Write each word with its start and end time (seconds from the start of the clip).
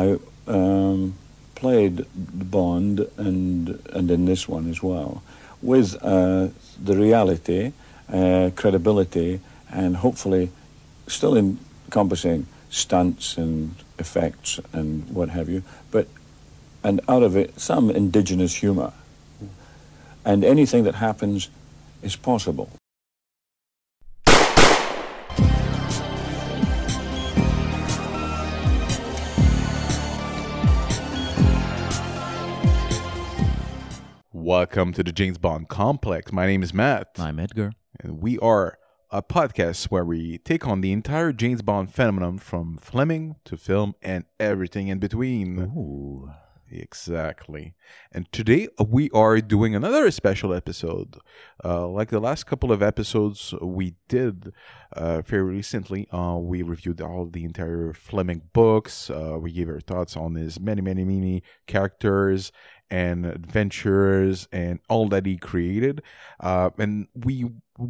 I 0.00 0.18
um, 0.46 1.14
played 1.54 2.06
Bond 2.14 3.06
and 3.16 3.80
and 3.92 4.10
in 4.10 4.24
this 4.24 4.48
one 4.48 4.70
as 4.70 4.82
well 4.82 5.22
with 5.62 5.94
uh, 6.02 6.48
the 6.82 6.96
reality, 6.96 7.72
uh, 8.10 8.50
credibility, 8.56 9.40
and 9.70 9.96
hopefully 9.96 10.50
still 11.06 11.36
encompassing 11.36 12.46
stunts 12.70 13.36
and 13.36 13.74
effects 13.98 14.60
and 14.72 15.08
what 15.10 15.28
have 15.28 15.48
you, 15.48 15.62
but 15.90 16.06
and 16.82 17.00
out 17.08 17.22
of 17.22 17.36
it 17.36 17.60
some 17.60 17.90
indigenous 17.90 18.54
humor. 18.54 18.92
And 20.24 20.44
anything 20.44 20.84
that 20.84 20.94
happens 20.94 21.50
is 22.02 22.16
possible. 22.16 22.70
Welcome 34.50 34.92
to 34.94 35.04
the 35.04 35.12
James 35.12 35.38
Bond 35.38 35.68
Complex. 35.68 36.32
My 36.32 36.44
name 36.44 36.64
is 36.64 36.74
Matt. 36.74 37.10
I'm 37.20 37.38
Edgar. 37.38 37.70
And 38.00 38.20
we 38.20 38.36
are 38.40 38.78
a 39.08 39.22
podcast 39.22 39.84
where 39.92 40.04
we 40.04 40.38
take 40.38 40.66
on 40.66 40.80
the 40.80 40.90
entire 40.90 41.32
James 41.32 41.62
Bond 41.62 41.94
phenomenon 41.94 42.38
from 42.38 42.76
Fleming 42.78 43.36
to 43.44 43.56
film 43.56 43.94
and 44.02 44.24
everything 44.40 44.88
in 44.88 44.98
between. 44.98 45.60
Ooh. 45.60 46.32
Exactly. 46.72 47.74
And 48.12 48.30
today 48.32 48.68
uh, 48.78 48.84
we 48.84 49.10
are 49.10 49.40
doing 49.40 49.74
another 49.74 50.10
special 50.10 50.54
episode. 50.54 51.18
Uh, 51.64 51.88
like 51.88 52.10
the 52.10 52.20
last 52.20 52.44
couple 52.44 52.70
of 52.70 52.82
episodes 52.82 53.54
we 53.60 53.94
did 54.08 54.52
uh, 54.92 55.20
very 55.22 55.42
recently, 55.42 56.08
uh, 56.12 56.36
we 56.40 56.62
reviewed 56.62 57.00
all 57.00 57.26
the 57.26 57.44
entire 57.44 57.92
Fleming 57.92 58.42
books. 58.52 59.10
Uh, 59.10 59.36
we 59.40 59.52
gave 59.52 59.68
our 59.68 59.80
thoughts 59.80 60.16
on 60.16 60.34
his 60.36 60.60
many, 60.60 60.80
many, 60.80 61.04
many 61.04 61.42
characters 61.66 62.52
and 62.90 63.24
adventures 63.26 64.48
and 64.52 64.80
all 64.88 65.08
that 65.08 65.24
he 65.26 65.36
created. 65.36 66.02
Uh, 66.40 66.70
and 66.78 67.06
we 67.14 67.46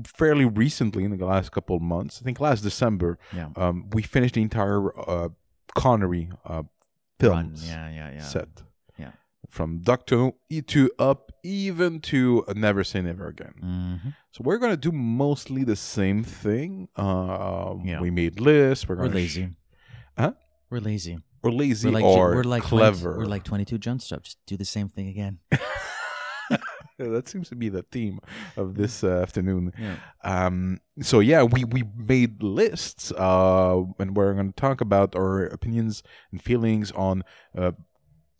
fairly 0.06 0.44
recently, 0.44 1.04
in 1.04 1.16
the 1.16 1.24
last 1.26 1.50
couple 1.52 1.74
of 1.76 1.82
months, 1.82 2.18
I 2.20 2.24
think 2.24 2.40
last 2.40 2.60
December, 2.62 3.18
Yeah. 3.34 3.48
um, 3.56 3.88
we 3.92 4.02
finished 4.02 4.34
the 4.34 4.42
entire 4.42 4.96
uh, 5.08 5.28
Connery 5.74 6.30
uh, 6.44 6.64
films. 7.18 7.68
Yeah, 7.68 7.88
yeah, 7.90 8.10
yeah. 8.12 8.22
set. 8.22 8.48
Yeah. 8.98 9.12
From 9.48 9.80
Doctor 9.80 10.32
to 10.66 10.90
up 10.98 11.32
even 11.42 12.00
to 12.00 12.44
Never 12.54 12.84
Say 12.84 13.00
Never 13.02 13.28
Again. 13.28 13.54
hmm 13.60 14.08
So 14.32 14.42
we're 14.44 14.58
gonna 14.58 14.76
do 14.76 14.92
mostly 14.92 15.64
the 15.64 15.76
same 15.76 16.22
thing. 16.24 16.88
Uh, 16.96 17.74
Yeah. 17.84 18.00
We 18.00 18.10
made 18.10 18.38
lists. 18.40 18.88
We're 18.88 18.96
We're 18.96 19.06
lazy. 19.08 19.48
Huh? 20.18 20.32
We're 20.70 20.80
lazy. 20.80 21.18
We're 21.42 21.50
lazy 21.50 21.88
we're 21.88 21.94
like 21.94 22.04
or 22.04 22.34
we're 22.34 22.44
like 22.44 22.64
20 22.64 22.68
clever. 22.68 23.18
we're 23.18 23.24
like 23.24 23.44
22 23.44 23.78
Jump 23.78 24.02
Stuff. 24.02 24.22
Just 24.22 24.38
do 24.46 24.56
the 24.56 24.64
same 24.64 24.88
thing 24.88 25.08
again. 25.08 25.38
That 26.98 27.28
seems 27.28 27.48
to 27.48 27.56
be 27.56 27.70
the 27.70 27.82
theme 27.82 28.20
of 28.58 28.74
this 28.74 29.02
uh, 29.02 29.22
afternoon. 29.22 29.72
Yeah. 29.78 29.96
Um, 30.22 30.80
so 31.00 31.20
yeah, 31.20 31.42
we 31.44 31.64
we 31.64 31.84
made 31.96 32.42
lists, 32.42 33.10
uh, 33.12 33.82
and 33.98 34.14
we're 34.14 34.34
going 34.34 34.52
to 34.52 34.60
talk 34.60 34.82
about 34.82 35.16
our 35.16 35.44
opinions 35.44 36.02
and 36.30 36.42
feelings 36.42 36.92
on 36.92 37.24
uh, 37.56 37.72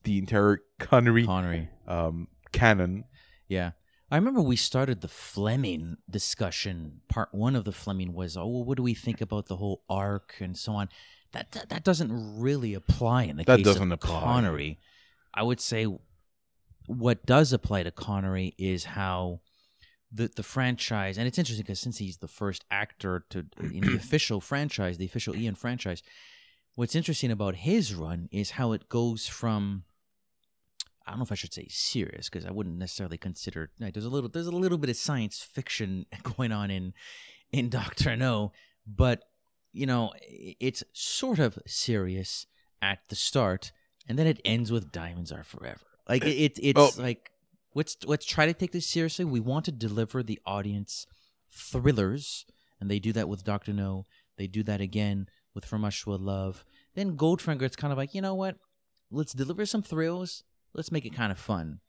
the 0.04 0.18
entire 0.18 0.58
Connery 0.78 1.24
Connery. 1.24 1.70
um, 1.86 2.28
canon. 2.52 3.04
Yeah. 3.48 3.70
I 4.12 4.16
remember 4.16 4.42
we 4.42 4.56
started 4.56 5.00
the 5.00 5.08
Fleming 5.08 5.96
discussion. 6.10 7.00
Part 7.08 7.28
one 7.32 7.54
of 7.54 7.64
the 7.64 7.72
Fleming 7.72 8.12
was, 8.12 8.36
oh, 8.36 8.46
well, 8.46 8.64
what 8.64 8.76
do 8.76 8.82
we 8.82 8.92
think 8.92 9.20
about 9.20 9.46
the 9.46 9.56
whole 9.56 9.84
arc 9.88 10.34
and 10.40 10.58
so 10.58 10.72
on? 10.72 10.88
That 11.32 11.52
that, 11.52 11.68
that 11.68 11.84
doesn't 11.84 12.40
really 12.40 12.74
apply 12.74 13.24
in 13.24 13.36
the 13.36 13.44
That 13.44 13.58
case 13.58 13.64
doesn't 13.64 13.92
of 13.92 13.98
apply. 14.02 14.20
Connery. 14.20 14.78
I 15.32 15.42
would 15.42 15.60
say 15.60 15.86
what 16.86 17.24
does 17.24 17.52
apply 17.52 17.84
to 17.84 17.90
Connery 17.90 18.54
is 18.58 18.84
how 18.84 19.40
the 20.12 20.30
the 20.34 20.42
franchise, 20.42 21.18
and 21.18 21.26
it's 21.26 21.38
interesting 21.38 21.62
because 21.62 21.80
since 21.80 21.98
he's 21.98 22.18
the 22.18 22.28
first 22.28 22.64
actor 22.70 23.24
to 23.30 23.46
in 23.60 23.80
the 23.80 23.96
official 24.02 24.40
franchise, 24.40 24.98
the 24.98 25.04
official 25.04 25.36
Ian 25.36 25.54
franchise, 25.54 26.02
what's 26.74 26.96
interesting 26.96 27.30
about 27.30 27.56
his 27.56 27.94
run 27.94 28.28
is 28.32 28.52
how 28.52 28.72
it 28.72 28.88
goes 28.88 29.26
from 29.26 29.84
I 31.06 31.12
don't 31.12 31.20
know 31.20 31.24
if 31.24 31.32
I 31.32 31.36
should 31.36 31.54
say 31.54 31.66
serious 31.68 32.28
because 32.28 32.44
I 32.44 32.50
wouldn't 32.50 32.76
necessarily 32.76 33.18
consider 33.18 33.70
like, 33.80 33.94
there's 33.94 34.04
a 34.04 34.10
little 34.10 34.28
there's 34.28 34.46
a 34.46 34.52
little 34.52 34.78
bit 34.78 34.90
of 34.90 34.96
science 34.96 35.42
fiction 35.42 36.06
going 36.36 36.52
on 36.52 36.70
in 36.70 36.92
in 37.52 37.68
Doctor 37.68 38.16
No, 38.16 38.52
but 38.86 39.22
you 39.72 39.86
know 39.86 40.12
it's 40.20 40.82
sort 40.92 41.38
of 41.38 41.58
serious 41.66 42.46
at 42.82 42.98
the 43.08 43.16
start, 43.16 43.72
and 44.08 44.18
then 44.18 44.26
it 44.26 44.40
ends 44.44 44.70
with 44.72 44.92
Diamonds 44.92 45.30
Are 45.32 45.42
Forever. 45.44 45.80
Like 46.08 46.24
it, 46.24 46.36
it 46.36 46.58
it's 46.62 46.98
Oh. 46.98 47.02
like 47.02 47.30
let's 47.74 47.96
let's 48.04 48.26
try 48.26 48.46
to 48.46 48.54
take 48.54 48.72
this 48.72 48.86
seriously. 48.86 49.24
We 49.24 49.40
want 49.40 49.64
to 49.66 49.72
deliver 49.72 50.22
the 50.22 50.40
audience 50.46 51.06
thrillers, 51.52 52.46
and 52.80 52.90
they 52.90 52.98
do 52.98 53.12
that 53.12 53.28
with 53.28 53.44
Doctor 53.44 53.72
No. 53.72 54.06
They 54.36 54.46
do 54.46 54.62
that 54.64 54.80
again 54.80 55.26
with 55.54 55.64
From 55.64 55.82
with 55.82 55.92
Love. 56.06 56.64
Then 56.94 57.16
Goldfinger, 57.16 57.62
it's 57.62 57.76
kind 57.76 57.92
of 57.92 57.98
like 57.98 58.14
you 58.14 58.22
know 58.22 58.34
what? 58.34 58.56
Let's 59.10 59.32
deliver 59.32 59.66
some 59.66 59.82
thrills. 59.82 60.44
Let's 60.72 60.92
make 60.92 61.04
it 61.04 61.14
kind 61.14 61.32
of 61.32 61.38
fun. 61.38 61.80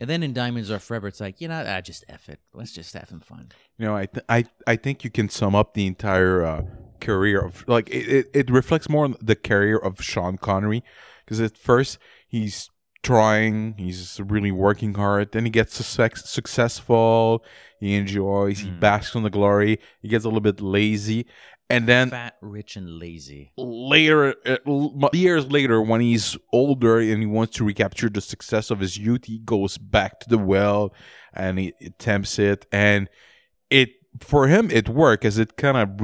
And 0.00 0.08
then 0.08 0.22
in 0.22 0.32
Diamonds 0.32 0.70
Are 0.70 0.78
Forever, 0.78 1.08
it's 1.08 1.20
like 1.20 1.40
you 1.40 1.48
know, 1.48 1.64
ah, 1.66 1.80
just 1.80 2.04
f 2.08 2.28
it. 2.28 2.40
Let's 2.54 2.72
just 2.72 2.94
have 2.94 3.08
some 3.08 3.20
fun. 3.20 3.50
You 3.78 3.86
know, 3.86 3.96
I 3.96 4.06
th- 4.06 4.24
I 4.28 4.44
I 4.66 4.76
think 4.76 5.04
you 5.04 5.10
can 5.10 5.28
sum 5.28 5.54
up 5.54 5.74
the 5.74 5.86
entire 5.86 6.44
uh, 6.44 6.62
career 7.08 7.38
of 7.48 7.64
like 7.68 7.86
it, 7.90 8.06
it, 8.18 8.26
it 8.40 8.46
reflects 8.50 8.88
more 8.88 9.04
on 9.08 9.14
the 9.30 9.36
career 9.36 9.78
of 9.88 9.92
Sean 10.10 10.34
Connery 10.48 10.82
because 11.24 11.40
at 11.40 11.56
first 11.58 11.98
he's 12.34 12.70
trying, 13.02 13.74
he's 13.78 14.20
really 14.34 14.52
working 14.52 14.94
hard, 14.94 15.32
then 15.32 15.44
he 15.44 15.50
gets 15.50 15.74
success- 15.74 16.30
successful, 16.30 17.42
he 17.80 17.94
enjoys, 17.94 18.60
he 18.60 18.70
Mm. 18.70 18.80
basks 18.80 19.16
on 19.16 19.22
the 19.24 19.30
glory, 19.38 19.78
he 20.00 20.08
gets 20.08 20.24
a 20.24 20.28
little 20.28 20.40
bit 20.52 20.60
lazy, 20.60 21.26
and 21.68 21.88
then 21.88 22.10
Fat, 22.10 22.36
rich, 22.40 22.76
and 22.76 22.88
lazy. 23.04 23.50
later 23.56 24.34
uh, 24.46 25.08
years 25.12 25.44
later 25.50 25.82
when 25.82 26.00
he's 26.00 26.36
older 26.52 27.00
and 27.00 27.18
he 27.20 27.26
wants 27.26 27.56
to 27.56 27.64
recapture 27.64 28.08
the 28.08 28.20
success 28.20 28.70
of 28.70 28.78
his 28.80 28.96
youth 28.98 29.24
he 29.24 29.38
goes 29.38 29.78
back 29.78 30.20
to 30.20 30.28
the 30.28 30.38
well 30.38 30.94
and 31.32 31.58
he 31.58 31.72
attempts 31.80 32.38
it 32.38 32.66
and 32.70 33.08
it 33.70 33.88
for 34.20 34.46
him 34.48 34.70
it 34.70 34.86
worked 34.88 35.24
as 35.24 35.38
it 35.38 35.56
kind 35.56 35.76
of 35.78 35.96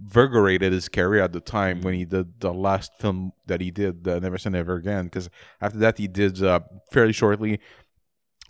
reinvigorated 0.00 0.72
his 0.72 0.88
career 0.88 1.22
at 1.22 1.32
the 1.32 1.40
time 1.40 1.80
when 1.82 1.94
he 1.94 2.04
did 2.04 2.40
the 2.40 2.52
last 2.52 2.92
film 2.98 3.32
that 3.46 3.60
he 3.60 3.70
did 3.70 4.06
uh, 4.08 4.18
never 4.18 4.38
say 4.38 4.50
never 4.50 4.74
again 4.74 5.04
because 5.04 5.28
after 5.60 5.78
that 5.78 5.98
he 5.98 6.08
did 6.08 6.42
uh, 6.42 6.60
fairly 6.90 7.12
shortly 7.12 7.60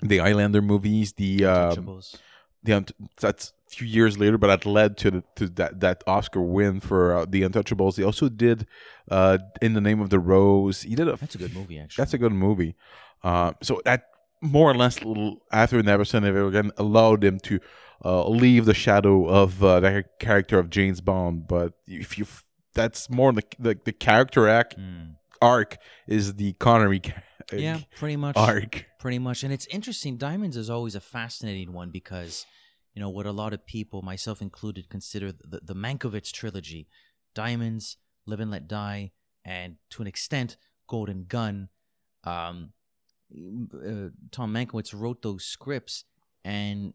the 0.02 0.18
Highlander 0.18 0.62
movies 0.62 1.12
the 1.14 1.44
um, 1.44 1.76
Untouchables. 1.76 2.16
the 2.62 2.72
Unt- 2.72 2.92
that's 3.20 3.52
a 3.66 3.70
few 3.70 3.86
years 3.86 4.18
later, 4.18 4.36
but 4.38 4.48
that 4.48 4.66
led 4.66 4.96
to 4.98 5.10
the, 5.10 5.24
to 5.36 5.48
that 5.50 5.80
that 5.80 6.02
Oscar 6.06 6.40
win 6.40 6.80
for 6.80 7.14
uh, 7.14 7.26
the 7.28 7.42
Untouchables. 7.42 7.96
He 7.96 8.02
also 8.02 8.28
did 8.28 8.66
uh, 9.10 9.38
in 9.62 9.74
the 9.74 9.80
name 9.80 10.00
of 10.00 10.10
the 10.10 10.18
rose. 10.18 10.82
He 10.82 10.94
did 10.94 11.06
a 11.06 11.16
That's 11.16 11.34
a 11.34 11.38
good 11.38 11.54
movie, 11.54 11.78
actually. 11.78 12.02
That's 12.02 12.14
a 12.14 12.18
good 12.18 12.32
movie. 12.32 12.74
Uh, 13.22 13.52
so 13.62 13.80
that 13.84 14.06
more 14.40 14.70
or 14.70 14.74
less 14.74 15.02
little 15.04 15.42
after 15.52 15.82
Never 15.82 16.04
Say 16.04 16.20
Never 16.20 16.46
Again 16.48 16.72
allowed 16.78 17.22
him 17.22 17.38
to 17.40 17.60
uh, 18.04 18.28
leave 18.28 18.64
the 18.64 18.74
shadow 18.74 19.26
of 19.28 19.62
uh, 19.62 19.80
the 19.80 20.04
character 20.18 20.58
of 20.58 20.70
James 20.70 21.00
Bond. 21.00 21.46
But 21.48 21.74
if 21.86 22.18
you, 22.18 22.26
that's 22.74 23.10
more 23.10 23.32
the 23.32 23.42
the, 23.58 23.78
the 23.84 23.92
character 23.92 24.48
act 24.48 24.76
Mm. 24.78 25.16
arc 25.42 25.76
is 26.06 26.34
the 26.34 26.52
Connery 26.54 27.00
Yeah, 27.52 27.80
pretty 27.96 28.16
much. 28.16 28.36
arc. 28.36 28.86
pretty 29.00 29.18
much 29.18 29.42
and 29.44 29.52
it's 29.52 29.66
interesting 29.66 30.16
diamonds 30.18 30.56
is 30.56 30.70
always 30.70 30.94
a 30.94 31.00
fascinating 31.00 31.72
one 31.72 31.90
because 31.90 32.46
you 32.94 33.00
know 33.02 33.08
what 33.08 33.26
a 33.26 33.32
lot 33.32 33.52
of 33.54 33.64
people 33.66 34.02
myself 34.02 34.40
included 34.42 34.88
consider 34.88 35.32
the, 35.32 35.60
the 35.62 35.74
mankiewicz 35.74 36.30
trilogy 36.32 36.86
diamonds 37.34 37.96
live 38.26 38.40
and 38.40 38.50
let 38.50 38.68
die 38.68 39.10
and 39.44 39.76
to 39.90 40.02
an 40.02 40.08
extent 40.08 40.56
golden 40.86 41.24
gun 41.24 41.68
um, 42.24 42.72
uh, 43.34 44.08
tom 44.30 44.52
mankiewicz 44.52 44.92
wrote 44.94 45.22
those 45.22 45.44
scripts 45.44 46.04
and 46.44 46.92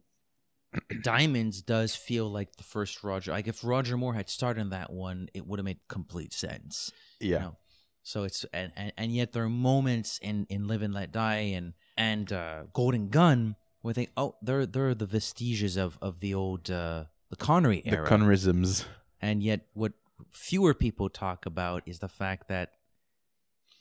diamonds 1.01 1.62
does 1.62 1.95
feel 1.95 2.30
like 2.30 2.56
the 2.57 2.63
first 2.63 3.04
roger 3.04 3.31
like 3.31 3.48
if 3.48 3.63
roger 3.63 3.98
moore 3.98 4.13
had 4.13 4.30
started 4.30 4.62
in 4.62 4.69
that 4.69 4.92
one 4.92 5.27
it 5.33 5.45
would 5.45 5.60
have 5.60 5.66
made 5.66 5.80
complete 5.88 6.33
sense 6.33 6.92
Yeah. 7.19 7.39
know, 7.39 7.57
so 8.04 8.24
it's 8.24 8.45
and, 8.54 8.72
and 8.75 8.92
and 8.98 9.12
yet 9.13 9.33
there 9.33 9.44
are 9.44 9.50
moments 9.50 10.19
in 10.22 10.45
in 10.50 10.68
Live 10.68 10.81
and 10.83 10.94
Let 10.94 11.12
Die 11.12 11.36
and 11.57 11.74
and 11.98 12.31
uh, 12.31 12.63
Golden 12.74 13.10
Gun 13.10 13.56
where 13.81 13.94
they 13.95 14.07
oh 14.16 14.36
they're 14.42 14.66
they're 14.68 14.94
the 14.94 15.06
vestiges 15.07 15.75
of 15.77 15.98
of 16.01 16.19
the 16.19 16.33
old 16.36 16.69
uh, 16.69 17.06
the 17.31 17.36
Connery 17.36 17.81
era. 17.86 18.04
The. 18.04 18.10
Connerisms. 18.16 18.86
and 19.22 19.42
yet 19.42 19.62
what 19.74 19.94
fewer 20.31 20.74
people 20.75 21.10
talk 21.10 21.45
about 21.48 21.81
is 21.88 21.98
the 22.00 22.07
fact 22.07 22.48
that 22.48 22.72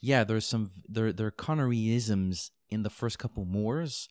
yeah 0.01 0.23
there's 0.23 0.45
some 0.47 0.71
there 0.89 1.13
there 1.13 1.27
are 1.27 1.31
Conneryisms 1.31 2.49
in 2.69 2.81
the 2.83 2.89
first 2.89 3.19
couple 3.19 3.45
Moors, 3.45 4.09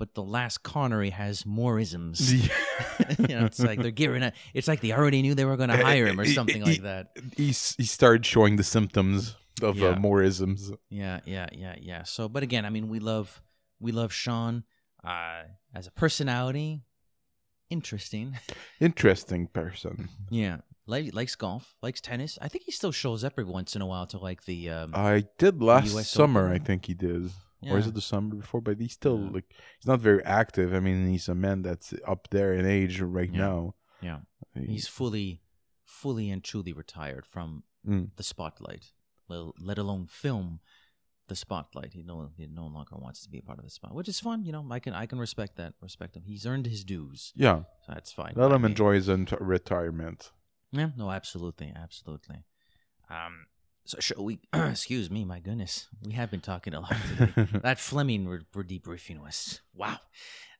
but 0.00 0.14
the 0.14 0.22
last 0.22 0.62
Connery 0.62 1.10
has 1.10 1.44
more 1.44 1.78
isms. 1.78 2.32
you 2.32 2.48
know, 3.28 3.44
it's 3.44 3.60
like 3.60 3.82
they're 3.82 3.90
gearing 3.90 4.22
up. 4.22 4.32
It's 4.54 4.66
like 4.66 4.80
they 4.80 4.92
already 4.92 5.20
knew 5.20 5.34
they 5.34 5.44
were 5.44 5.58
going 5.58 5.68
to 5.68 5.76
hire 5.76 6.06
him 6.06 6.18
or 6.18 6.24
something 6.24 6.64
like 6.64 6.80
that. 6.84 7.08
He 7.36 7.48
he 7.48 7.84
started 7.84 8.24
showing 8.24 8.56
the 8.56 8.64
symptoms. 8.64 9.36
of 9.62 9.76
Yeah. 9.76 9.90
uh, 9.90 9.96
more 9.98 10.22
isms. 10.22 10.72
Yeah, 10.88 11.20
yeah, 11.26 11.48
yeah, 11.52 11.74
yeah. 11.78 12.04
So, 12.04 12.30
but 12.30 12.42
again, 12.42 12.64
I 12.64 12.70
mean, 12.70 12.88
we 12.88 12.98
love 12.98 13.42
we 13.78 13.92
love 13.92 14.10
Sean 14.10 14.64
uh, 15.04 15.42
as 15.74 15.86
a 15.86 15.90
personality. 15.90 16.80
Interesting. 17.68 18.38
Interesting 18.80 19.48
person. 19.48 20.08
yeah, 20.30 20.60
like, 20.86 21.14
likes 21.14 21.36
golf, 21.36 21.76
likes 21.82 22.00
tennis. 22.00 22.38
I 22.40 22.48
think 22.48 22.64
he 22.64 22.72
still 22.72 22.90
shows 22.90 23.22
up 23.22 23.34
every 23.34 23.52
once 23.52 23.76
in 23.76 23.82
a 23.82 23.86
while 23.86 24.06
to 24.06 24.18
like 24.18 24.44
the. 24.46 24.70
Um, 24.70 24.92
I 24.94 25.26
did 25.36 25.62
last 25.62 25.94
US 25.94 26.08
summer. 26.08 26.50
I 26.50 26.58
think 26.58 26.86
he 26.86 26.94
did. 26.94 27.30
Or 27.68 27.78
is 27.78 27.86
it 27.86 27.94
the 27.94 28.00
summer 28.00 28.34
before? 28.36 28.60
But 28.62 28.80
he's 28.80 28.92
still 28.94 29.20
Yeah. 29.20 29.30
like 29.36 29.48
he's 29.78 29.86
not 29.86 30.00
very 30.00 30.24
active. 30.24 30.72
I 30.72 30.80
mean, 30.80 31.08
he's 31.08 31.28
a 31.28 31.34
man 31.34 31.62
that's 31.62 31.92
up 32.06 32.28
there 32.30 32.52
in 32.54 32.64
age 32.66 33.00
right 33.00 33.30
Yeah. 33.32 33.38
now. 33.46 33.74
yeah, 34.02 34.20
he's 34.54 34.88
fully, 34.88 35.42
fully 35.84 36.30
and 36.30 36.42
truly 36.42 36.72
retired 36.72 37.26
from 37.26 37.64
Mm. 37.86 38.10
the 38.16 38.22
spotlight, 38.22 38.92
let, 39.28 39.52
let 39.60 39.78
alone 39.78 40.06
film 40.06 40.60
the 41.28 41.36
spotlight. 41.36 41.92
He 41.92 42.02
no, 42.02 42.30
he 42.36 42.46
no 42.46 42.66
longer 42.66 42.96
wants 42.96 43.22
to 43.24 43.28
be 43.30 43.38
a 43.38 43.42
part 43.42 43.58
of 43.58 43.64
the 43.64 43.70
spot, 43.70 43.94
which 43.94 44.08
is 44.08 44.20
fun. 44.20 44.44
You 44.44 44.52
know, 44.52 44.66
I 44.70 44.80
can 44.80 44.94
I 44.94 45.06
can 45.06 45.18
respect 45.18 45.56
that. 45.56 45.74
Respect 45.80 46.16
him. 46.16 46.24
He's 46.24 46.44
earned 46.46 46.66
his 46.66 46.82
dues, 46.84 47.32
yeah. 47.36 47.64
so 47.84 47.92
that's 47.94 48.12
fine. 48.12 48.32
Let 48.36 48.52
him 48.52 48.62
me. 48.62 48.70
enjoy 48.70 48.94
his 48.94 49.08
ent- 49.08 49.32
retirement. 49.40 50.32
Yeah, 50.72 50.90
no, 50.96 51.10
absolutely, 51.10 51.72
absolutely. 51.76 52.44
Um, 53.08 53.46
so 53.90 53.98
shall 54.00 54.24
we? 54.24 54.38
excuse 54.52 55.10
me, 55.10 55.24
my 55.24 55.38
goodness, 55.40 55.88
we 56.04 56.12
have 56.12 56.30
been 56.30 56.40
talking 56.40 56.74
a 56.74 56.80
lot 56.80 56.94
today. 57.18 57.46
that 57.62 57.78
Fleming 57.78 58.24
we're, 58.26 58.42
we're 58.54 58.64
debriefing 58.64 59.20
was 59.20 59.60
wow. 59.74 59.98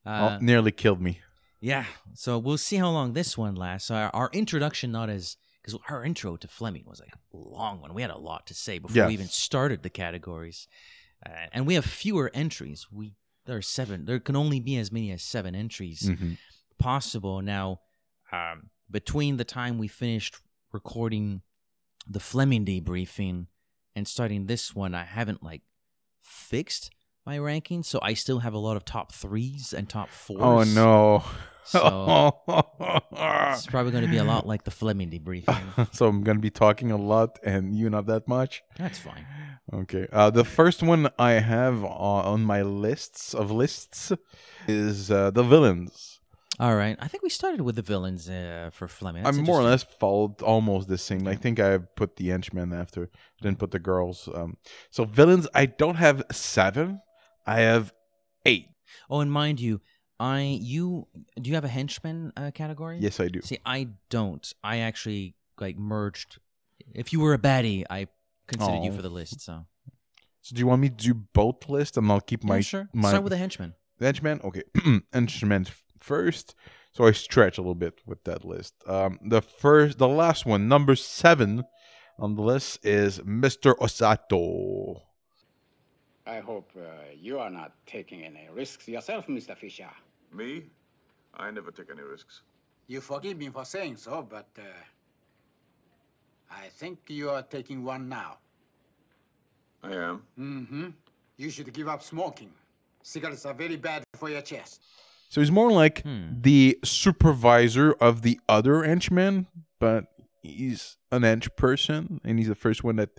Uh, 0.04 0.38
oh, 0.40 0.44
nearly 0.44 0.72
killed 0.72 1.00
me. 1.00 1.20
yeah, 1.60 1.84
so 2.14 2.38
we'll 2.38 2.56
see 2.58 2.76
how 2.76 2.90
long 2.90 3.12
this 3.12 3.36
one 3.38 3.54
lasts. 3.54 3.90
Our, 3.90 4.10
our 4.14 4.30
introduction, 4.32 4.90
not 4.92 5.10
as 5.10 5.36
because 5.62 5.78
our 5.90 6.02
intro 6.04 6.36
to 6.36 6.48
Fleming 6.48 6.84
was 6.86 7.00
like 7.00 7.12
a 7.14 7.36
long 7.36 7.80
one. 7.82 7.92
We 7.94 8.00
had 8.02 8.10
a 8.10 8.16
lot 8.18 8.46
to 8.48 8.54
say 8.54 8.78
before 8.78 9.06
we 9.06 9.12
even 9.12 9.28
started 9.28 9.82
the 9.82 9.90
categories, 9.90 10.66
uh, 11.26 11.46
and 11.52 11.66
we 11.66 11.74
have 11.74 11.84
fewer 11.84 12.30
entries. 12.34 12.86
We 12.90 13.12
there 13.46 13.56
are 13.58 13.62
seven. 13.62 14.06
There 14.06 14.18
can 14.20 14.36
only 14.36 14.58
be 14.60 14.76
as 14.78 14.90
many 14.90 15.10
as 15.12 15.22
seven 15.22 15.54
entries 15.54 16.02
Mhm. 16.02 16.38
possible. 16.78 17.42
Now, 17.42 17.80
um, 18.32 18.70
between 18.90 19.36
the 19.36 19.44
time 19.44 19.76
we 19.78 19.88
finished 19.88 20.36
recording 20.72 21.42
the 22.08 22.20
Fleming 22.20 22.64
debriefing 22.64 23.46
and 23.94 24.06
starting 24.06 24.46
this 24.46 24.74
one, 24.74 24.94
I 24.94 25.04
haven't 25.04 25.42
like 25.42 25.62
fixed 26.20 26.90
my 27.26 27.38
ranking, 27.38 27.82
so 27.82 27.98
I 28.02 28.14
still 28.14 28.40
have 28.40 28.54
a 28.54 28.58
lot 28.58 28.76
of 28.76 28.84
top 28.84 29.12
threes 29.12 29.72
and 29.72 29.88
top 29.88 30.08
fours. 30.10 30.40
Oh 30.40 30.62
no. 30.62 31.24
So 31.64 32.40
it's 33.52 33.66
probably 33.66 33.92
going 33.92 34.04
to 34.04 34.10
be 34.10 34.16
a 34.16 34.24
lot 34.24 34.46
like 34.46 34.64
the 34.64 34.70
Fleming 34.70 35.10
debriefing. 35.10 35.94
so 35.94 36.06
I'm 36.06 36.22
gonna 36.22 36.40
be 36.40 36.50
talking 36.50 36.90
a 36.90 36.96
lot, 36.96 37.38
and 37.44 37.76
you 37.76 37.90
not 37.90 38.06
that 38.06 38.26
much. 38.26 38.62
That's 38.76 38.98
fine. 38.98 39.26
Okay. 39.72 40.08
Uh, 40.12 40.30
the 40.30 40.44
first 40.44 40.82
one 40.82 41.10
I 41.18 41.32
have 41.32 41.84
on, 41.84 42.24
on 42.24 42.42
my 42.42 42.62
lists 42.62 43.34
of 43.34 43.50
lists 43.50 44.12
is 44.66 45.10
uh, 45.10 45.30
the 45.30 45.44
villains. 45.44 46.19
All 46.60 46.76
right, 46.76 46.94
I 47.00 47.08
think 47.08 47.22
we 47.22 47.30
started 47.30 47.62
with 47.62 47.76
the 47.76 47.82
villains 47.82 48.28
uh, 48.28 48.68
for 48.70 48.86
Fleming. 48.86 49.22
I 49.24 49.30
That's 49.30 49.38
more 49.38 49.58
or 49.60 49.62
less 49.62 49.82
followed 49.82 50.42
almost 50.42 50.88
the 50.88 50.98
same. 50.98 51.26
I 51.26 51.34
think 51.34 51.58
I 51.58 51.78
put 51.78 52.16
the 52.16 52.28
henchmen 52.28 52.74
after, 52.74 53.08
didn't 53.40 53.58
put 53.58 53.70
the 53.70 53.78
girls. 53.78 54.28
Um, 54.34 54.58
so 54.90 55.04
villains, 55.06 55.48
I 55.54 55.64
don't 55.64 55.94
have 55.94 56.22
seven. 56.30 57.00
I 57.46 57.60
have 57.60 57.94
eight. 58.44 58.66
Oh, 59.08 59.20
and 59.20 59.32
mind 59.32 59.58
you, 59.58 59.80
I 60.18 60.58
you 60.60 61.06
do 61.40 61.48
you 61.48 61.54
have 61.54 61.64
a 61.64 61.68
henchman 61.68 62.30
uh, 62.36 62.50
category? 62.50 62.98
Yes, 63.00 63.20
I 63.20 63.28
do. 63.28 63.40
See, 63.40 63.58
I 63.64 63.88
don't. 64.10 64.52
I 64.62 64.80
actually 64.80 65.36
like 65.58 65.78
merged. 65.78 66.40
If 66.94 67.10
you 67.10 67.20
were 67.20 67.32
a 67.32 67.38
baddie, 67.38 67.84
I 67.88 68.08
considered 68.46 68.84
you 68.84 68.90
Oh. 68.92 68.96
for 68.96 69.02
the 69.02 69.08
list. 69.08 69.40
So 69.40 69.64
So 70.42 70.54
do 70.54 70.60
you 70.60 70.66
want 70.66 70.82
me 70.82 70.90
to 70.90 70.94
do 70.94 71.14
both 71.14 71.70
lists, 71.70 71.96
and 71.96 72.12
I'll 72.12 72.20
keep 72.20 72.42
yeah, 72.44 72.48
my 72.48 72.60
sure. 72.60 72.90
my 72.92 73.08
Start 73.08 73.24
with 73.24 73.32
a 73.32 73.38
henchman. 73.38 73.72
The 73.96 74.04
henchman. 74.04 74.40
Okay, 74.44 74.64
henchman 75.14 75.66
first. 76.00 76.54
So 76.92 77.06
I 77.06 77.12
stretch 77.12 77.56
a 77.58 77.60
little 77.60 77.74
bit 77.74 78.00
with 78.04 78.24
that 78.24 78.44
list. 78.44 78.74
Um, 78.86 79.18
the 79.22 79.40
first, 79.40 79.98
the 79.98 80.08
last 80.08 80.44
one, 80.44 80.66
number 80.68 80.96
seven 80.96 81.64
on 82.18 82.34
the 82.34 82.42
list 82.42 82.84
is 82.84 83.20
Mr. 83.20 83.76
Osato. 83.76 85.02
I 86.26 86.40
hope 86.40 86.70
uh, 86.76 86.82
you 87.18 87.38
are 87.38 87.50
not 87.50 87.72
taking 87.86 88.24
any 88.24 88.48
risks 88.52 88.86
yourself, 88.88 89.26
Mr. 89.26 89.56
Fisher. 89.56 89.90
Me? 90.32 90.64
I 91.34 91.50
never 91.50 91.70
take 91.70 91.90
any 91.90 92.02
risks. 92.02 92.42
You 92.86 93.00
forgive 93.00 93.38
me 93.38 93.48
for 93.48 93.64
saying 93.64 93.96
so, 93.96 94.26
but 94.28 94.48
uh, 94.58 94.62
I 96.50 96.66
think 96.68 96.98
you 97.08 97.30
are 97.30 97.42
taking 97.42 97.84
one 97.84 98.08
now. 98.08 98.38
I 99.82 99.92
am. 99.94 100.22
Mm-hmm. 100.38 100.88
You 101.36 101.50
should 101.50 101.72
give 101.72 101.88
up 101.88 102.02
smoking. 102.02 102.50
Cigarettes 103.02 103.46
are 103.46 103.54
very 103.54 103.76
bad 103.76 104.04
for 104.14 104.28
your 104.28 104.42
chest. 104.42 104.82
So 105.30 105.40
he's 105.40 105.50
more 105.50 105.70
like 105.72 106.02
Hmm. 106.02 106.42
the 106.42 106.78
supervisor 106.84 107.92
of 107.92 108.22
the 108.22 108.38
other 108.48 108.82
henchmen, 108.84 109.46
but 109.78 110.04
he's 110.42 110.98
an 111.10 111.22
hench 111.22 111.48
person, 111.56 112.20
and 112.24 112.38
he's 112.38 112.48
the 112.48 112.54
first 112.54 112.84
one 112.84 112.96
that. 112.96 113.10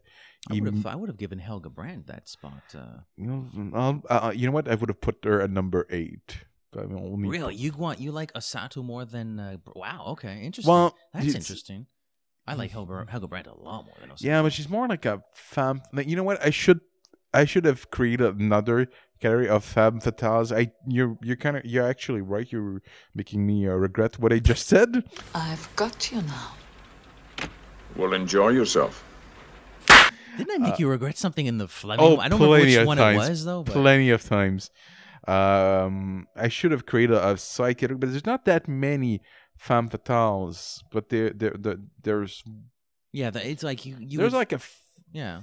I 0.49 0.55
would 0.59 0.73
have. 0.73 0.85
I 0.85 0.95
would 0.95 1.07
have 1.09 1.17
given 1.17 1.39
Helga 1.39 1.69
Brandt 1.69 2.07
that 2.07 2.27
spot. 2.27 2.63
Uh, 2.75 3.01
you 3.15 3.27
know, 3.27 4.01
uh, 4.09 4.33
you 4.35 4.45
know 4.47 4.51
what? 4.51 4.67
I 4.67 4.75
would 4.75 4.89
have 4.89 4.99
put 5.01 5.23
her 5.23 5.41
at 5.41 5.49
number 5.51 5.85
eight. 5.89 6.45
I 6.75 6.81
only 6.81 7.27
really, 7.29 7.55
you 7.55 7.71
want 7.73 7.99
you 7.99 8.11
like 8.11 8.31
Osato 8.33 8.83
more 8.83 9.03
than? 9.05 9.39
Uh, 9.39 9.57
wow. 9.75 10.05
Okay. 10.13 10.41
Interesting. 10.41 10.71
Well, 10.73 10.95
That's 11.13 11.35
interesting. 11.35 11.85
I 12.47 12.55
like 12.55 12.71
Helga 12.71 13.05
Helga 13.07 13.27
Brandt 13.27 13.47
a 13.47 13.53
lot 13.53 13.85
more 13.85 13.95
than 14.01 14.09
Osato. 14.09 14.21
Yeah, 14.23 14.41
but 14.41 14.51
she's 14.51 14.67
more 14.69 14.87
like 14.87 15.05
a 15.05 15.21
femme. 15.33 15.81
Like, 15.93 16.07
you 16.07 16.15
know 16.15 16.23
what? 16.23 16.43
I 16.43 16.49
should, 16.49 16.79
I 17.33 17.45
should 17.45 17.65
have 17.65 17.89
created 17.91 18.39
another 18.39 18.87
category 19.19 19.47
of 19.47 19.63
femme 19.63 19.99
fatales. 20.01 20.55
I, 20.55 20.71
you're, 20.87 21.17
you're 21.21 21.35
kind 21.37 21.57
of, 21.57 21.65
you're 21.65 21.87
actually 21.87 22.21
right. 22.21 22.51
You're 22.51 22.81
making 23.15 23.45
me 23.45 23.67
uh, 23.67 23.71
regret 23.73 24.19
what 24.19 24.33
I 24.33 24.39
just 24.39 24.67
said. 24.67 25.03
I've 25.33 25.69
got 25.75 26.11
you 26.11 26.21
now. 26.23 26.53
Well, 27.95 28.13
enjoy 28.13 28.49
yourself. 28.49 29.03
Didn't 30.37 30.51
I 30.51 30.57
make 30.69 30.79
you 30.79 30.87
regret 30.89 31.17
something 31.17 31.45
in 31.45 31.57
the 31.57 31.67
Fleming? 31.67 32.05
Oh, 32.05 32.17
I 32.17 32.29
don't 32.29 32.39
remember 32.39 32.45
plenty 32.57 32.71
which 32.71 32.77
of 32.81 32.87
one 32.87 32.97
times. 32.97 33.27
it 33.27 33.29
was 33.29 33.45
though. 33.45 33.63
But 33.63 33.73
Plenty 33.73 34.09
of 34.11 34.23
times. 34.23 34.71
Um, 35.27 36.27
I 36.35 36.47
should 36.47 36.71
have 36.71 36.85
created 36.85 37.15
a 37.17 37.37
side 37.37 37.77
category, 37.77 37.97
but 37.99 38.09
there's 38.11 38.25
not 38.25 38.45
that 38.45 38.67
many 38.67 39.21
femme 39.57 39.89
fatales. 39.89 40.81
But 40.91 41.09
there, 41.09 41.31
there, 41.31 41.53
there 41.59 41.77
there's, 42.01 42.43
yeah, 43.11 43.29
the, 43.29 43.47
it's 43.47 43.61
like 43.61 43.85
you. 43.85 43.97
you 43.99 44.17
there's 44.19 44.31
would- 44.31 44.37
like 44.37 44.51
a, 44.53 44.55
f- 44.55 44.81
yeah. 45.11 45.41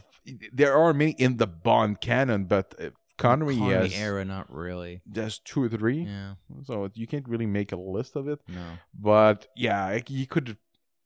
There 0.52 0.76
are 0.76 0.92
many 0.94 1.12
in 1.12 1.36
the 1.36 1.46
Bond 1.46 2.00
canon, 2.00 2.44
but 2.44 2.74
uh, 2.80 2.90
Connery, 3.16 3.56
Connery 3.56 3.88
has, 3.88 3.94
era, 3.94 4.24
not 4.24 4.52
really. 4.52 5.02
there's 5.04 5.40
two 5.40 5.64
or 5.64 5.68
three. 5.68 6.02
Yeah. 6.04 6.34
So 6.64 6.88
you 6.94 7.06
can't 7.06 7.28
really 7.28 7.46
make 7.46 7.72
a 7.72 7.76
list 7.76 8.14
of 8.16 8.28
it. 8.28 8.40
No. 8.48 8.64
but 8.94 9.48
yeah, 9.56 9.84
I, 9.84 10.02
you 10.08 10.26
could, 10.26 10.56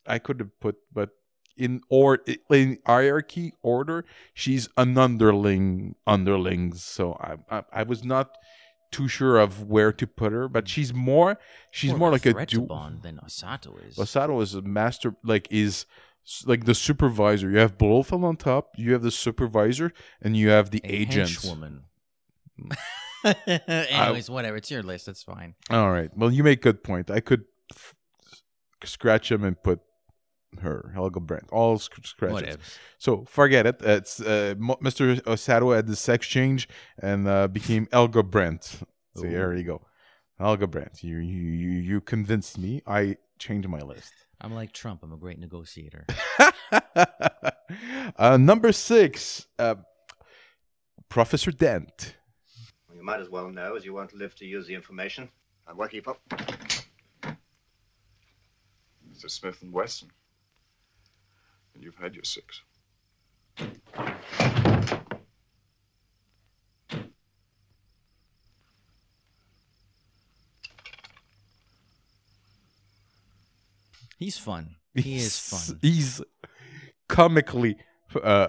I 0.07 0.19
could 0.19 0.41
have 0.41 0.61
put, 0.61 0.77
but 0.93 1.11
in 1.57 1.81
or 1.89 2.21
in 2.51 2.79
hierarchy 2.87 3.55
order, 3.63 4.05
she's 4.35 4.69
an 4.77 4.99
underling, 4.99 5.95
underlings. 6.07 6.83
So 6.85 7.15
I, 7.15 7.37
I, 7.59 7.63
I 7.73 7.83
was 7.85 8.05
not 8.05 8.37
too 8.91 9.09
sure 9.09 9.39
of 9.39 9.63
where 9.63 9.93
to 9.93 10.07
put 10.07 10.33
her, 10.33 10.49
but 10.49 10.69
she's 10.69 10.93
more, 10.93 11.39
she's 11.71 11.95
more, 11.95 12.09
of 12.09 12.13
like 12.13 12.27
a 12.27 12.33
threat 12.33 12.49
du- 12.49 12.61
Bond 12.61 13.03
than 13.03 13.19
Osato 13.25 13.75
is. 13.89 13.97
Osato 13.97 14.43
is 14.43 14.55
a 14.55 14.61
master, 14.63 15.15
like 15.25 15.49
is 15.51 15.87
like 16.47 16.65
the 16.65 16.75
supervisor. 16.75 17.51
You 17.51 17.59
have 17.59 17.79
Blofeld 17.79 18.25
on 18.25 18.37
top, 18.37 18.71
you 18.77 18.93
have 18.93 19.03
the 19.03 19.11
supervisor, 19.11 19.93
and 20.21 20.37
you 20.37 20.51
have 20.51 20.71
the 20.71 20.81
a 20.85 20.89
agents. 20.93 21.45
henchwoman. 21.45 21.81
Anyways, 23.45 24.29
whatever. 24.31 24.57
It's 24.57 24.71
your 24.71 24.83
list. 24.83 25.09
It's 25.09 25.23
fine. 25.23 25.55
All 25.71 25.91
right. 25.91 26.11
Well, 26.17 26.31
you 26.31 26.43
make 26.43 26.63
good 26.63 26.83
point. 26.83 27.11
I 27.11 27.21
could 27.21 27.45
f- 27.73 27.95
scratch 28.85 29.31
him 29.31 29.45
and 29.45 29.61
put 29.63 29.81
her, 30.61 30.91
Helga 30.95 31.21
Brandt. 31.21 31.49
All 31.51 31.79
sc- 31.79 32.05
scratches. 32.05 32.35
Whatever. 32.35 32.63
So 32.99 33.25
forget 33.29 33.67
it. 33.67 33.81
It's 33.81 34.21
uh, 34.21 34.55
Mr. 34.59 35.21
Osato 35.23 35.75
had 35.75 35.87
the 35.87 35.97
sex 35.97 36.27
change 36.27 36.69
and 37.01 37.27
uh, 37.29 37.49
became 37.49 37.89
Helga 37.93 38.23
Brandt. 38.23 38.81
So 39.15 39.23
there 39.23 39.55
you 39.55 39.65
go. 39.65 39.83
Helga 40.39 40.67
Brandt. 40.67 41.03
You, 41.05 41.19
you 41.19 41.51
you 41.51 41.71
you 41.81 42.01
convinced 42.01 42.59
me. 42.59 42.83
I 42.87 43.17
changed 43.39 43.69
my 43.69 43.81
list. 43.81 44.13
I'm 44.43 44.53
like 44.53 44.73
Trump. 44.73 45.05
I'm 45.05 45.13
a 45.13 45.17
great 45.17 45.39
negotiator. 45.39 46.05
uh, 48.17 48.37
number 48.37 48.73
six, 48.73 49.47
uh, 49.57 49.77
Professor 51.09 51.53
Dent. 51.53 52.17
Well, 52.89 52.97
you 52.97 53.05
might 53.05 53.21
as 53.21 53.31
well 53.31 53.49
know, 53.49 53.77
as 53.77 53.85
you 53.85 53.95
won't 53.95 54.13
live 54.15 54.35
to 54.37 54.45
use 54.45 54.67
the 54.67 54.75
information. 54.75 55.29
I'm 55.69 55.77
working 55.77 56.03
for. 56.03 56.17
Mr. 59.09 59.31
Smith 59.31 59.63
and 59.63 59.73
Wesson. 59.73 60.09
And 61.75 61.85
you've 61.85 61.95
had 61.97 62.17
your 62.17 62.25
six. 62.25 62.63
He's 74.19 74.39
fun. 74.39 74.77
He 74.95 75.17
is 75.17 75.39
fun. 75.39 75.79
He's 75.81 76.21
comically 77.09 77.77
uh, 78.23 78.49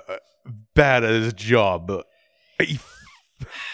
bad 0.73 1.03
at 1.03 1.21
his 1.21 1.33
job. 1.33 2.03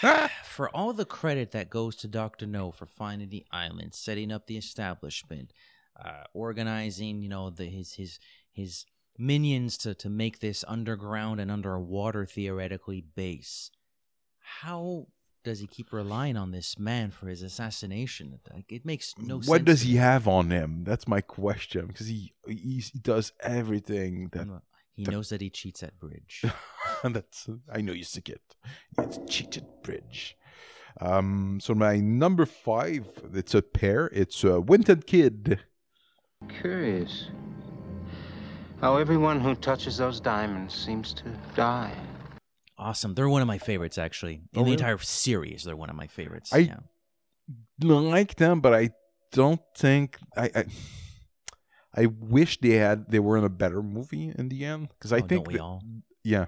For 0.44 0.68
all 0.74 0.92
the 0.92 1.04
credit 1.04 1.52
that 1.52 1.70
goes 1.70 1.96
to 1.96 2.08
Doctor 2.08 2.46
No 2.46 2.70
for 2.70 2.86
finding 2.86 3.28
the 3.28 3.44
island, 3.52 3.94
setting 3.94 4.32
up 4.32 4.46
the 4.46 4.56
establishment, 4.56 5.52
uh, 6.02 6.24
organizing, 6.34 7.22
you 7.22 7.28
know, 7.28 7.50
the 7.50 7.66
his 7.66 7.94
his 7.94 8.18
his 8.52 8.84
minions 9.16 9.78
to 9.78 9.94
to 9.94 10.10
make 10.10 10.40
this 10.40 10.64
underground 10.66 11.40
and 11.40 11.50
underwater 11.50 12.26
theoretically 12.26 13.04
base. 13.14 13.70
How 14.60 15.06
does 15.42 15.60
he 15.60 15.66
keep 15.66 15.92
relying 15.92 16.36
on 16.36 16.50
this 16.50 16.78
man 16.78 17.10
for 17.10 17.28
his 17.28 17.42
assassination? 17.42 18.38
Like, 18.52 18.70
it 18.70 18.84
makes 18.84 19.14
no 19.18 19.36
sense. 19.36 19.48
what 19.48 19.64
does 19.64 19.82
he 19.82 19.92
me. 19.92 19.98
have 19.98 20.28
on 20.28 20.50
him? 20.50 20.84
That's 20.84 21.08
my 21.08 21.20
question. 21.20 21.86
Because 21.86 22.08
he, 22.08 22.32
he 22.46 22.82
he 22.92 22.98
does 22.98 23.32
everything 23.40 24.28
that 24.32 24.46
He 24.94 25.04
knows 25.04 25.30
that 25.30 25.40
he 25.40 25.50
cheats 25.50 25.82
at 25.82 25.98
bridge. 25.98 26.44
That's 27.04 27.48
I 27.72 27.80
know 27.80 27.92
you 27.92 28.04
sick 28.04 28.28
it. 28.28 28.42
It's 28.98 29.18
cheated 29.28 29.66
bridge. 29.82 30.36
Um, 31.00 31.58
so 31.62 31.74
my 31.74 31.96
number 31.98 32.44
five, 32.44 33.06
it's 33.32 33.54
a 33.54 33.62
pair. 33.62 34.10
It's 34.12 34.44
a 34.44 34.60
Wint 34.60 34.88
and 34.88 35.06
Kidd. 35.06 35.60
Curious. 36.48 37.28
How 38.80 38.96
everyone 38.96 39.40
who 39.40 39.54
touches 39.54 39.98
those 39.98 40.20
diamonds 40.20 40.74
seems 40.74 41.12
to 41.14 41.24
die. 41.54 41.94
Awesome. 42.80 43.14
They're 43.14 43.28
one 43.28 43.42
of 43.42 43.48
my 43.48 43.58
favorites, 43.58 43.98
actually. 43.98 44.34
In 44.34 44.40
Oh, 44.54 44.60
the 44.60 44.60
really? 44.62 44.72
entire 44.72 44.98
series, 44.98 45.62
they're 45.64 45.76
one 45.76 45.90
of 45.90 45.96
my 45.96 46.06
favorites. 46.08 46.52
I- 46.52 46.58
yeah. 46.58 46.78
Like 47.82 48.34
them, 48.36 48.60
but 48.60 48.74
I 48.74 48.90
don't 49.32 49.60
think 49.76 50.18
I. 50.36 50.50
I 50.54 50.64
I 51.92 52.06
wish 52.06 52.60
they 52.60 52.76
had 52.76 53.10
they 53.10 53.18
were 53.18 53.36
in 53.36 53.42
a 53.44 53.48
better 53.48 53.82
movie 53.82 54.32
in 54.38 54.48
the 54.48 54.64
end 54.64 54.90
because 54.90 55.12
I 55.12 55.16
Oh, 55.16 55.20
don't 55.20 55.28
think 55.28 55.46
we 55.48 55.54
that- 55.54 55.60
all? 55.62 55.82
yeah, 56.22 56.46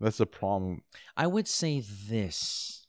that's 0.00 0.16
the 0.16 0.24
problem. 0.26 0.80
I 1.14 1.26
would 1.26 1.46
say 1.46 1.80
this, 1.80 2.86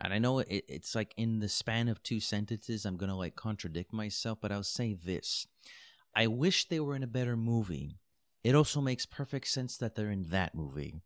and 0.00 0.12
I 0.12 0.18
know 0.18 0.40
it, 0.40 0.64
it's 0.68 0.94
like 0.96 1.14
in 1.16 1.38
the 1.38 1.48
span 1.48 1.86
of 1.88 2.02
two 2.02 2.18
sentences, 2.18 2.84
I'm 2.84 2.96
gonna 2.96 3.16
like 3.16 3.36
contradict 3.36 3.92
myself, 3.92 4.38
but 4.40 4.50
I'll 4.50 4.64
say 4.64 4.94
this: 4.94 5.46
I 6.14 6.26
wish 6.26 6.66
they 6.68 6.80
were 6.80 6.96
in 6.96 7.04
a 7.04 7.06
better 7.08 7.36
movie. 7.36 7.98
It 8.44 8.54
also 8.54 8.80
makes 8.80 9.06
perfect 9.06 9.48
sense 9.48 9.76
that 9.78 9.94
they're 9.94 10.10
in 10.10 10.24
that 10.30 10.54
movie. 10.54 11.02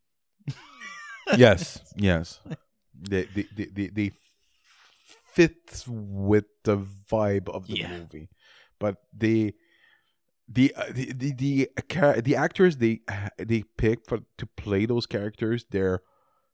yes, 1.37 1.81
yes, 1.97 2.41
they 2.95 3.25
they 3.25 3.47
they 3.55 3.65
they, 3.67 3.87
they 3.89 4.11
fit 5.35 5.85
with 5.87 6.45
the 6.65 6.77
vibe 6.79 7.49
of 7.49 7.67
the 7.67 7.77
Yeah. 7.77 7.89
movie, 7.89 8.29
but 8.79 8.97
they. 9.17 9.55
The, 10.49 10.75
uh, 10.75 10.87
the 10.93 11.13
the 11.13 11.33
the 11.33 11.69
char- 11.89 12.21
the 12.21 12.37
actors 12.37 12.77
they 12.77 13.01
they 13.39 13.63
pick 13.79 14.05
for 14.07 14.19
to 14.37 14.47
play 14.47 14.85
those 14.85 15.07
characters 15.07 15.65
they're 15.71 16.03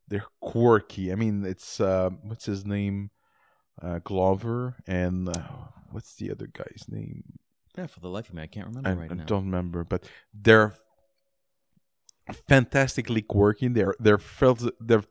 they're 0.07 0.27
quirky. 0.41 1.11
I 1.11 1.17
mean, 1.17 1.45
it's 1.45 1.81
uh, 1.81 2.11
what's 2.23 2.45
his 2.45 2.65
name, 2.65 3.11
uh, 3.83 3.99
Glover, 4.05 4.77
and 4.87 5.29
uh, 5.29 5.43
what's 5.91 6.15
the 6.15 6.31
other 6.31 6.47
guy's 6.47 6.85
name? 6.87 7.25
Yeah, 7.79 7.87
for 7.87 8.01
the 8.01 8.09
life 8.09 8.29
of 8.29 8.35
me, 8.35 8.43
I 8.43 8.49
can't 8.49 8.67
remember 8.67 8.89
I, 8.91 8.93
right 8.95 9.13
I 9.13 9.15
now. 9.15 9.25
don't 9.25 9.45
remember, 9.45 9.85
but 9.85 10.03
they're 10.35 10.75
fantastically 12.49 13.23
quirky. 13.23 13.69
They're 13.69 13.95
they're 14.01 14.19
phys- 14.19 14.73
they're 14.81 15.05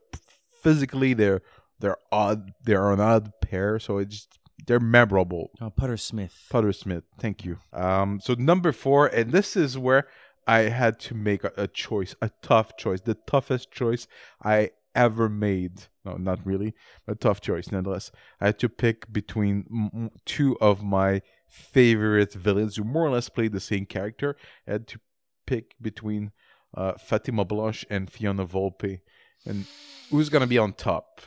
physically 0.62 1.14
they're 1.14 1.40
they're 1.80 1.96
odd. 2.12 2.52
They're 2.62 2.92
an 2.92 3.00
odd 3.00 3.32
pair, 3.40 3.78
so 3.78 3.96
it's 3.96 4.28
they're 4.66 4.80
memorable. 4.80 5.50
Oh, 5.62 5.70
Putter 5.70 5.96
Smith. 5.96 6.46
Putter 6.50 6.74
Smith, 6.74 7.04
thank 7.18 7.42
you. 7.42 7.56
Um, 7.72 8.20
so 8.22 8.34
number 8.34 8.72
four, 8.72 9.06
and 9.06 9.32
this 9.32 9.56
is 9.56 9.78
where 9.78 10.06
I 10.46 10.60
had 10.62 11.00
to 11.00 11.14
make 11.14 11.44
a, 11.44 11.52
a 11.56 11.68
choice, 11.68 12.14
a 12.20 12.30
tough 12.42 12.76
choice, 12.76 13.00
the 13.00 13.14
toughest 13.14 13.70
choice 13.70 14.06
I 14.44 14.72
ever 14.94 15.30
made. 15.30 15.84
No, 16.04 16.16
not 16.16 16.44
really, 16.44 16.74
a 17.06 17.14
tough 17.14 17.40
choice 17.40 17.72
nonetheless. 17.72 18.10
I 18.42 18.46
had 18.46 18.58
to 18.58 18.68
pick 18.68 19.10
between 19.10 20.10
two 20.26 20.58
of 20.60 20.82
my 20.82 21.22
favorite 21.48 22.32
villains 22.34 22.76
who 22.76 22.84
more 22.84 23.04
or 23.06 23.10
less 23.10 23.28
played 23.28 23.52
the 23.52 23.60
same 23.60 23.86
character. 23.86 24.36
I 24.66 24.72
had 24.72 24.86
to 24.88 25.00
pick 25.46 25.74
between 25.80 26.32
uh, 26.76 26.92
Fatima 26.94 27.44
Blush 27.44 27.84
and 27.90 28.10
Fiona 28.10 28.46
Volpe, 28.46 29.00
and 29.46 29.66
who's 30.10 30.28
gonna 30.28 30.46
be 30.46 30.58
on 30.58 30.72
top? 30.74 31.20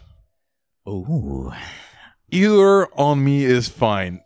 Oh, 0.85 1.53
Either 2.29 2.87
on 2.97 3.23
me 3.23 3.43
is 3.43 3.67
fine. 3.67 4.21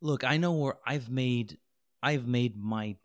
look, 0.00 0.22
I 0.24 0.36
know 0.36 0.52
where 0.52 0.76
I've 0.86 1.08
made, 1.10 1.58
I've 2.02 2.26
made 2.26 2.56
my. 2.56 2.96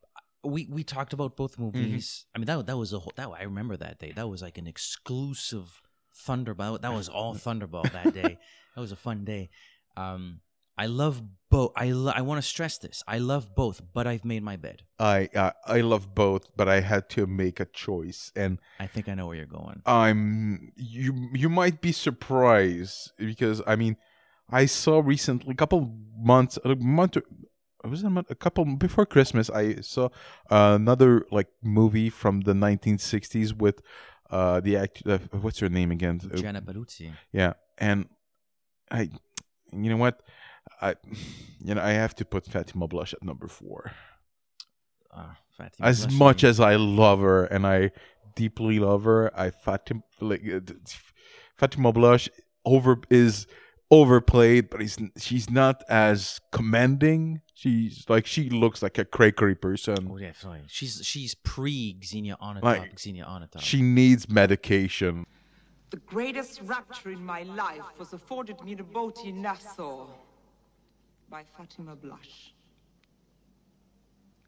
We 0.44 0.68
we 0.70 0.84
talked 0.84 1.12
about 1.14 1.36
both 1.36 1.60
movies. 1.60 2.26
I 2.34 2.40
mean 2.40 2.46
that 2.46 2.68
that 2.68 2.78
was 2.78 2.94
a 2.94 3.00
whole. 3.00 3.12
That 3.16 3.30
I 3.38 3.44
remember 3.44 3.76
that 3.78 4.00
day. 4.00 4.14
That 4.16 4.30
was 4.30 4.42
like 4.42 4.58
an 4.58 4.68
exclusive 4.68 5.82
Thunderball. 6.28 6.82
That 6.82 6.94
was 6.94 7.10
all 7.10 7.36
Thunderball 7.46 7.92
that 7.92 8.14
day. 8.14 8.38
That 8.76 8.82
was 8.82 8.92
a 8.92 8.96
fun 8.96 9.26
day. 9.26 9.50
Um, 9.98 10.40
I 10.80 10.86
love 10.86 11.22
both. 11.50 11.72
I 11.76 11.92
lo- 11.92 12.14
I 12.16 12.22
want 12.22 12.42
to 12.42 12.48
stress 12.48 12.78
this. 12.78 13.04
I 13.06 13.18
love 13.18 13.54
both, 13.54 13.82
but 13.94 14.08
I've 14.08 14.24
made 14.24 14.44
my 14.44 14.56
bed. 14.56 14.84
I 14.98 15.30
uh, 15.36 15.52
I 15.66 15.82
love 15.82 16.16
both, 16.16 16.44
but 16.56 16.70
I 16.70 16.80
had 16.80 17.10
to 17.16 17.28
make 17.28 17.60
a 17.60 17.66
choice, 17.66 18.32
and 18.34 18.60
I 18.80 18.88
think 18.88 19.10
I 19.10 19.14
know 19.16 19.28
where 19.28 19.36
you're 19.36 19.46
going. 19.62 19.82
I'm 19.86 20.72
you 20.78 21.30
you 21.34 21.50
might 21.50 21.82
be 21.82 21.92
surprised 21.92 23.12
because 23.18 23.62
I 23.68 23.76
mean 23.76 23.98
I 24.50 24.68
saw 24.68 25.02
recently 25.02 25.52
a 25.52 25.56
couple 25.56 25.80
months 26.16 26.58
a 26.64 26.76
month 26.76 27.18
was 27.84 28.04
it 28.04 28.08
a, 28.08 28.10
month, 28.10 28.32
a 28.32 28.36
couple 28.36 28.64
before 28.88 29.06
Christmas 29.06 29.50
I 29.50 29.82
saw 29.82 30.10
another 30.50 31.26
like 31.32 31.48
movie 31.62 32.10
from 32.10 32.42
the 32.42 32.54
1960s 32.54 33.54
with 33.54 33.82
uh 34.30 34.60
the 34.60 34.78
act 34.78 35.04
uh, 35.06 35.20
what's 35.44 35.60
her 35.60 35.70
name 35.70 35.92
again 35.92 36.20
Gianna 36.36 36.62
Paluzzi. 36.62 37.12
yeah 37.32 37.54
and 37.78 38.08
I 38.92 39.10
you 39.72 39.90
know 39.90 39.98
what 39.98 40.22
I 40.82 40.96
you 41.60 41.76
know 41.76 41.82
I 41.82 41.92
have 41.92 42.16
to 42.16 42.26
put 42.26 42.46
Fatima 42.46 42.88
Blush 42.88 43.14
at 43.14 43.24
number 43.24 43.48
4 43.48 43.92
Uh, 45.12 45.24
Fatima 45.58 45.88
as 45.88 46.06
Blush, 46.06 46.20
much 46.20 46.44
as 46.44 46.60
I 46.60 46.76
love 46.76 47.20
her 47.20 47.46
and 47.46 47.66
I 47.66 47.92
deeply 48.36 48.80
love 48.80 49.04
her, 49.04 49.32
I 49.38 49.52
Fatima 49.52 50.02
like 50.22 50.44
uh, 50.48 50.60
Fatima 51.56 51.92
Blush 51.92 52.30
over 52.66 52.98
is 53.10 53.48
overplayed, 53.92 54.70
but 54.70 54.82
he's 54.82 54.98
she's 55.18 55.50
not 55.50 55.84
as 55.90 56.40
commanding. 56.52 57.42
She's 57.54 58.06
like 58.08 58.26
she 58.26 58.50
looks 58.50 58.82
like 58.82 58.98
a 58.98 59.06
crakery 59.06 59.60
person. 59.60 60.10
Oh 60.12 60.18
yeah, 60.18 60.32
sorry. 60.34 60.62
She's 60.68 61.02
she's 61.04 61.36
pre 61.36 61.98
Xenia 62.04 62.38
Onatop. 62.42 62.64
Like, 62.64 63.00
Xenia 63.00 63.26
Onatop. 63.26 63.62
She 63.62 63.82
needs 63.82 64.30
medication. 64.30 65.26
The 65.90 65.98
greatest 65.98 66.62
rapture 66.66 67.10
in 67.10 67.26
my 67.26 67.44
life 67.44 67.82
was 67.98 68.14
afforded 68.14 68.62
me 68.64 68.74
in 68.74 68.80
a 68.80 68.84
boat 68.84 69.18
in 69.26 69.42
Nassau 69.42 70.08
by 71.30 71.44
Fatima 71.44 71.96
Blush. 71.96 72.54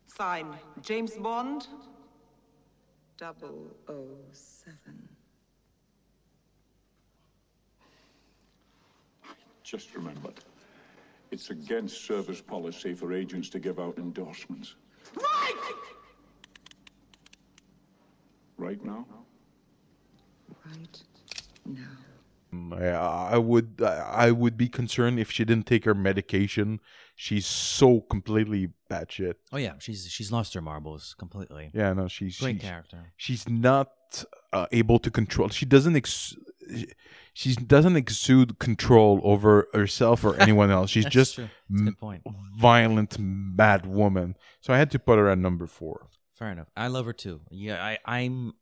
Sign 0.08 0.48
James 0.82 1.16
Bond, 1.16 1.68
007. 3.20 3.36
Just 9.64 9.96
remember, 9.96 10.32
it's 11.32 11.50
against 11.50 12.04
service 12.06 12.42
policy 12.42 12.94
for 12.94 13.14
agents 13.14 13.48
to 13.50 13.60
give 13.60 13.80
out 13.80 13.98
endorsements. 13.98 14.76
Right! 15.16 15.74
Right 18.58 18.84
now? 18.84 19.06
Right 20.66 21.02
now. 21.66 22.11
I, 22.54 23.32
I 23.34 23.38
would 23.38 23.82
I 23.82 24.32
would 24.32 24.58
be 24.58 24.68
concerned 24.68 25.20
if 25.20 25.32
she 25.32 25.46
didn't 25.46 25.68
take 25.68 25.86
her 25.86 25.94
medication. 25.94 26.80
She's 27.16 27.46
so 27.46 28.02
completely 28.02 28.70
batshit. 28.90 29.36
oh 29.54 29.58
yeah, 29.58 29.74
she's 29.80 30.08
she's 30.10 30.32
lost 30.32 30.54
her 30.56 30.62
marbles 30.62 31.16
completely. 31.18 31.72
Yeah, 31.74 31.94
no, 31.94 32.08
she's 32.08 32.40
Great 32.40 32.56
she's- 32.58 32.70
character. 32.70 33.14
She's 33.18 33.48
not 33.48 33.90
uh, 34.52 34.66
able 34.72 35.00
to 35.00 35.12
control. 35.12 35.50
She 35.50 35.66
doesn't. 35.66 35.96
Ex- 35.96 36.36
she 37.34 37.56
doesn't 37.56 37.96
exude 37.96 38.60
control 38.60 39.22
over 39.24 39.68
herself 39.74 40.24
or 40.24 40.36
anyone 40.42 40.70
else. 40.72 40.90
She's 40.90 41.06
just 41.06 41.36
true. 41.36 41.50
That's 41.70 41.82
a 41.82 41.84
good 41.86 41.88
m- 41.90 41.96
point. 41.96 42.24
violent, 42.58 43.18
mad 43.20 43.86
woman. 43.86 44.36
So 44.62 44.74
I 44.74 44.78
had 44.78 44.92
to 44.92 45.00
put 45.00 45.18
her 45.20 45.30
at 45.30 45.38
number 45.38 45.68
four. 45.68 46.08
Fair 46.34 46.52
enough. 46.52 46.68
I 46.76 46.88
love 46.88 47.06
her 47.06 47.14
too. 47.14 47.42
Yeah, 47.52 47.84
I 47.84 47.98
I'm 48.06 48.54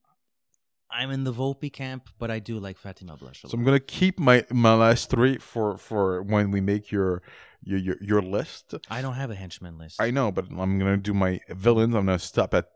I'm 0.91 1.11
in 1.11 1.23
the 1.23 1.33
Volpe 1.33 1.71
camp, 1.71 2.09
but 2.17 2.31
I 2.31 2.39
do 2.39 2.59
like 2.59 2.77
Fatima 2.77 3.15
Blush. 3.17 3.41
So 3.43 3.49
I'm 3.53 3.63
gonna 3.63 3.79
keep 3.79 4.19
my 4.19 4.45
my 4.51 4.73
last 4.73 5.09
three 5.09 5.37
for 5.37 5.77
for 5.77 6.21
when 6.23 6.51
we 6.51 6.61
make 6.61 6.91
your 6.91 7.21
your 7.63 7.77
your, 7.79 7.95
your 8.01 8.21
list. 8.21 8.73
I 8.89 9.01
don't 9.01 9.13
have 9.13 9.29
a 9.31 9.35
henchman 9.35 9.77
list. 9.77 10.01
I 10.01 10.11
know, 10.11 10.31
but 10.31 10.45
I'm 10.49 10.79
gonna 10.79 10.97
do 10.97 11.13
my 11.13 11.39
villains. 11.49 11.93
I'm 11.95 12.05
gonna 12.07 12.19
stop 12.19 12.53
at 12.53 12.69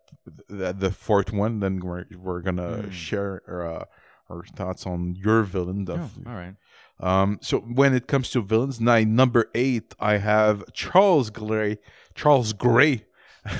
the, 0.47 0.73
the 0.73 0.91
fourth 0.91 1.33
one. 1.33 1.59
Then 1.59 1.79
we're 1.79 2.05
we're 2.17 2.41
gonna 2.41 2.83
Hmm. 2.83 2.89
share 2.91 3.41
our, 3.47 3.67
uh, 3.81 3.85
our 4.29 4.43
thoughts 4.55 4.85
on 4.85 5.15
your 5.15 5.43
villain. 5.43 5.85
Oh, 5.89 6.09
all 6.27 6.33
right. 6.33 6.55
Um, 6.99 7.39
so 7.41 7.59
when 7.59 7.93
it 7.95 8.07
comes 8.07 8.29
to 8.31 8.41
villains, 8.41 8.79
nine 8.79 9.15
number 9.15 9.49
eight, 9.55 9.95
I 9.99 10.17
have 10.17 10.63
Charles 10.73 11.29
Gray. 11.31 11.79
Charles 12.15 12.53
Gray 12.53 13.05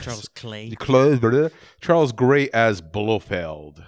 Charles 0.02 0.30
Clay. 0.30 0.70
Charles 1.82 2.12
Gray 2.14 2.50
as 2.52 2.82
Blofeld. 2.82 3.84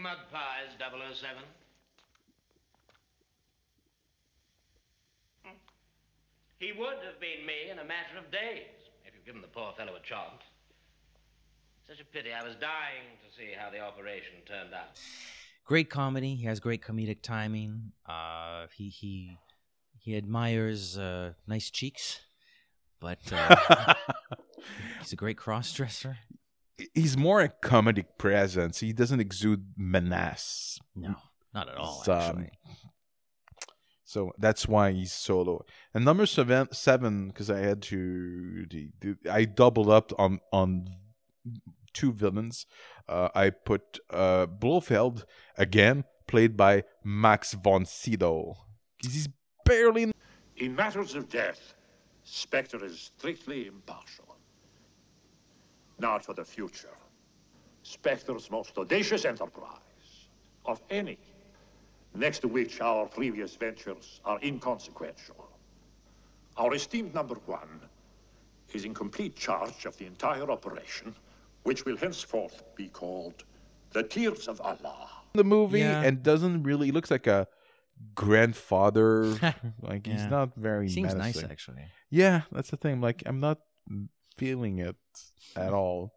Making 0.00 0.18
mud 0.18 0.32
pies, 0.32 0.70
007. 0.78 1.42
Hmm. 5.44 5.50
He 6.58 6.72
would 6.72 7.04
have 7.04 7.20
been 7.20 7.44
me 7.46 7.70
in 7.70 7.78
a 7.78 7.84
matter 7.84 8.16
of 8.18 8.30
days 8.30 8.72
if 9.04 9.14
you'd 9.14 9.26
given 9.26 9.42
the 9.42 9.48
poor 9.48 9.72
fellow 9.76 9.92
a 9.96 10.00
chance. 10.00 10.42
Such 11.86 12.00
a 12.00 12.04
pity. 12.04 12.30
I 12.32 12.42
was 12.42 12.54
dying 12.56 13.18
to 13.26 13.36
see 13.36 13.50
how 13.58 13.70
the 13.70 13.80
operation 13.80 14.32
turned 14.46 14.72
out. 14.72 14.98
Great 15.64 15.90
comedy. 15.90 16.34
He 16.34 16.46
has 16.46 16.60
great 16.60 16.82
comedic 16.82 17.22
timing. 17.22 17.92
Uh, 18.06 18.66
he 18.74 18.88
he 18.88 19.36
he 19.98 20.16
admires 20.16 20.96
uh, 20.96 21.32
nice 21.46 21.70
cheeks, 21.70 22.20
but 23.00 23.20
uh, 23.32 23.94
he's 25.00 25.12
a 25.12 25.16
great 25.16 25.36
cross 25.36 25.72
dresser. 25.72 26.18
He's 26.94 27.16
more 27.16 27.40
a 27.40 27.48
comedic 27.48 28.06
presence. 28.18 28.80
He 28.80 28.92
doesn't 28.92 29.20
exude 29.20 29.66
menace. 29.76 30.78
No, 30.94 31.14
not 31.54 31.68
at 31.68 31.76
all. 31.76 31.98
It's, 32.00 32.08
um, 32.08 32.16
Actually, 32.16 32.50
So 34.04 34.32
that's 34.38 34.66
why 34.66 34.92
he's 34.92 35.12
solo. 35.12 35.64
And 35.94 36.04
number 36.04 36.26
seven, 36.26 36.68
seven, 36.72 37.28
because 37.28 37.48
I 37.50 37.58
had 37.60 37.80
to, 37.82 38.66
the- 38.68 38.90
the- 39.00 39.30
I 39.30 39.44
doubled 39.44 39.88
up 39.90 40.12
on 40.18 40.40
on 40.52 40.88
two 41.92 42.12
villains. 42.12 42.66
Uh, 43.08 43.28
I 43.34 43.50
put 43.50 43.98
uh, 44.10 44.46
Blofeld 44.46 45.24
again, 45.56 46.04
played 46.26 46.56
by 46.56 46.84
Max 47.04 47.54
von 47.54 47.84
Sydow. 47.84 48.54
He's 49.02 49.28
barely. 49.64 50.02
In- 50.04 50.12
In 50.56 50.74
matters 50.76 51.14
of 51.14 51.28
death, 51.28 51.74
Spectre 52.24 52.84
is 52.84 53.10
strictly 53.16 53.66
impartial. 53.66 54.29
Now 56.00 56.18
for 56.18 56.34
the 56.34 56.44
future. 56.44 56.96
Spectre's 57.82 58.50
most 58.50 58.76
audacious 58.78 59.24
enterprise 59.24 60.28
of 60.66 60.80
any, 60.90 61.18
next 62.14 62.40
to 62.40 62.48
which 62.48 62.80
our 62.80 63.06
previous 63.06 63.54
ventures 63.56 64.20
are 64.24 64.38
inconsequential. 64.42 65.48
Our 66.56 66.74
esteemed 66.74 67.14
number 67.14 67.36
one 67.46 67.80
is 68.72 68.84
in 68.84 68.94
complete 68.94 69.34
charge 69.36 69.86
of 69.86 69.96
the 69.98 70.06
entire 70.06 70.50
operation, 70.50 71.14
which 71.64 71.84
will 71.84 71.96
henceforth 71.96 72.62
be 72.76 72.88
called 72.88 73.44
the 73.92 74.02
Tears 74.02 74.46
of 74.48 74.60
Allah. 74.60 75.08
the 75.34 75.44
movie 75.44 75.80
Yeah. 75.80 76.02
and 76.02 76.22
doesn't 76.22 76.62
really 76.64 76.86
he 76.86 76.92
looks 76.92 77.10
like 77.10 77.26
a 77.26 77.46
grandfather 78.14 79.26
like 79.90 80.06
he's 80.06 80.26
not 80.26 80.54
very 80.56 80.88
seems 80.88 81.14
nice 81.14 81.42
actually. 81.42 81.84
Yeah, 82.10 82.42
that's 82.50 82.70
the 82.70 82.76
thing. 82.76 83.00
Like 83.00 83.22
I'm 83.26 83.40
not 83.40 83.58
feeling 84.36 84.78
it 84.78 84.96
at 85.56 85.72
all. 85.72 86.12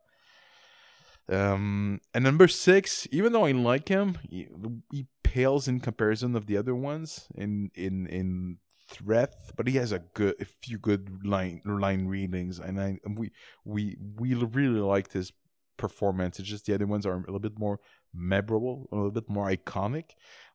Um, 1.29 2.01
and 2.13 2.23
number 2.23 2.47
six, 2.47 3.07
even 3.11 3.31
though 3.31 3.45
I 3.45 3.51
like 3.51 3.87
him, 3.87 4.17
he, 4.29 4.47
he 4.91 5.07
pales 5.23 5.67
in 5.67 5.79
comparison 5.79 6.35
of 6.35 6.45
the 6.45 6.57
other 6.57 6.75
ones 6.75 7.27
in 7.33 7.71
in 7.75 8.07
in 8.07 8.57
threat, 8.87 9.33
but 9.55 9.67
he 9.67 9.75
has 9.77 9.91
a 9.91 9.99
good 9.99 10.35
a 10.39 10.45
few 10.45 10.77
good 10.77 11.25
line 11.25 11.61
line 11.65 12.07
readings, 12.07 12.59
and 12.59 12.79
I 12.79 12.99
and 13.05 13.17
we 13.17 13.31
we 13.63 13.97
we 14.19 14.33
really 14.33 14.81
liked 14.81 15.13
his 15.13 15.31
performance. 15.77 16.39
It's 16.39 16.49
just 16.49 16.65
the 16.65 16.73
other 16.73 16.85
ones 16.87 17.05
are 17.05 17.13
a 17.15 17.19
little 17.19 17.39
bit 17.39 17.57
more 17.57 17.79
memorable, 18.13 18.87
a 18.91 18.95
little 18.95 19.11
bit 19.11 19.29
more 19.29 19.49
iconic. 19.49 20.11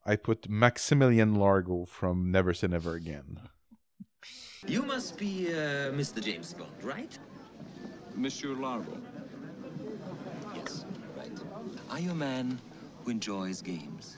I 0.07 0.17
put 0.17 0.49
Maximilian 0.49 1.35
Largo 1.35 1.87
from 1.87 2.31
Never 2.31 2.55
Say 2.55 2.69
Never 2.69 2.95
Again. 2.95 3.41
You 4.67 4.83
must 4.83 5.19
be 5.19 5.49
uh, 5.49 5.93
Mr. 5.93 6.23
James 6.23 6.53
Bond, 6.53 6.83
right? 6.83 7.19
Monsieur 8.19 8.55
Largo. 8.55 8.99
Yes, 10.55 10.85
right. 11.17 11.31
Are 11.91 12.01
you 12.01 12.11
a 12.11 12.15
man 12.15 12.59
who 13.05 13.13
enjoys 13.13 13.63
games? 13.63 14.17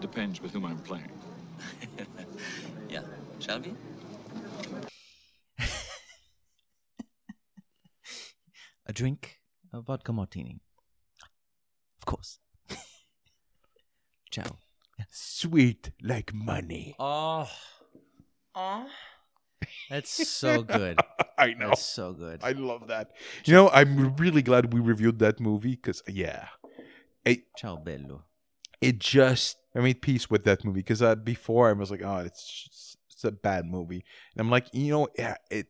Depends 0.00 0.42
with 0.42 0.52
whom 0.52 0.66
I'm 0.66 0.78
playing. 0.78 1.10
Yeah. 2.88 3.00
Shall 3.40 3.60
we? 3.60 3.74
A 8.86 8.92
drink, 8.92 9.40
a 9.72 9.80
vodka 9.80 10.12
martini. 10.12 10.60
Of 11.98 12.04
course. 12.04 12.38
Ciao. 14.30 14.58
Sweet 15.10 15.92
like 16.02 16.34
money. 16.34 16.94
Oh, 16.98 17.48
oh, 18.54 18.86
that's 19.88 20.28
so 20.28 20.62
good. 20.62 21.00
I 21.38 21.54
know. 21.54 21.68
That's 21.68 21.84
so 21.84 22.12
good. 22.12 22.40
I 22.42 22.52
love 22.52 22.88
that. 22.88 23.12
You 23.44 23.54
know, 23.54 23.70
I'm 23.70 24.14
really 24.16 24.42
glad 24.42 24.72
we 24.72 24.80
reviewed 24.80 25.18
that 25.20 25.40
movie 25.40 25.76
because, 25.76 26.02
yeah, 26.08 26.48
it 27.24 27.44
Ciao 27.56 27.76
bello. 27.76 28.24
it 28.80 28.98
just 28.98 29.58
I 29.74 29.80
made 29.80 30.02
peace 30.02 30.30
with 30.30 30.44
that 30.44 30.64
movie 30.64 30.80
because 30.80 31.02
uh, 31.02 31.14
before 31.16 31.68
I 31.68 31.72
was 31.72 31.90
like, 31.90 32.02
oh, 32.04 32.18
it's 32.18 32.64
just, 32.64 32.98
it's 33.10 33.24
a 33.24 33.32
bad 33.32 33.66
movie, 33.66 34.04
and 34.34 34.40
I'm 34.40 34.50
like, 34.50 34.66
you 34.72 34.92
know, 34.92 35.08
yeah, 35.18 35.36
it. 35.50 35.66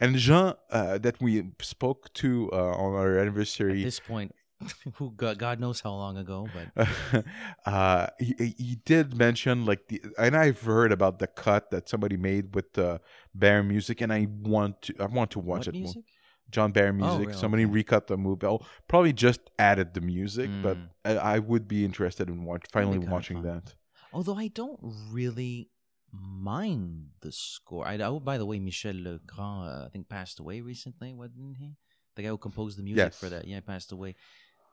And 0.00 0.14
Jean, 0.16 0.54
uh, 0.70 0.98
that 0.98 1.20
we 1.20 1.42
spoke 1.60 2.12
to 2.14 2.48
uh, 2.52 2.56
on 2.56 2.94
our 2.94 3.18
anniversary. 3.18 3.80
At 3.80 3.84
this 3.84 4.00
point, 4.00 4.32
who 4.94 5.12
God, 5.16 5.60
knows 5.60 5.80
how 5.80 5.90
long 5.90 6.16
ago, 6.16 6.48
but 6.74 7.24
uh, 7.66 8.06
he, 8.18 8.54
he 8.58 8.78
did 8.84 9.16
mention 9.16 9.64
like 9.64 9.86
the, 9.88 10.02
and 10.18 10.36
I've 10.36 10.60
heard 10.60 10.92
about 10.92 11.18
the 11.18 11.26
cut 11.28 11.70
that 11.70 11.88
somebody 11.88 12.16
made 12.16 12.54
with 12.54 12.72
the 12.72 13.00
Bear 13.34 13.62
music, 13.62 14.00
and 14.00 14.12
I 14.12 14.26
want 14.42 14.82
to, 14.82 14.94
I 15.00 15.06
want 15.06 15.30
to 15.32 15.38
watch 15.38 15.66
what 15.66 15.68
it. 15.68 15.74
more. 15.74 15.82
music? 15.82 16.04
John 16.50 16.72
Barry 16.72 16.92
music. 16.94 17.18
really? 17.28 17.32
Somebody 17.34 17.64
Okay. 17.64 17.72
recut 17.72 18.06
the 18.06 18.16
movie. 18.16 18.46
I'll 18.46 18.66
probably 18.88 19.12
just 19.12 19.40
added 19.58 19.92
the 19.94 20.00
music, 20.00 20.50
but 20.62 20.78
Mm. 20.78 20.88
I, 21.04 21.16
I 21.34 21.38
would 21.38 21.68
be 21.68 21.84
interested 21.84 22.28
in 22.28 22.44
watch, 22.44 22.64
finally 22.72 22.98
watching 22.98 23.42
that. 23.42 23.74
Although 24.12 24.36
I 24.36 24.48
don't 24.48 24.80
really 25.12 25.68
mind 26.10 27.08
the 27.20 27.32
score. 27.32 27.86
I, 27.86 27.98
oh, 27.98 28.18
by 28.20 28.38
the 28.38 28.46
way, 28.46 28.58
Michel 28.58 28.94
Legrand, 28.94 29.68
uh, 29.68 29.84
I 29.86 29.88
think, 29.92 30.08
passed 30.08 30.40
away 30.40 30.60
recently, 30.62 31.12
wasn't 31.12 31.56
he? 31.58 31.76
The 32.16 32.22
guy 32.22 32.28
who 32.28 32.38
composed 32.38 32.78
the 32.78 32.82
music 32.82 33.12
for 33.14 33.28
that. 33.28 33.46
Yeah, 33.46 33.56
he 33.56 33.60
passed 33.60 33.92
away. 33.92 34.16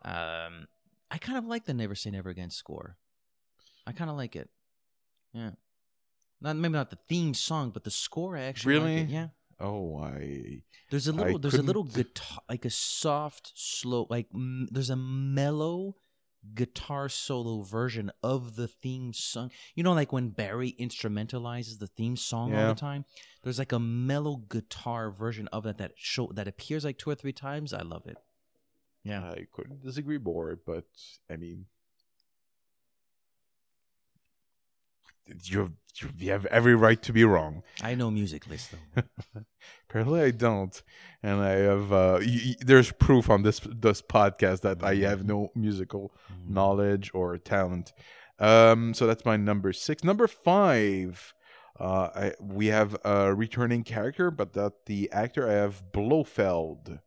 Um, 0.06 0.68
I 1.12 1.18
kind 1.18 1.38
of 1.38 1.46
like 1.46 1.66
the 1.66 1.74
Never 1.74 1.96
Say 1.96 2.12
Never 2.12 2.30
Again 2.30 2.52
score. 2.52 2.98
I 3.88 3.92
kind 3.92 4.10
of 4.10 4.16
like 4.16 4.36
it. 4.36 4.50
Yeah. 5.34 5.52
Not 6.42 6.56
maybe 6.56 6.74
not 6.74 6.90
the 6.92 7.00
theme 7.10 7.34
song, 7.34 7.72
but 7.72 7.84
the 7.84 7.92
score. 7.92 8.38
I 8.38 8.44
actually 8.44 8.76
like 8.76 8.84
Really? 8.84 9.02
it. 9.02 9.10
Yeah. 9.10 9.28
Oh, 9.60 9.98
I 9.98 10.64
There's 10.92 11.08
a 11.08 11.14
little. 11.14 11.40
There's 11.40 11.54
a 11.56 11.64
little 11.64 11.86
guitar, 11.86 12.40
like 12.50 12.66
a 12.66 12.70
soft, 12.70 13.54
slow, 13.56 14.06
like 14.10 14.30
mm, 14.32 14.68
there's 14.70 14.90
a 14.90 14.98
mellow 14.98 15.96
guitar 16.54 17.10
solo 17.10 17.64
version 17.64 18.12
of 18.22 18.56
the 18.56 18.68
theme 18.68 19.14
song. 19.14 19.50
You 19.74 19.84
know, 19.84 19.94
like 19.94 20.12
when 20.12 20.30
Barry 20.30 20.76
instrumentalizes 20.80 21.80
the 21.80 21.88
theme 21.88 22.18
song 22.18 22.54
all 22.54 22.68
the 22.68 22.80
time. 22.80 23.06
There's 23.44 23.60
like 23.60 23.72
a 23.72 23.80
mellow 23.80 24.38
guitar 24.38 25.10
version 25.10 25.48
of 25.54 25.64
that 25.64 25.78
that 25.78 25.94
show 25.96 26.32
that 26.36 26.48
appears 26.48 26.84
like 26.84 26.98
two 26.98 27.10
or 27.10 27.16
three 27.16 27.34
times. 27.34 27.74
I 27.74 27.82
love 27.82 28.06
it. 28.08 28.18
Yeah. 29.06 29.24
I 29.24 29.46
couldn't 29.54 29.82
disagree 29.84 30.18
more, 30.18 30.60
but 30.66 30.86
I 31.32 31.38
mean, 31.38 31.68
you 35.44 35.74
you 36.18 36.32
have 36.32 36.46
every 36.48 36.76
right 36.76 37.02
to 37.04 37.14
be 37.14 37.24
wrong. 37.24 37.64
I 37.82 37.96
know 37.96 38.12
music 38.12 38.48
list 38.48 38.72
though. 38.72 39.04
Apparently, 39.90 40.22
I 40.22 40.32
don't, 40.32 40.82
and 41.24 41.40
I 41.42 41.52
have. 41.52 41.92
Uh, 41.94 42.18
y- 42.22 42.42
y- 42.48 42.56
there's 42.60 42.92
proof 42.92 43.30
on 43.30 43.44
this 43.44 43.60
this 43.64 44.02
podcast 44.02 44.62
that 44.62 44.84
I 44.84 44.96
have 44.96 45.24
no 45.26 45.52
musical 45.56 46.12
knowledge 46.48 47.12
or 47.14 47.38
talent. 47.38 47.94
Um, 48.40 48.94
so 48.94 49.08
that's 49.08 49.24
my 49.26 49.38
number 49.38 49.72
six. 49.72 50.04
Number 50.04 50.28
five, 50.28 51.34
uh, 51.80 52.10
I, 52.14 52.34
we 52.42 52.68
have 52.68 52.98
a 53.06 53.34
returning 53.34 53.84
character, 53.84 54.30
but 54.30 54.54
that 54.54 54.86
the 54.88 55.10
actor 55.12 55.50
I 55.50 55.54
have 55.54 55.84
Blofeld, 55.94 57.00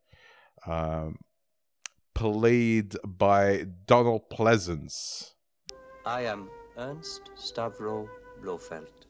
um, 0.67 1.19
played 2.19 2.97
by 3.07 3.65
Donald 3.87 4.29
Pleasence. 4.29 5.35
I 6.05 6.23
am 6.23 6.51
Ernst 6.77 7.31
Stavro 7.37 8.09
Blofeld. 8.43 9.07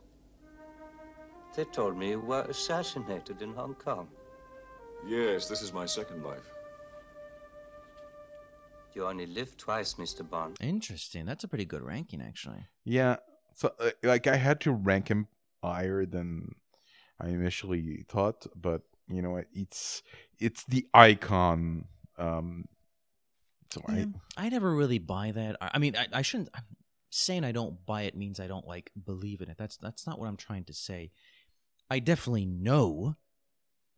They 1.57 1.65
told 1.65 1.97
me 1.97 2.11
you 2.11 2.21
were 2.21 2.43
assassinated 2.43 3.41
in 3.41 3.55
Hong 3.55 3.77
Kong. 3.77 4.09
Yes, 5.07 5.49
this 5.49 5.63
is 5.63 5.73
my 5.73 5.87
second 5.87 6.23
life. 6.23 6.51
You 8.93 9.07
only 9.07 9.25
live 9.25 9.57
twice, 9.57 9.95
Mr. 9.95 10.29
Bond. 10.29 10.59
Interesting. 10.61 11.25
That's 11.25 11.45
a 11.45 11.49
pretty 11.49 11.65
good 11.65 11.83
ranking, 11.83 12.21
actually. 12.21 12.67
Yeah. 12.85 13.17
So 13.55 13.73
uh, 13.81 13.93
like 14.03 14.27
I 14.27 14.37
had 14.37 14.61
to 14.63 14.73
rank 14.73 15.09
him 15.09 15.29
higher 15.65 16.05
than 16.05 16.57
I 17.19 17.29
initially 17.29 18.05
thought, 18.07 18.47
but 18.55 18.83
you 19.09 19.23
know 19.23 19.31
what? 19.31 19.47
It's 19.55 20.03
it's 20.39 20.65
the 20.65 20.87
icon. 20.93 21.87
Um 22.19 22.67
so 23.71 23.83
Yeah, 23.89 24.07
I 24.37 24.47
I 24.47 24.49
never 24.49 24.75
really 24.75 24.99
buy 24.99 25.33
that. 25.33 25.57
I, 25.61 25.71
I 25.75 25.79
mean, 25.79 25.97
I, 25.97 26.07
I 26.13 26.23
shouldn't. 26.23 26.51
I'm 26.55 26.63
saying 27.11 27.45
I 27.45 27.53
don't 27.53 27.85
buy 27.87 28.03
it 28.03 28.17
means 28.17 28.41
I 28.41 28.47
don't 28.47 28.67
like 28.67 28.91
believe 29.05 29.41
in 29.41 29.51
it. 29.51 29.57
That's 29.59 29.77
that's 29.77 30.07
not 30.07 30.19
what 30.19 30.29
I'm 30.29 30.37
trying 30.37 30.65
to 30.65 30.73
say. 30.73 31.11
I 31.91 31.99
definitely 32.01 32.47
know 32.47 33.17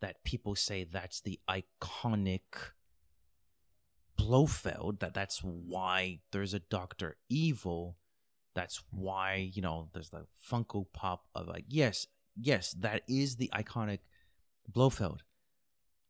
that 0.01 0.23
people 0.23 0.55
say 0.55 0.83
that's 0.83 1.21
the 1.21 1.39
iconic 1.49 2.41
Blofeld. 4.17 4.99
That 4.99 5.13
that's 5.13 5.39
why 5.39 6.19
there's 6.31 6.53
a 6.53 6.59
Doctor 6.59 7.17
Evil. 7.29 7.97
That's 8.55 8.83
why 8.91 9.49
you 9.53 9.61
know 9.61 9.89
there's 9.93 10.09
the 10.09 10.25
Funko 10.49 10.85
Pop 10.93 11.25
of 11.33 11.47
like 11.47 11.65
yes, 11.67 12.07
yes, 12.39 12.73
that 12.79 13.03
is 13.07 13.37
the 13.37 13.49
iconic 13.53 13.99
Blofeld. 14.69 15.23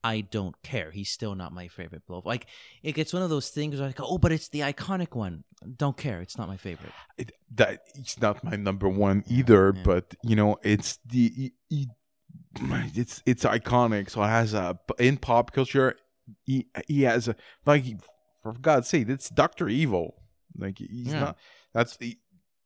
I 0.04 0.22
don't 0.22 0.56
care. 0.64 0.90
He's 0.92 1.10
still 1.10 1.36
not 1.36 1.54
my 1.54 1.68
favorite 1.68 2.04
Blofeld. 2.08 2.26
Like 2.26 2.48
it 2.82 2.94
gets 2.94 3.14
one 3.14 3.22
of 3.22 3.30
those 3.30 3.50
things 3.50 3.80
where 3.80 3.90
I 3.90 3.92
go, 3.92 4.06
oh, 4.08 4.18
but 4.18 4.32
it's 4.32 4.50
the 4.50 4.62
iconic 4.62 5.16
one. 5.16 5.44
Don't 5.78 5.96
care. 5.96 6.22
It's 6.22 6.38
not 6.38 6.48
my 6.48 6.58
favorite. 6.58 6.92
It, 7.18 7.32
that 7.56 7.82
it's 7.96 8.20
not 8.20 8.44
my 8.44 8.56
number 8.56 8.90
one 8.90 9.24
either, 9.28 9.74
Yeah. 9.76 9.84
but 9.84 10.16
you 10.24 10.36
know, 10.36 10.58
it's 10.64 10.98
the 11.06 11.52
e- 11.70 11.86
it's 12.96 13.22
it's 13.26 13.44
iconic. 13.44 14.10
So 14.10 14.24
it 14.24 14.28
has 14.28 14.54
a 14.54 14.78
in 15.00 15.18
pop 15.18 15.54
culture. 15.54 15.96
He, 16.44 16.68
he 16.88 17.04
has 17.04 17.28
a 17.28 17.36
like 17.66 17.84
for 18.44 18.54
God's 18.54 18.88
sake, 18.88 19.10
it's 19.10 19.30
Doctor 19.30 19.70
Evil. 19.70 20.16
Like 20.58 20.78
he's 20.80 21.08
Yeah. 21.14 21.20
not. 21.20 21.38
That's 21.74 21.98
he, 22.00 22.18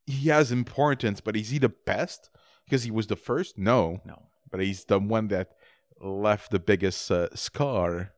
he 0.06 0.28
has 0.28 0.50
importance, 0.52 1.20
but 1.20 1.36
is 1.36 1.50
he 1.50 1.58
the 1.58 1.68
best? 1.68 2.30
Because 2.64 2.82
he 2.84 2.90
was 2.90 3.06
the 3.06 3.16
first. 3.16 3.58
No, 3.58 4.00
No. 4.04 4.22
but 4.50 4.60
he's 4.60 4.84
the 4.84 4.98
one 4.98 5.28
that 5.28 5.50
left 6.00 6.50
the 6.50 6.58
biggest 6.58 7.10
uh, 7.10 7.28
scar. 7.34 8.12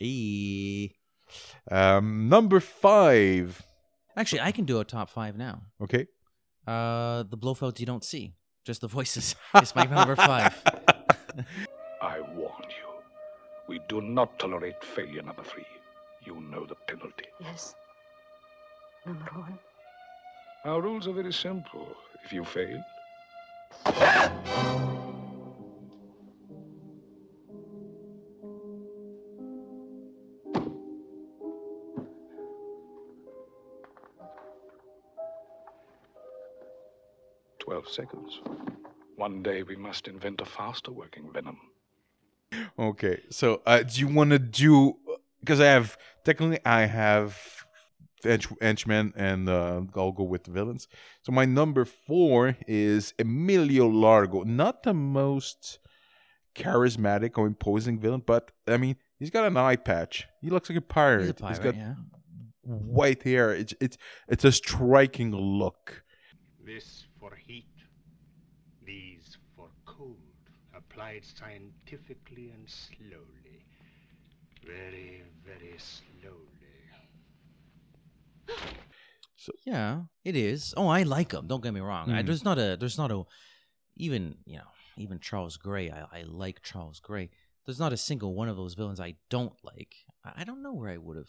E. 0.00 0.90
Um, 1.70 2.28
number 2.28 2.60
five. 2.60 3.62
Actually, 4.16 4.42
I 4.42 4.52
can 4.52 4.64
do 4.64 4.80
a 4.80 4.84
top 4.84 5.10
five 5.10 5.36
now. 5.36 5.62
Okay. 5.82 6.06
Uh, 6.66 7.24
the 7.24 7.36
Blofelds 7.36 7.80
you 7.80 7.86
don't 7.86 8.04
see, 8.04 8.34
just 8.64 8.80
the 8.80 8.88
voices. 8.88 9.34
it's 9.54 9.74
my 9.74 9.84
number 9.84 10.16
five. 10.16 10.62
I 12.00 12.20
warn 12.20 12.62
you. 12.62 12.90
We 13.68 13.80
do 13.88 14.00
not 14.00 14.38
tolerate 14.38 14.82
failure, 14.84 15.22
number 15.22 15.42
three. 15.42 15.66
You 16.24 16.40
know 16.40 16.64
the 16.66 16.76
penalty. 16.86 17.26
Yes. 17.40 17.74
Number 19.06 19.24
one. 19.34 19.58
Our 20.64 20.80
rules 20.80 21.06
are 21.08 21.12
very 21.12 21.32
simple. 21.32 21.88
If 22.24 22.32
you 22.32 22.44
fail, 22.44 22.82
twelve 37.84 37.94
seconds. 37.94 38.40
One 39.16 39.42
day 39.42 39.62
we 39.62 39.76
must 39.76 40.08
invent 40.08 40.40
a 40.40 40.44
faster 40.44 40.92
working 40.92 41.30
venom. 41.32 41.58
Okay, 42.78 43.20
so 43.30 43.62
uh, 43.66 43.82
do 43.82 44.00
you 44.00 44.08
want 44.08 44.30
to 44.30 44.38
do? 44.38 44.94
Because 45.40 45.60
I 45.60 45.66
have 45.66 45.96
technically 46.24 46.60
I 46.64 46.86
have 46.86 47.36
hench- 48.22 48.56
henchmen, 48.60 49.12
and 49.16 49.48
uh, 49.48 49.82
I'll 49.96 50.12
go 50.12 50.24
with 50.24 50.44
the 50.44 50.50
villains. 50.50 50.88
So 51.22 51.32
my 51.32 51.44
number 51.44 51.84
four 51.84 52.56
is 52.66 53.12
Emilio 53.18 53.86
Largo. 53.86 54.42
Not 54.42 54.82
the 54.82 54.94
most 54.94 55.78
charismatic 56.54 57.36
or 57.36 57.46
imposing 57.46 57.98
villain, 57.98 58.22
but 58.24 58.52
I 58.66 58.76
mean 58.76 58.96
he's 59.18 59.30
got 59.30 59.44
an 59.46 59.56
eye 59.56 59.76
patch. 59.76 60.26
He 60.40 60.50
looks 60.50 60.68
like 60.68 60.78
a 60.78 60.82
pirate. 60.82 61.22
He's 61.22 61.30
a 61.30 61.34
pirate, 61.34 61.62
got 61.62 61.76
yeah. 61.76 61.94
white 62.62 63.22
hair. 63.22 63.52
It's 63.52 63.74
it's 63.80 63.98
it's 64.28 64.44
a 64.44 64.52
striking 64.52 65.32
look. 65.32 66.04
This 66.64 67.06
for 67.20 67.34
heat, 67.34 67.66
these 68.86 69.36
for 69.54 69.68
cold, 69.84 70.16
applied 70.94 71.22
scientifically 71.24 72.50
and 72.54 72.68
slowly. 72.68 73.64
Very, 74.66 75.22
very 75.44 75.74
slowly. 75.78 76.38
So 79.36 79.52
Yeah, 79.66 80.04
it 80.24 80.36
is. 80.36 80.72
Oh, 80.74 80.88
I 80.88 81.02
like 81.02 81.32
him. 81.32 81.46
Don't 81.46 81.62
get 81.62 81.74
me 81.74 81.80
wrong. 81.80 82.10
I, 82.10 82.22
Mhm. 82.22 82.26
there's 82.26 82.44
not 82.44 82.58
a. 82.58 82.76
There's 82.80 82.96
not 82.96 83.10
a. 83.10 83.24
Even 83.96 84.38
you 84.46 84.56
know, 84.56 84.70
even 84.96 85.18
Charles 85.20 85.58
Gray. 85.58 85.90
I, 85.90 86.20
I 86.20 86.22
like 86.22 86.62
Charles 86.62 86.98
Gray. 86.98 87.28
There's 87.66 87.78
not 87.78 87.92
a 87.92 87.98
single 87.98 88.34
one 88.34 88.48
of 88.48 88.56
those 88.56 88.72
villains 88.74 89.00
I 89.00 89.16
don't 89.28 89.52
like. 89.62 89.96
I, 90.24 90.32
I 90.38 90.44
don't 90.44 90.62
know 90.62 90.72
where 90.72 90.88
I 90.88 90.96
would 90.96 91.18
have. 91.18 91.28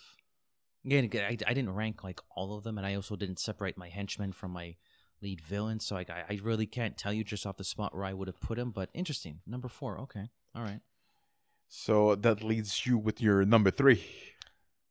Again, 0.86 1.04
again, 1.04 1.26
I, 1.26 1.32
I 1.50 1.54
didn't 1.54 1.74
rank 1.76 2.04
like 2.06 2.22
all 2.38 2.56
of 2.58 2.64
them, 2.64 2.78
and 2.78 2.88
I 2.88 2.96
also 2.96 3.18
didn't 3.18 3.40
separate 3.40 3.78
my 3.78 3.90
henchmen 3.90 4.32
from 4.32 4.52
my 4.52 4.78
lead 5.26 5.42
villain. 5.42 5.80
So 5.80 5.98
I, 5.98 6.06
I 6.10 6.40
really 6.44 6.68
can't 6.68 6.96
tell 6.98 7.12
you 7.12 7.24
just 7.24 7.46
off 7.46 7.58
the 7.58 7.64
spot 7.64 7.96
where 7.96 8.06
I 8.06 8.14
would 8.14 8.28
have 8.28 8.40
put 8.40 8.58
him. 8.58 8.72
But 8.72 8.90
interesting. 8.94 9.40
Number 9.46 9.68
four. 9.68 10.00
Okay. 10.06 10.30
All 10.56 10.64
right. 10.64 10.82
So 11.68 12.16
that 12.16 12.44
leads 12.44 12.86
you 12.86 12.98
with 12.98 13.22
your 13.22 13.44
number 13.44 13.72
three. 13.72 14.04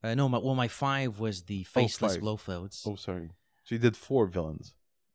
Uh, 0.02 0.14
no, 0.14 0.28
my, 0.28 0.38
well, 0.38 0.54
my 0.54 0.68
five 0.68 1.18
was 1.18 1.44
the 1.44 1.62
faceless 1.64 2.16
five. 2.16 2.22
Blofelds. 2.22 2.86
Oh, 2.86 2.96
sorry. 2.96 3.30
So 3.64 3.74
you 3.76 3.78
did 3.78 3.96
four 3.96 4.26
villains. 4.26 4.74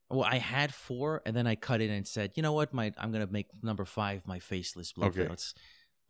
Well, 0.10 0.24
I 0.24 0.40
had 0.40 0.74
four, 0.74 1.22
and 1.26 1.36
then 1.36 1.46
I 1.46 1.54
cut 1.54 1.82
it 1.82 1.92
and 1.92 2.08
said, 2.08 2.32
you 2.34 2.42
know 2.42 2.54
what, 2.54 2.74
my 2.74 2.92
I'm 2.98 3.12
gonna 3.12 3.28
make 3.30 3.48
number 3.62 3.86
five 3.86 4.26
my 4.26 4.40
faceless 4.40 4.92
Okay. 4.98 5.28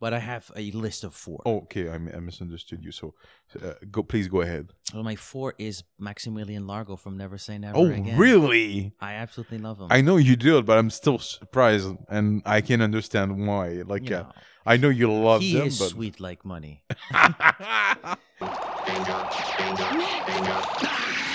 But 0.00 0.14
I 0.14 0.18
have 0.18 0.50
a 0.56 0.70
list 0.72 1.04
of 1.04 1.14
four. 1.14 1.40
Oh, 1.44 1.58
okay. 1.58 1.88
I, 1.88 1.94
I 1.94 2.20
misunderstood 2.20 2.82
you. 2.84 2.92
So, 2.92 3.14
uh, 3.62 3.74
go. 3.90 4.02
Please 4.02 4.28
go 4.28 4.40
ahead. 4.40 4.68
Well, 4.94 5.02
my 5.04 5.16
four 5.16 5.54
is 5.58 5.82
Maximilian 5.98 6.66
Largo 6.66 6.96
from 6.96 7.16
Never 7.16 7.38
Say 7.38 7.58
Never 7.58 7.78
Oh, 7.78 7.86
Again. 7.86 8.18
really? 8.18 8.92
I 9.00 9.14
absolutely 9.14 9.58
love 9.58 9.80
him. 9.80 9.88
I 9.90 10.00
know 10.00 10.16
you 10.16 10.36
do 10.36 10.58
it, 10.58 10.66
but 10.66 10.78
I'm 10.78 10.90
still 10.90 11.18
surprised, 11.18 11.94
and 12.08 12.42
I 12.44 12.60
can 12.60 12.82
understand 12.82 13.46
why. 13.46 13.82
Like, 13.86 14.04
You 14.04 14.10
yeah, 14.16 14.22
know, 14.22 14.32
I 14.66 14.76
know 14.76 14.88
you 14.88 15.12
love 15.12 15.42
he 15.42 15.54
them, 15.54 15.66
is 15.68 15.78
but 15.78 15.90
sweet 15.90 16.20
like 16.20 16.44
money. 16.44 16.84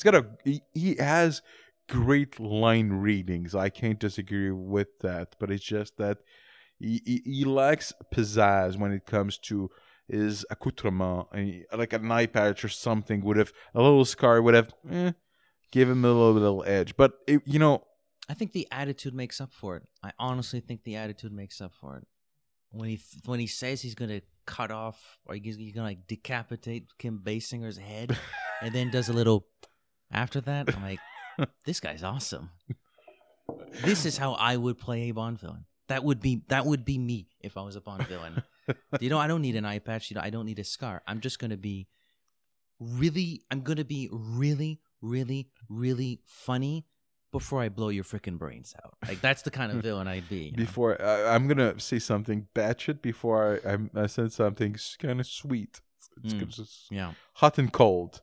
It's 0.00 0.04
got 0.04 0.14
a 0.14 0.26
he, 0.44 0.62
he 0.72 0.96
has 0.96 1.42
great 1.86 2.40
line 2.40 2.88
readings. 2.88 3.54
I 3.54 3.68
can't 3.68 3.98
disagree 3.98 4.50
with 4.50 4.98
that, 5.00 5.36
but 5.38 5.50
it's 5.50 5.62
just 5.62 5.98
that 5.98 6.20
he, 6.78 7.02
he, 7.04 7.22
he 7.22 7.44
lacks 7.44 7.92
pizzazz 8.10 8.78
when 8.78 8.92
it 8.92 9.04
comes 9.04 9.36
to 9.40 9.68
his 10.08 10.46
accoutrement. 10.48 11.26
Like 11.70 11.92
an 11.92 12.10
eye 12.10 12.24
patch 12.24 12.64
or 12.64 12.70
something 12.70 13.20
would 13.20 13.36
have 13.36 13.52
a 13.74 13.82
little 13.82 14.06
scar 14.06 14.40
would 14.40 14.54
have 14.54 14.72
eh, 14.90 15.12
give 15.70 15.90
him 15.90 16.02
a 16.02 16.08
little 16.08 16.32
little 16.32 16.64
edge. 16.66 16.96
But 16.96 17.18
it, 17.26 17.42
you 17.44 17.58
know, 17.58 17.84
I 18.26 18.32
think 18.32 18.52
the 18.52 18.68
attitude 18.70 19.12
makes 19.12 19.38
up 19.38 19.52
for 19.52 19.76
it. 19.76 19.82
I 20.02 20.12
honestly 20.18 20.60
think 20.60 20.84
the 20.84 20.96
attitude 20.96 21.32
makes 21.32 21.60
up 21.60 21.74
for 21.78 21.98
it. 21.98 22.06
When 22.70 22.88
he 22.88 23.00
when 23.26 23.38
he 23.38 23.46
says 23.46 23.82
he's 23.82 23.94
gonna 23.94 24.22
cut 24.46 24.70
off 24.70 25.18
or 25.26 25.34
he's, 25.34 25.56
he's 25.56 25.74
gonna 25.74 25.88
like 25.88 26.06
decapitate 26.06 26.86
Kim 26.98 27.20
Basinger's 27.22 27.76
head, 27.76 28.16
and 28.62 28.74
then 28.74 28.90
does 28.90 29.10
a 29.10 29.12
little 29.12 29.46
after 30.10 30.40
that, 30.42 30.74
I'm 30.74 30.82
like, 30.82 31.00
this 31.64 31.80
guy's 31.80 32.02
awesome. 32.02 32.50
This 33.84 34.04
is 34.06 34.16
how 34.18 34.34
I 34.34 34.56
would 34.56 34.78
play 34.78 35.08
a 35.08 35.12
Bond 35.12 35.38
villain. 35.40 35.64
That 35.88 36.04
would 36.04 36.20
be 36.20 36.42
that 36.48 36.66
would 36.66 36.84
be 36.84 36.98
me 36.98 37.28
if 37.40 37.56
I 37.56 37.62
was 37.62 37.76
a 37.76 37.80
Bond 37.80 38.06
villain. 38.06 38.42
you 39.00 39.10
know, 39.10 39.18
I 39.18 39.26
don't 39.26 39.42
need 39.42 39.56
an 39.56 39.64
eye 39.64 39.80
patch. 39.80 40.10
You 40.10 40.14
know, 40.16 40.20
I 40.22 40.30
don't 40.30 40.46
need 40.46 40.58
a 40.58 40.64
scar. 40.64 41.02
I'm 41.06 41.20
just 41.20 41.38
gonna 41.38 41.56
be 41.56 41.88
really. 42.78 43.42
I'm 43.50 43.62
gonna 43.62 43.84
be 43.84 44.08
really, 44.12 44.80
really, 45.02 45.48
really 45.68 46.20
funny 46.26 46.86
before 47.32 47.60
I 47.62 47.68
blow 47.68 47.88
your 47.88 48.04
freaking 48.04 48.38
brains 48.38 48.74
out. 48.84 48.94
Like 49.06 49.20
that's 49.20 49.42
the 49.42 49.50
kind 49.50 49.72
of 49.72 49.82
villain 49.82 50.08
I'd 50.08 50.28
be. 50.28 50.50
know? 50.50 50.56
before 50.56 51.00
uh, 51.00 51.32
I'm 51.34 51.48
gonna 51.48 51.78
say 51.80 51.98
something 51.98 52.46
batshit 52.54 53.02
before 53.02 53.60
I, 53.64 53.72
I, 53.72 54.02
I 54.02 54.06
said 54.06 54.32
something 54.32 54.76
kind 55.00 55.20
of 55.20 55.26
sweet. 55.26 55.80
It's 56.24 56.34
Mm, 56.34 56.48
just 56.48 56.86
yeah. 56.90 57.12
hot 57.34 57.58
and 57.58 57.72
cold. 57.72 58.20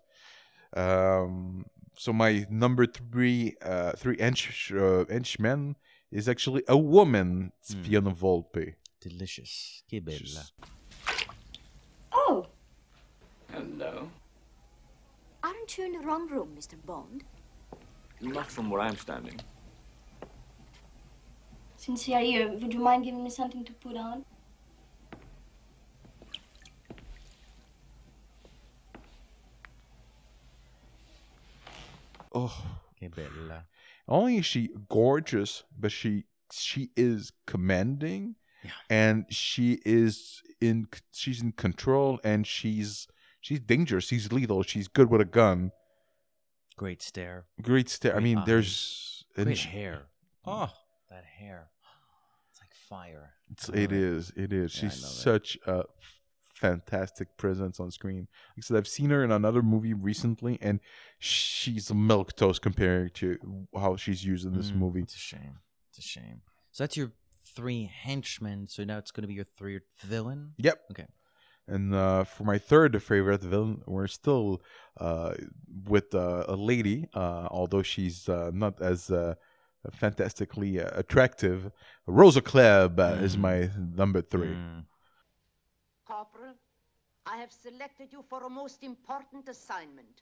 Um, 0.75 1.65
so 1.97 2.13
my 2.13 2.45
number 2.49 2.85
three, 2.85 3.55
uh, 3.61 3.91
three 3.93 4.15
inch 4.17 4.71
uh, 4.71 5.05
henchman 5.09 5.75
is 6.11 6.29
actually 6.29 6.63
a 6.67 6.77
woman. 6.77 7.51
It's 7.59 7.73
Mm. 7.75 7.83
Fiona 7.85 8.11
Volpe. 8.11 8.75
Delicious. 9.01 9.83
Que 9.89 9.99
bella. 9.99 10.43
Oh, 12.11 12.45
Hello. 13.51 14.09
aren't 15.43 15.77
you 15.77 15.85
in 15.85 15.91
the 15.93 15.99
wrong 15.99 16.27
room, 16.29 16.49
Mr. 16.57 16.75
Bond? 16.85 17.23
Not 18.21 18.49
from 18.49 18.69
where 18.69 18.81
I'm 18.81 18.97
standing. 18.97 19.39
Since 21.77 22.07
you're 22.07 22.19
here, 22.19 22.49
would 22.51 22.73
you 22.73 22.79
mind 22.79 23.03
giving 23.05 23.23
me 23.23 23.29
something 23.29 23.63
to 23.65 23.73
put 23.73 23.95
on? 23.95 24.25
Oh, 32.39 32.65
Que 32.99 33.09
bella. 33.09 33.65
only 34.07 34.37
is 34.37 34.45
she 34.45 34.69
gorgeous, 34.89 35.63
but 35.77 35.91
she 35.91 36.25
she 36.51 36.91
is 36.95 37.31
commanding, 37.45 38.35
and 38.89 39.25
she 39.29 39.79
is 39.85 40.41
in 40.61 40.87
she's 41.11 41.41
in 41.41 41.51
control, 41.53 42.19
and 42.23 42.45
she's 42.45 43.07
she's 43.41 43.59
dangerous. 43.59 44.05
She's 44.05 44.31
lethal. 44.31 44.63
She's 44.63 44.87
good 44.87 45.09
with 45.09 45.21
a 45.21 45.25
gun. 45.25 45.71
Great 46.77 47.01
stare. 47.01 47.45
Great 47.61 47.89
stare. 47.89 48.15
I 48.15 48.19
mean, 48.19 48.37
eyes. 48.39 48.45
there's 48.45 49.25
great 49.35 49.57
she- 49.57 49.69
hair. 49.69 50.03
Oh, 50.45 50.71
that 51.09 51.23
hair. 51.39 51.69
It's 52.51 52.59
like 52.61 52.73
fire. 52.73 53.33
It's, 53.51 53.67
it 53.69 53.91
is. 53.91 54.31
It 54.35 54.53
is. 54.53 54.75
Yeah, 54.75 54.89
She's 54.89 55.01
love 55.01 55.11
it. 55.11 55.15
such 55.15 55.57
a 55.65 55.83
fantastic 56.59 57.37
presence 57.37 57.79
on 57.79 57.91
screen. 57.91 58.27
Like 58.55 58.57
I 58.57 58.61
said, 58.61 58.77
I've 58.77 58.87
seen 58.87 59.09
her 59.11 59.23
in 59.23 59.31
another 59.31 59.61
movie 59.61 59.93
recently, 59.93 60.57
and 60.61 60.79
she's 61.19 61.89
a 61.89 61.95
milk 61.95 62.35
toast 62.35 62.61
compared 62.61 63.13
to 63.15 63.37
how 63.75 63.95
she's 63.95 64.23
used 64.25 64.45
in 64.45 64.53
this 64.53 64.71
Mm, 64.71 64.75
movie. 64.75 65.01
It's 65.03 65.15
a 65.15 65.19
shame. 65.33 65.59
It's 65.89 65.99
a 65.99 66.01
shame. 66.01 66.41
So 66.71 66.83
that's 66.83 66.97
your 66.97 67.11
three 67.55 67.83
henchmen. 68.05 68.67
So 68.67 68.83
now 68.83 68.97
it's 68.97 69.11
going 69.11 69.23
to 69.23 69.27
be 69.27 69.33
your 69.33 69.45
three 69.57 69.79
villain. 69.99 70.53
Yep. 70.57 70.77
Okay. 70.91 71.07
And 71.67 71.93
uh, 71.93 72.23
for 72.23 72.43
my 72.45 72.57
third 72.57 73.01
favorite 73.03 73.41
villain, 73.41 73.81
we're 73.85 74.07
still 74.07 74.61
uh, 74.99 75.33
with 75.85 76.15
uh, 76.15 76.43
a 76.47 76.55
lady, 76.55 77.07
uh, 77.13 77.47
although 77.51 77.83
she's 77.83 78.29
uh, 78.29 78.51
not 78.53 78.81
as 78.81 79.11
uh, 79.11 79.35
fantastically 79.91 80.79
uh, 80.81 80.89
attractive. 80.93 81.71
Rosa 82.05 82.41
Klebb 82.41 82.99
uh, 82.99 83.23
is 83.23 83.35
Mm. 83.35 83.41
my 83.41 83.69
number 83.95 84.21
three. 84.21 84.55
Corporal, 86.07 86.53
I 87.25 87.37
have 87.37 87.51
selected 87.51 88.13
you 88.13 88.23
for 88.29 88.43
a 88.43 88.49
most 88.49 88.83
important 88.83 89.49
assignment. 89.49 90.21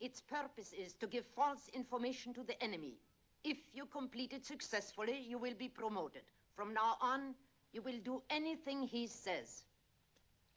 Its 0.00 0.20
purpose 0.20 0.72
is 0.72 0.94
to 0.94 1.06
give 1.08 1.24
false 1.34 1.68
information 1.74 2.32
to 2.34 2.44
the 2.44 2.62
enemy. 2.62 2.94
If 3.42 3.58
you 3.74 3.86
complete 3.86 4.32
it 4.32 4.46
successfully, 4.46 5.18
you 5.28 5.38
will 5.38 5.54
be 5.58 5.68
promoted. 5.68 6.22
From 6.54 6.72
now 6.72 6.96
on, 7.00 7.34
you 7.72 7.82
will 7.82 7.98
do 8.04 8.22
anything 8.30 8.82
he 8.82 9.06
says. 9.06 9.64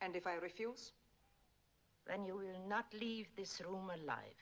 And 0.01 0.15
if 0.15 0.27
I 0.27 0.35
refuse? 0.35 0.91
Then 2.05 2.25
you 2.25 2.35
will 2.35 2.67
not 2.67 2.85
leave 2.93 3.27
this 3.35 3.61
room 3.65 3.89
alive. 3.89 4.39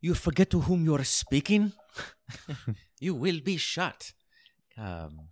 You 0.00 0.14
forget 0.14 0.50
to 0.50 0.60
whom 0.60 0.84
you 0.84 0.94
are 0.94 1.04
speaking? 1.04 1.72
you 3.00 3.14
will 3.14 3.40
be 3.40 3.56
shot. 3.56 4.12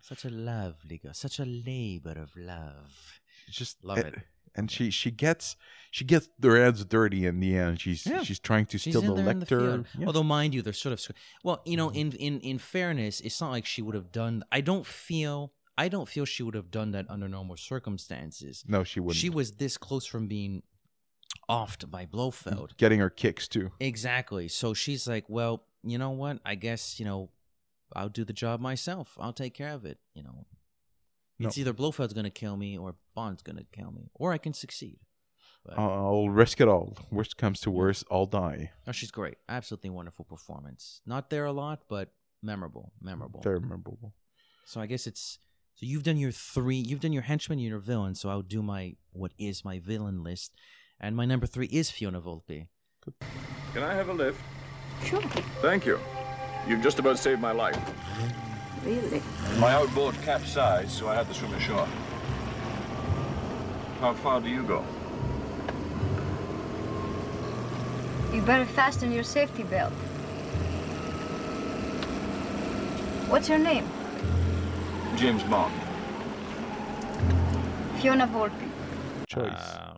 Such 0.00 0.24
a 0.24 0.30
lovely 0.30 0.98
girl, 0.98 1.14
such 1.14 1.38
a 1.38 1.44
labor 1.44 2.12
of 2.12 2.30
love. 2.36 3.20
Just 3.50 3.84
love 3.84 3.98
and, 3.98 4.06
it. 4.08 4.14
And 4.54 4.70
she 4.70 4.90
she 4.90 5.10
gets 5.10 5.56
she 5.90 6.04
gets 6.04 6.28
their 6.38 6.62
hands 6.62 6.84
dirty 6.84 7.26
in 7.26 7.40
the 7.40 7.56
end. 7.56 7.80
She's 7.80 8.06
Yeah. 8.06 8.22
she's 8.22 8.38
trying 8.38 8.66
to 8.66 8.78
She's 8.78 8.96
steal 8.96 9.14
the 9.14 9.28
in 9.28 9.40
the 9.40 9.46
Yeah. 9.48 9.56
Mm-hmm. 9.56 10.06
Although, 10.06 10.22
mind 10.22 10.54
you, 10.54 10.62
they're 10.62 10.72
sort 10.72 10.92
of 10.92 11.16
well, 11.42 11.62
you 11.64 11.76
know, 11.76 11.90
in 11.90 12.12
in 12.12 12.40
in 12.40 12.58
fairness, 12.58 13.20
it's 13.20 13.40
not 13.40 13.50
like 13.50 13.66
she 13.66 13.82
would 13.82 13.94
have 13.94 14.12
done. 14.12 14.44
I 14.50 14.60
don't 14.60 14.86
feel. 14.86 15.52
I 15.78 15.88
don't 15.88 16.08
feel 16.08 16.26
she 16.26 16.42
would 16.42 16.54
have 16.54 16.70
done 16.70 16.90
that 16.90 17.06
under 17.08 17.26
normal 17.26 17.56
circumstances. 17.56 18.64
No, 18.68 18.84
she 18.84 19.00
wouldn't. 19.00 19.16
She 19.16 19.30
was 19.30 19.52
this 19.52 19.78
close 19.78 20.04
from 20.04 20.26
being 20.26 20.62
offed 21.48 21.90
by 21.90 22.04
Blofeld. 22.04 22.76
Getting 22.76 23.00
her 23.00 23.08
kicks 23.08 23.48
too. 23.48 23.70
Exactly. 23.80 24.48
So 24.48 24.74
she's 24.74 25.08
like, 25.08 25.24
well, 25.28 25.64
you 25.82 25.96
know 25.96 26.10
what? 26.10 26.38
I 26.44 26.54
guess 26.54 26.98
you 26.98 27.06
know, 27.06 27.30
I'll 27.94 28.08
do 28.08 28.24
the 28.24 28.32
job 28.32 28.60
myself. 28.60 29.16
I'll 29.20 29.32
take 29.32 29.54
care 29.54 29.72
of 29.72 29.84
it. 29.84 29.98
You 30.14 30.22
know, 30.22 30.46
No. 31.38 31.48
it's 31.48 31.58
either 31.58 31.72
Blofeld's 31.74 32.12
gonna 32.12 32.30
kill 32.30 32.56
me 32.56 32.76
or 32.78 32.96
Bond's 33.14 33.42
gonna 33.42 33.64
kill 33.72 33.90
me, 33.92 34.10
or 34.14 34.32
I 34.32 34.38
can 34.38 34.52
succeed. 34.54 35.00
But 35.64 35.78
I'll 35.78 36.30
risk 36.30 36.60
it 36.60 36.68
all. 36.68 36.96
Worst 37.10 37.36
comes 37.36 37.60
to 37.60 37.70
worst, 37.70 38.04
I'll 38.10 38.26
die. 38.26 38.72
oh, 38.86 38.92
she's 38.92 39.10
great. 39.10 39.36
Absolutely 39.48 39.90
wonderful 39.90 40.24
performance. 40.24 41.00
Not 41.04 41.28
there 41.30 41.44
a 41.44 41.52
lot, 41.52 41.82
but 41.88 42.12
memorable. 42.42 42.92
Memorable. 43.00 43.40
Very 43.42 43.60
memorable. 43.60 44.14
So 44.64 44.80
I 44.80 44.86
guess 44.86 45.06
it's 45.06 45.38
so 45.74 45.86
you've 45.86 46.02
done 46.02 46.16
your 46.18 46.32
three, 46.32 46.76
you've 46.76 47.00
done 47.00 47.12
your 47.12 47.22
henchman, 47.22 47.58
and 47.58 47.66
your 47.68 47.78
villain. 47.78 48.14
So 48.14 48.28
I'll 48.30 48.42
do 48.42 48.62
my 48.62 48.96
what 49.12 49.32
is 49.38 49.64
my 49.64 49.78
villain 49.78 50.22
list, 50.22 50.52
and 50.98 51.14
my 51.16 51.24
number 51.26 51.46
three 51.46 51.66
is 51.66 51.90
Fiona 51.90 52.20
Volpe. 52.20 52.68
Can 53.74 53.82
I 53.82 53.94
have 53.94 54.08
a 54.08 54.12
lift? 54.12 54.40
Sure. 55.04 55.22
Thank 55.62 55.86
you. 55.86 55.98
You've 56.66 56.82
just 56.82 56.98
about 56.98 57.18
saved 57.18 57.40
my 57.40 57.52
life. 57.52 57.78
Really? 58.84 59.22
My 59.58 59.72
outboard 59.72 60.14
capsized, 60.22 60.90
so 60.90 61.08
I 61.08 61.14
had 61.14 61.28
to 61.28 61.34
swim 61.34 61.52
ashore. 61.54 61.88
How 64.00 64.14
far 64.14 64.40
do 64.40 64.48
you 64.48 64.62
go? 64.62 64.84
You 68.32 68.42
better 68.42 68.64
fasten 68.64 69.12
your 69.12 69.24
safety 69.24 69.64
belt. 69.64 69.92
What's 73.28 73.48
your 73.48 73.58
name? 73.58 73.86
James 75.16 75.42
Bond. 75.42 75.74
Fiona 78.00 78.26
Volpe. 78.26 78.68
Choice. 79.28 79.76
Um, 79.78 79.89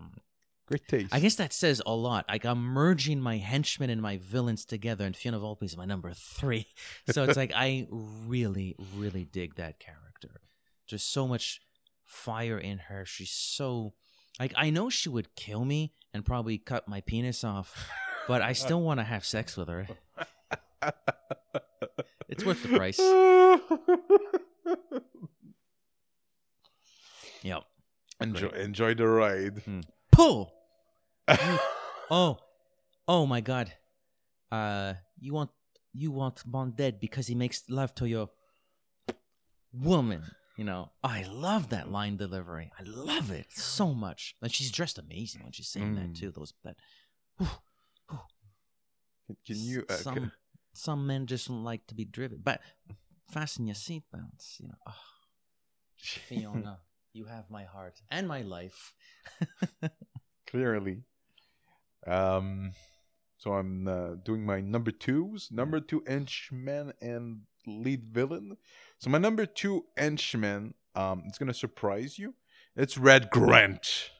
Great 0.73 0.89
taste. 0.89 1.15
I 1.15 1.21
guess 1.21 1.35
that 1.35 1.53
says 1.53 1.83
a 1.85 1.95
lot. 1.95 2.25
Like 2.31 2.47
I'm 2.47 2.63
merging 2.63 3.21
my 3.21 3.37
henchmen 3.37 3.91
and 3.91 4.01
my 4.01 4.17
villains 4.17 4.65
together, 4.65 5.05
and 5.05 5.15
Fiona 5.15 5.39
Volpe 5.39 5.65
is 5.65 5.77
my 5.77 5.85
number 5.85 6.11
three. 6.15 6.67
So 7.11 7.25
it's 7.25 7.37
like 7.37 7.53
I 7.55 7.87
really, 8.27 8.75
really 8.97 9.25
dig 9.25 9.57
that 9.57 9.79
character. 9.79 10.41
Just 10.87 11.13
so 11.13 11.29
much 11.29 11.61
fire 12.05 12.57
in 12.57 12.79
her. 12.79 13.05
She's 13.05 13.31
so 13.31 13.93
like 14.41 14.55
I 14.57 14.71
know 14.71 14.89
she 14.89 15.11
would 15.11 15.35
kill 15.35 15.67
me 15.67 15.93
and 16.15 16.25
probably 16.25 16.57
cut 16.57 16.89
my 16.89 17.03
penis 17.03 17.45
off, 17.45 17.91
but 18.27 18.41
I 18.41 18.55
still 18.55 18.81
want 18.81 19.01
to 19.01 19.05
have 19.05 19.27
sex 19.27 19.57
with 19.57 19.69
her. 19.69 19.87
It's 22.29 22.47
worth 22.47 22.63
the 22.63 22.77
price. 22.77 22.99
Yep. 27.45 27.65
enjoy 28.21 28.49
enjoy 28.51 28.95
the 28.95 29.07
ride. 29.07 29.59
Hmm. 29.65 29.81
Pull. 30.13 30.53
You- 31.33 31.59
oh, 32.11 32.39
oh 33.09 33.27
my 33.27 33.41
God. 33.41 33.73
Uh, 34.51 34.95
you 35.19 35.33
want 35.33 35.51
you 35.95 36.11
want 36.11 36.43
Bond 36.51 36.77
dead 36.77 37.01
because 37.01 37.27
he 37.27 37.35
makes 37.35 37.63
love 37.69 37.95
to 37.97 38.09
your 38.09 38.31
woman. 39.73 40.23
You 40.57 40.65
know, 40.65 40.91
I 41.03 41.25
love 41.25 41.71
that 41.71 41.91
line 41.91 42.17
delivery. 42.19 42.71
I 42.79 42.83
love 42.85 43.31
it 43.31 43.47
so 43.51 43.95
much. 43.95 44.35
And 44.43 44.53
she's 44.53 44.71
dressed 44.71 44.99
amazing 44.99 45.43
when 45.43 45.53
she's 45.53 45.69
saying 45.69 45.95
that 45.97 46.11
Mm. 46.13 46.19
too. 46.19 46.31
Those 46.31 46.53
that 46.65 46.77
Can, 47.39 47.49
can 49.47 49.57
you 49.57 49.85
uh, 49.89 49.95
some 49.95 50.15
can- 50.15 50.33
some 50.75 51.07
men 51.07 51.27
just 51.27 51.49
don't 51.49 51.65
like 51.65 51.87
to 51.87 51.95
be 51.95 52.05
driven, 52.05 52.41
but 52.43 52.61
fasten 53.31 53.67
your 53.67 53.75
seatbelts. 53.77 54.59
You 54.61 54.69
know, 54.69 54.75
oh, 54.87 54.95
Fiona, 55.97 56.81
you 57.13 57.27
have 57.27 57.51
my 57.51 57.65
heart 57.65 58.01
and 58.11 58.27
my 58.29 58.43
life. 58.43 58.95
clearly. 60.47 61.05
Um, 62.07 62.73
so 63.39 63.55
I'm 63.55 63.89
uh, 63.89 64.15
doing 64.25 64.45
my 64.45 64.61
number 64.61 64.91
twos. 64.91 65.49
Number 65.51 65.81
two 65.81 66.03
henchman 66.07 66.93
and 67.01 67.43
lead 67.67 68.05
villain. 68.11 68.57
So 68.99 69.11
my 69.11 69.19
number 69.19 69.47
two 69.47 69.87
henchman, 69.97 70.75
um, 70.95 71.25
it's 71.27 71.39
gonna 71.39 71.55
surprise 71.55 72.19
you. 72.19 72.35
It's 72.77 72.97
Red 72.97 73.31
Grant. 73.31 74.11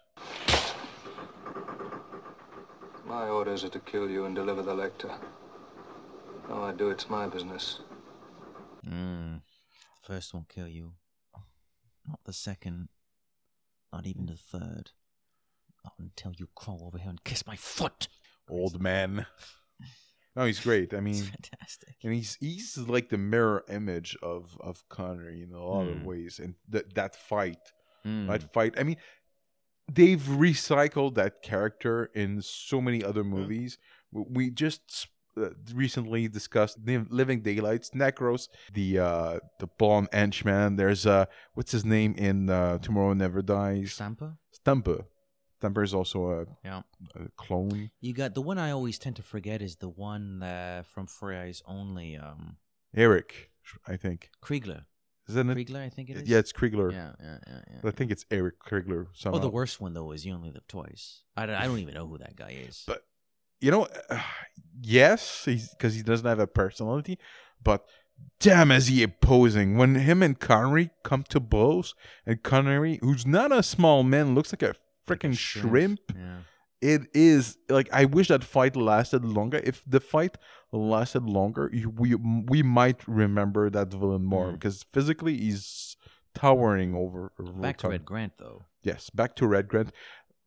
My 3.07 3.29
orders 3.29 3.65
are 3.65 3.69
to 3.69 3.81
kill 3.81 4.11
you 4.11 4.25
and 4.25 4.35
deliver 4.35 4.63
the 4.63 4.75
Lektor. 4.75 5.19
How 6.49 6.63
I 6.63 6.73
do 6.73 6.91
it's 6.91 7.09
my 7.09 7.27
business. 7.27 7.81
Mm. 8.87 9.43
First 10.03 10.35
won't 10.35 10.49
kill 10.49 10.69
you. 10.69 10.95
Not 12.07 12.21
the 12.25 12.33
second. 12.33 12.89
Not 13.93 14.07
even 14.07 14.27
the 14.27 14.37
third. 14.37 14.91
Not 15.85 15.95
until 15.99 16.33
you 16.39 16.49
crawl 16.55 16.85
over 16.87 16.99
here 16.99 17.11
and 17.11 17.23
kiss 17.25 17.47
my 17.47 17.57
foot. 17.57 18.09
Old 18.49 18.81
man. 18.81 19.27
No, 20.35 20.47
he's 20.47 20.61
great. 20.69 20.95
I 20.95 21.01
mean, 21.01 21.23
fantastic. 21.25 21.97
And 22.03 22.15
he's 22.15 22.39
he's 22.41 22.79
like 22.79 23.11
the 23.11 23.19
mirror 23.19 23.65
image 23.69 24.17
of 24.23 24.57
of 24.61 24.83
Connery 24.89 25.43
in 25.43 25.53
a 25.53 25.63
lot 25.63 25.87
of 25.89 25.97
Mm. 25.99 26.05
ways. 26.05 26.39
And 26.43 26.55
that 26.71 26.95
that 26.95 27.15
fight, 27.15 27.59
Mm. 28.07 28.29
that 28.29 28.51
fight. 28.51 28.73
I 28.79 28.83
mean, 28.83 28.97
they've 29.93 30.23
recycled 30.23 31.17
that 31.17 31.43
character 31.43 32.11
in 32.15 32.41
so 32.41 32.81
many 32.81 33.05
other 33.05 33.23
movies. 33.25 33.77
W- 34.11 34.27
We 34.35 34.51
just 34.51 35.07
uh, 35.37 35.51
recently 35.75 36.29
discussed 36.29 36.79
Liv- 36.83 37.11
Living 37.11 37.43
Daylights, 37.43 37.91
Necros, 37.91 38.49
the 38.73 39.01
uh 39.01 39.39
the 39.61 39.67
Bond 39.67 40.09
henchman. 40.15 40.77
There's 40.77 41.05
uh 41.07 41.27
what's 41.53 41.73
his 41.73 41.85
name 41.85 42.15
in 42.17 42.49
uh, 42.49 42.79
Tomorrow 42.79 43.13
Never 43.13 43.43
Dies? 43.43 43.93
Stamper? 43.93 44.39
Stamper. 44.51 45.05
Stamper 45.63 45.85
is 45.85 45.95
also 45.95 46.27
a, 46.41 46.47
Yeah. 46.65 46.83
a 47.15 47.29
clone. 47.37 47.93
You 48.01 48.13
got 48.13 48.35
the 48.35 48.43
one 48.43 48.59
I 48.59 48.73
always 48.73 48.99
tend 48.99 49.15
to 49.17 49.23
forget 49.23 49.63
is 49.63 49.77
the 49.77 49.89
one 49.89 50.43
uh, 50.43 50.83
from 50.93 51.07
Free 51.07 51.37
Eyes 51.37 51.63
Only. 51.67 52.17
Um, 52.17 52.57
Eric, 52.97 53.53
I 53.87 53.97
think. 53.97 54.31
Kriegler. 54.43 54.87
Isn't 55.29 55.49
it? 55.51 55.57
Kriegler, 55.57 55.81
I 55.85 55.89
think 55.89 56.11
it 56.11 56.17
is. 56.17 56.29
Yeah, 56.29 56.39
it's 56.39 56.53
Kriegler. 56.53 56.91
Yeah, 56.91 57.13
yeah, 57.23 57.39
yeah, 57.47 57.61
yeah. 57.75 57.89
I 57.89 57.93
think 57.93 58.11
it's 58.11 58.27
Eric 58.33 58.59
Kriegler. 58.59 59.07
Somehow. 59.15 59.39
Oh, 59.39 59.41
the 59.41 59.49
worst 59.49 59.81
one 59.81 59.95
though 59.95 60.11
is 60.11 60.27
You 60.27 60.35
Only 60.35 60.51
Live 60.51 60.67
Twice. 60.67 61.23
I 61.37 61.47
don't, 61.47 61.55
I 61.55 61.67
don't 61.67 61.79
even 61.79 61.95
know 61.95 62.09
who 62.09 62.19
that 62.19 62.35
guy 62.35 62.57
is. 62.69 62.83
But 62.85 63.05
you 63.61 63.71
know, 63.71 63.87
uh, 64.11 64.21
yes, 64.83 65.45
because 65.47 65.95
he 65.95 66.03
doesn't 66.03 66.27
have 66.27 66.41
a 66.41 66.49
personality, 66.49 67.21
but 67.63 67.85
damn, 68.41 68.73
is 68.73 68.89
he 68.89 69.05
opposing 69.05 69.77
when 69.77 69.95
him 69.95 70.25
and 70.25 70.41
Connery 70.41 70.91
come 71.05 71.23
to 71.29 71.39
blows, 71.39 71.95
and 72.27 72.43
Connery, 72.43 72.99
who's 73.01 73.25
not 73.25 73.53
a 73.53 73.63
small 73.63 74.03
man, 74.03 74.35
looks 74.35 74.53
like 74.53 74.63
a 74.65 74.75
freaking 75.07 75.37
shrimp. 75.37 76.01
Yeah. 76.15 76.39
it 76.81 77.03
is 77.15 77.59
like 77.69 77.89
I 77.93 78.05
wish 78.07 78.29
that 78.29 78.45
fight 78.45 78.75
lasted 78.77 79.25
longer. 79.25 79.61
If 79.63 79.83
the 79.87 80.01
fight 80.01 80.37
lasted 80.73 81.25
longer, 81.25 81.71
you, 81.73 81.91
we 81.91 82.15
we 82.15 82.63
might 82.63 83.07
remember 83.07 83.71
that 83.71 83.89
villain 83.93 84.25
more 84.25 84.49
Mm. 84.51 84.53
because 84.55 84.85
physically 84.93 85.37
he's 85.37 85.97
towering 86.35 86.95
over. 86.95 87.33
over 87.39 87.53
Back 87.61 87.79
to 87.79 87.89
Red 87.89 88.05
Grant 88.05 88.33
though. 88.39 88.65
Yes, 88.83 89.11
back 89.11 89.37
to 89.37 89.47
Red 89.47 89.69
Grant. 89.69 89.93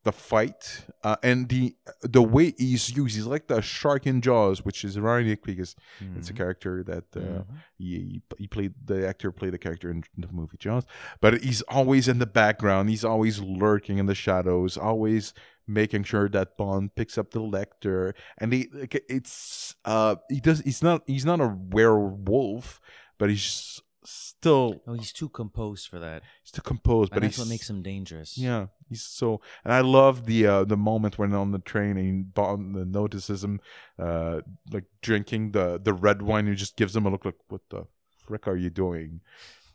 The 0.05 0.11
fight 0.11 0.85
uh, 1.03 1.15
and 1.23 1.49
the 1.49 1.75
the 2.01 2.21
way 2.21 2.53
he's 2.57 2.95
used, 2.95 3.15
he's 3.15 3.25
like 3.25 3.47
the 3.47 3.59
shark 3.61 4.05
in 4.05 4.21
Jaws, 4.21 4.63
which 4.63 4.83
is 4.85 4.95
ironic 4.97 5.43
because 5.43 5.75
it's 6.15 6.29
a 6.29 6.33
Mhm. 6.33 6.37
character 6.37 6.83
that 6.83 7.05
uh, 7.17 7.19
Mhm. 7.19 7.45
he, 7.79 8.21
he 8.37 8.47
played. 8.47 8.73
The 8.85 9.07
actor 9.11 9.31
played 9.31 9.53
the 9.53 9.57
character 9.57 9.89
in 9.89 10.03
the 10.15 10.29
movie 10.31 10.57
Jaws, 10.65 10.85
but 11.21 11.31
he's 11.41 11.63
always 11.63 12.07
in 12.07 12.19
the 12.19 12.27
background. 12.43 12.89
He's 12.91 13.03
always 13.03 13.39
lurking 13.41 13.97
in 13.97 14.05
the 14.05 14.13
shadows, 14.15 14.77
always 14.77 15.33
making 15.67 16.03
sure 16.03 16.29
that 16.29 16.55
Bond 16.55 16.93
picks 16.93 17.17
up 17.17 17.31
the 17.31 17.41
Lektor. 17.41 18.13
And 18.37 18.53
he, 18.53 18.69
it's 19.09 19.73
uh, 19.85 20.17
he 20.29 20.39
does. 20.39 20.59
He's 20.61 20.83
not. 20.83 21.01
He's 21.07 21.25
not 21.25 21.41
a 21.41 21.47
werewolf, 21.49 22.79
but 23.17 23.29
he's 23.31 23.81
still. 24.05 24.81
Oh, 24.87 24.93
he's 24.93 25.11
too 25.13 25.29
composed 25.29 25.87
for 25.87 25.99
that. 25.99 26.23
He's 26.43 26.51
too 26.51 26.61
composed, 26.61 27.11
And 27.11 27.15
but 27.17 27.21
that's 27.25 27.35
he's 27.37 27.45
what 27.45 27.49
makes 27.49 27.69
him 27.69 27.81
dangerous. 27.81 28.37
yeah, 28.37 28.67
he's 28.89 29.03
so, 29.03 29.41
and 29.63 29.73
I 29.73 29.81
love 29.81 30.25
the 30.25 30.47
uh, 30.47 30.63
the 30.63 30.77
moment 30.77 31.17
when 31.17 31.33
on 31.33 31.51
the 31.51 31.59
train 31.59 31.97
and 31.97 32.33
Bond 32.33 32.91
notices 32.91 33.43
him, 33.43 33.59
uh, 33.99 34.41
like 34.71 34.85
drinking 35.01 35.51
the 35.51 35.79
the 35.83 35.93
red 35.93 36.21
wine. 36.21 36.47
He 36.47 36.55
just 36.55 36.75
gives 36.77 36.95
him 36.95 37.05
a 37.05 37.09
look 37.09 37.25
like, 37.25 37.37
"What 37.47 37.61
the 37.69 37.87
frick 38.25 38.47
are 38.47 38.57
you 38.57 38.69
doing? 38.69 39.21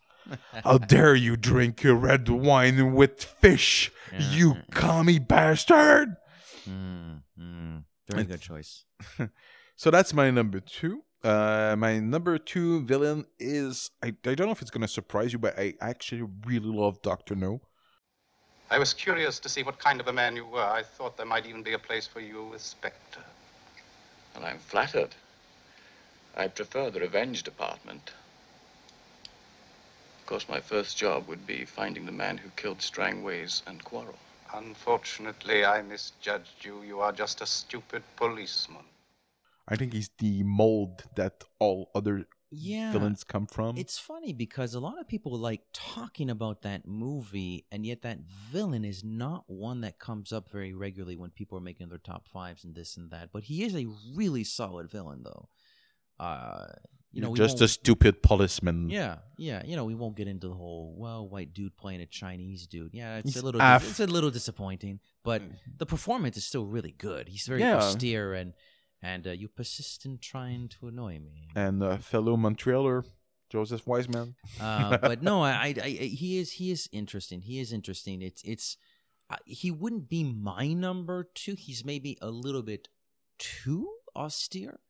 How 0.64 0.78
dare 0.78 1.14
you 1.14 1.36
drink 1.36 1.82
your 1.82 1.96
red 1.96 2.28
wine 2.28 2.92
with 2.94 3.22
fish, 3.22 3.90
you 4.18 4.56
commie 4.70 5.18
bastard!" 5.18 6.16
Mm, 6.68 7.22
mm. 7.40 7.82
Very 8.08 8.24
good 8.24 8.40
choice. 8.40 8.84
so 9.76 9.90
that's 9.90 10.12
my 10.12 10.30
number 10.30 10.60
two. 10.60 11.04
Uh, 11.22 11.76
my 11.76 11.98
number 11.98 12.38
two 12.38 12.82
villain 12.84 13.26
is 13.38 13.90
I, 14.02 14.08
I 14.24 14.34
don't 14.34 14.46
know 14.46 14.52
if 14.52 14.62
it's 14.62 14.70
gonna 14.70 14.88
surprise 14.88 15.32
you, 15.32 15.38
but 15.38 15.58
I 15.58 15.74
actually 15.80 16.26
really 16.46 16.70
love 16.70 17.02
Doctor 17.02 17.34
No. 17.34 17.60
I 18.70 18.78
was 18.78 18.94
curious 18.94 19.38
to 19.40 19.48
see 19.48 19.62
what 19.62 19.78
kind 19.78 20.00
of 20.00 20.08
a 20.08 20.12
man 20.12 20.36
you 20.36 20.46
were. 20.46 20.64
I 20.64 20.82
thought 20.82 21.16
there 21.16 21.26
might 21.26 21.44
even 21.44 21.62
be 21.62 21.74
a 21.74 21.78
place 21.78 22.06
for 22.06 22.20
you 22.20 22.44
with 22.44 22.62
Spectre. 22.62 23.24
And 24.34 24.44
I'm 24.44 24.58
flattered. 24.58 25.10
I 26.36 26.46
prefer 26.46 26.88
the 26.88 27.00
revenge 27.00 27.42
department. 27.42 28.12
Of 30.20 30.26
course, 30.26 30.48
my 30.48 30.60
first 30.60 30.96
job 30.96 31.26
would 31.26 31.46
be 31.46 31.64
finding 31.64 32.06
the 32.06 32.12
man 32.12 32.38
who 32.38 32.48
killed 32.50 32.80
Strangways 32.80 33.62
and 33.66 33.82
Quarrel. 33.82 34.18
Unfortunately, 34.54 35.64
I 35.64 35.82
misjudged 35.82 36.64
you. 36.64 36.82
You 36.82 37.00
are 37.00 37.12
just 37.12 37.40
a 37.40 37.46
stupid 37.46 38.04
policeman. 38.16 38.84
I 39.70 39.76
think 39.76 39.92
he's 39.92 40.10
the 40.18 40.42
mold 40.42 41.04
that 41.16 41.44
all 41.60 41.90
other 41.94 42.26
Yeah. 42.50 42.90
villains 42.92 43.22
come 43.22 43.46
from. 43.46 43.76
It's 43.76 43.98
funny 43.98 44.32
because 44.32 44.74
a 44.74 44.80
lot 44.80 44.98
of 45.00 45.06
people 45.06 45.38
like 45.38 45.62
talking 45.72 46.28
about 46.28 46.62
that 46.62 46.86
movie, 46.86 47.66
and 47.70 47.86
yet 47.86 48.02
that 48.02 48.18
villain 48.24 48.84
is 48.84 49.04
not 49.04 49.44
one 49.46 49.82
that 49.82 50.00
comes 50.00 50.32
up 50.32 50.50
very 50.50 50.74
regularly 50.74 51.16
when 51.16 51.30
people 51.30 51.56
are 51.56 51.60
making 51.62 51.88
their 51.88 51.98
top 51.98 52.26
fives 52.26 52.64
and 52.64 52.74
this 52.74 52.96
and 52.96 53.10
that. 53.12 53.30
But 53.32 53.44
he 53.44 53.62
is 53.62 53.76
a 53.76 53.86
really 54.14 54.42
solid 54.42 54.90
villain, 54.90 55.22
though. 55.22 55.48
Uh, 56.18 56.66
you 57.12 57.20
know, 57.20 57.34
just 57.34 57.60
a 57.60 57.66
stupid 57.68 58.22
policeman. 58.22 58.88
Yeah, 58.88 59.18
yeah. 59.36 59.62
You 59.64 59.74
know, 59.74 59.84
we 59.84 59.94
won't 59.96 60.16
get 60.16 60.28
into 60.28 60.48
the 60.48 60.54
whole 60.54 60.94
well, 60.96 61.28
white 61.28 61.52
dude 61.54 61.76
playing 61.76 62.00
a 62.00 62.06
Chinese 62.06 62.66
dude. 62.66 62.94
Yeah, 62.94 63.18
it's 63.18 63.34
He's 63.34 63.42
a 63.42 63.44
little, 63.44 63.60
af- 63.60 63.88
it's 63.88 63.98
a 64.00 64.06
little 64.06 64.30
disappointing, 64.30 65.00
but 65.24 65.42
the 65.78 65.86
performance 65.86 66.36
is 66.36 66.44
still 66.44 66.66
really 66.66 66.92
good. 66.92 67.28
He's 67.28 67.46
very 67.46 67.60
Yeah. 67.60 67.78
austere 67.78 68.34
and 68.34 68.52
and 69.02 69.26
uh, 69.26 69.30
you 69.30 69.48
persist 69.48 70.04
in 70.04 70.18
trying 70.18 70.68
to 70.68 70.88
annoy 70.88 71.18
me. 71.18 71.48
And 71.54 71.82
uh, 71.82 71.98
fellow 71.98 72.36
Montrealer, 72.36 73.04
Joseph 73.48 73.86
Wiseman. 73.86 74.36
uh, 74.60 74.98
but 74.98 75.22
no, 75.22 75.42
I, 75.44 75.50
I, 75.50 75.74
I, 75.82 75.88
he 75.88 76.38
is 76.38 76.52
he 76.52 76.70
is 76.70 76.88
interesting. 76.92 77.42
He 77.42 77.60
is 77.60 77.72
interesting. 77.72 78.22
It's 78.22 78.42
it's 78.42 78.76
uh, 79.28 79.36
he 79.44 79.70
wouldn't 79.70 80.08
be 80.08 80.24
my 80.24 80.72
number 80.72 81.28
two. 81.34 81.54
He's 81.54 81.84
maybe 81.84 82.18
a 82.20 82.30
little 82.30 82.62
bit 82.62 82.88
too 83.38 83.88
austere. 84.14 84.80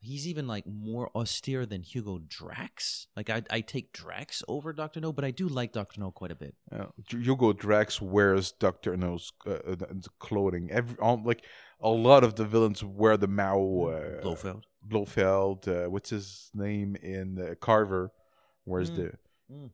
He's 0.00 0.28
even 0.28 0.46
like 0.46 0.66
more 0.66 1.10
austere 1.16 1.64
than 1.64 1.82
Hugo 1.82 2.18
Drax. 2.18 3.06
Like 3.16 3.30
I 3.30 3.42
I 3.48 3.62
take 3.62 3.92
Drax 3.92 4.42
over 4.46 4.74
Doctor 4.74 5.00
No, 5.00 5.14
but 5.14 5.24
I 5.24 5.30
do 5.30 5.48
like 5.48 5.72
Doctor 5.72 5.98
No 5.98 6.10
quite 6.10 6.30
a 6.30 6.34
bit. 6.34 6.54
Uh, 6.70 6.86
Hugo 7.08 7.54
Drax 7.54 8.02
wears 8.02 8.52
Doctor 8.52 8.98
No's 8.98 9.32
uh, 9.46 9.52
uh, 9.52 9.76
clothing. 10.18 10.70
Every 10.70 10.96
like 11.24 11.46
a 11.84 11.88
lot 12.08 12.24
of 12.24 12.32
the 12.34 12.44
villains 12.44 12.82
wear 12.82 13.16
the 13.16 13.28
Mao. 13.28 13.60
Uh, 13.94 14.20
Blofeld. 14.22 14.64
Blofeld. 14.82 15.68
Uh, 15.68 15.90
what's 15.90 16.10
his 16.10 16.50
name 16.54 16.96
in 16.96 17.26
uh, 17.38 17.54
Carver? 17.60 18.10
Where's 18.64 18.90
Mm. 18.90 18.96
the. 18.96 19.06
Mm. 19.52 19.70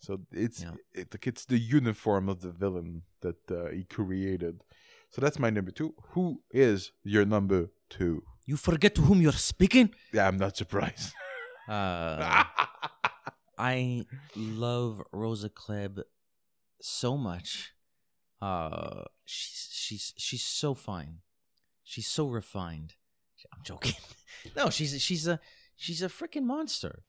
So 0.00 0.20
it's 0.32 0.60
it, 0.94 1.08
like 1.12 1.26
it's 1.26 1.44
the 1.46 1.58
uniform 1.58 2.28
of 2.28 2.40
the 2.40 2.50
villain 2.50 3.02
that 3.22 3.40
uh, 3.50 3.70
he 3.70 3.82
created. 3.84 4.62
So 5.10 5.20
that's 5.20 5.38
my 5.38 5.50
number 5.50 5.70
two. 5.72 5.94
Who 6.12 6.42
is 6.52 6.92
your 7.02 7.24
number 7.24 7.70
two? 7.88 8.22
You 8.44 8.56
forget 8.56 8.94
to 8.96 9.02
whom 9.02 9.20
you're 9.22 9.32
speaking. 9.52 9.90
Yeah, 10.12 10.26
I'm 10.28 10.38
not 10.38 10.56
surprised. 10.56 11.12
Uh, 11.68 12.44
I 13.58 14.04
love 14.36 15.02
Rosa 15.12 15.50
Klebb 15.50 16.02
so 16.80 17.16
much. 17.16 17.72
Uh, 18.40 19.04
she's 19.24 19.68
she's 19.72 20.14
she's 20.16 20.42
so 20.42 20.74
fine. 20.74 21.18
She's 21.84 22.06
so 22.06 22.26
refined. 22.26 22.94
I'm 23.52 23.62
joking. 23.62 23.94
no, 24.56 24.70
she's 24.70 25.00
she's 25.00 25.26
a 25.26 25.40
she's 25.76 26.02
a 26.02 26.08
freaking 26.08 26.44
monster. 26.44 27.02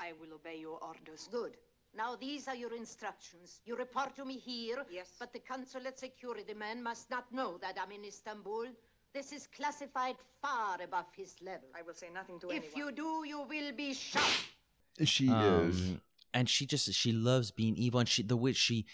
I 0.00 0.12
will 0.20 0.34
obey 0.34 0.58
your 0.58 0.78
orders. 0.82 1.28
Good. 1.30 1.56
Now 1.94 2.16
these 2.16 2.48
are 2.48 2.56
your 2.56 2.74
instructions. 2.74 3.60
You 3.66 3.76
report 3.76 4.16
to 4.16 4.24
me 4.24 4.38
here. 4.38 4.84
Yes. 4.90 5.10
But 5.18 5.32
the 5.32 5.40
consulate 5.40 5.98
security 5.98 6.54
man 6.54 6.82
must 6.82 7.10
not 7.10 7.30
know 7.32 7.58
that 7.58 7.76
I'm 7.80 7.92
in 7.92 8.04
Istanbul. 8.04 8.66
This 9.12 9.30
is 9.32 9.46
classified 9.54 10.16
far 10.40 10.78
above 10.82 11.04
his 11.14 11.34
level. 11.42 11.68
I 11.76 11.82
will 11.82 11.94
say 11.94 12.08
nothing 12.12 12.40
to 12.40 12.48
anyone. 12.48 12.66
if 12.66 12.76
you 12.76 12.90
do, 12.92 13.24
you 13.26 13.42
will 13.42 13.72
be 13.72 13.92
shot. 13.92 14.22
She 15.04 15.26
is. 15.26 15.80
Um, 15.80 16.00
and 16.32 16.48
she 16.48 16.64
just 16.64 16.92
she 16.94 17.12
loves 17.12 17.50
being 17.50 17.76
evil, 17.76 18.00
and 18.00 18.08
she 18.08 18.22
the 18.22 18.36
way 18.36 18.52
she. 18.52 18.86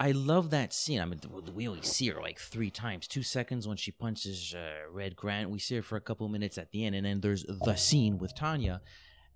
I 0.00 0.12
love 0.12 0.50
that 0.50 0.72
scene. 0.72 1.00
I 1.00 1.04
mean, 1.06 1.20
we 1.54 1.66
only 1.66 1.82
see 1.82 2.08
her 2.08 2.20
like 2.20 2.38
three 2.38 2.70
times. 2.70 3.08
Two 3.08 3.22
seconds 3.24 3.66
when 3.66 3.76
she 3.76 3.90
punches 3.90 4.54
uh, 4.54 4.88
Red 4.92 5.16
Grant. 5.16 5.50
We 5.50 5.58
see 5.58 5.76
her 5.76 5.82
for 5.82 5.96
a 5.96 6.00
couple 6.00 6.28
minutes 6.28 6.56
at 6.56 6.70
the 6.70 6.84
end, 6.84 6.94
and 6.94 7.04
then 7.04 7.20
there's 7.20 7.44
the 7.64 7.74
scene 7.74 8.18
with 8.18 8.34
Tanya. 8.34 8.80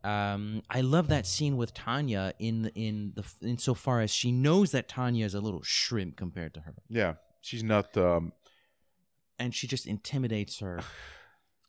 Um, 0.04 0.62
I 0.70 0.80
love 0.80 1.08
that 1.08 1.26
scene 1.26 1.56
with 1.56 1.74
Tanya 1.74 2.32
in 2.38 2.70
in 2.74 3.12
the 3.14 3.24
insofar 3.46 4.00
as 4.00 4.10
she 4.12 4.30
knows 4.32 4.70
that 4.72 4.88
Tanya 4.88 5.24
is 5.24 5.34
a 5.34 5.40
little 5.40 5.62
shrimp 5.62 6.16
compared 6.16 6.54
to 6.54 6.60
her, 6.60 6.74
Yeah, 6.88 7.14
she's 7.40 7.62
not. 7.62 7.96
Um, 7.96 8.32
and 9.38 9.54
she 9.54 9.66
just 9.66 9.86
intimidates 9.86 10.58
her 10.60 10.80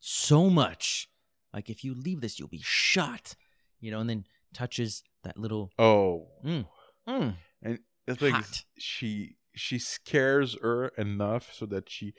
so 0.00 0.50
much. 0.50 1.08
Like 1.52 1.70
if 1.70 1.84
you 1.84 1.94
leave 1.94 2.20
this, 2.20 2.38
you'll 2.38 2.48
be 2.48 2.60
shot. 2.62 3.36
You 3.80 3.90
know, 3.90 4.00
and 4.00 4.08
then 4.08 4.24
touches 4.52 5.02
that 5.24 5.36
little 5.36 5.70
oh, 5.78 6.28
Mm. 6.44 6.66
Mm. 7.08 7.36
and 7.62 7.78
it's 8.06 8.20
like 8.22 8.32
Hot. 8.34 8.62
she 8.78 9.36
she 9.54 9.78
scares 9.78 10.56
her 10.62 10.88
enough 10.98 11.52
so 11.52 11.66
that 11.66 11.88
she 11.88 12.14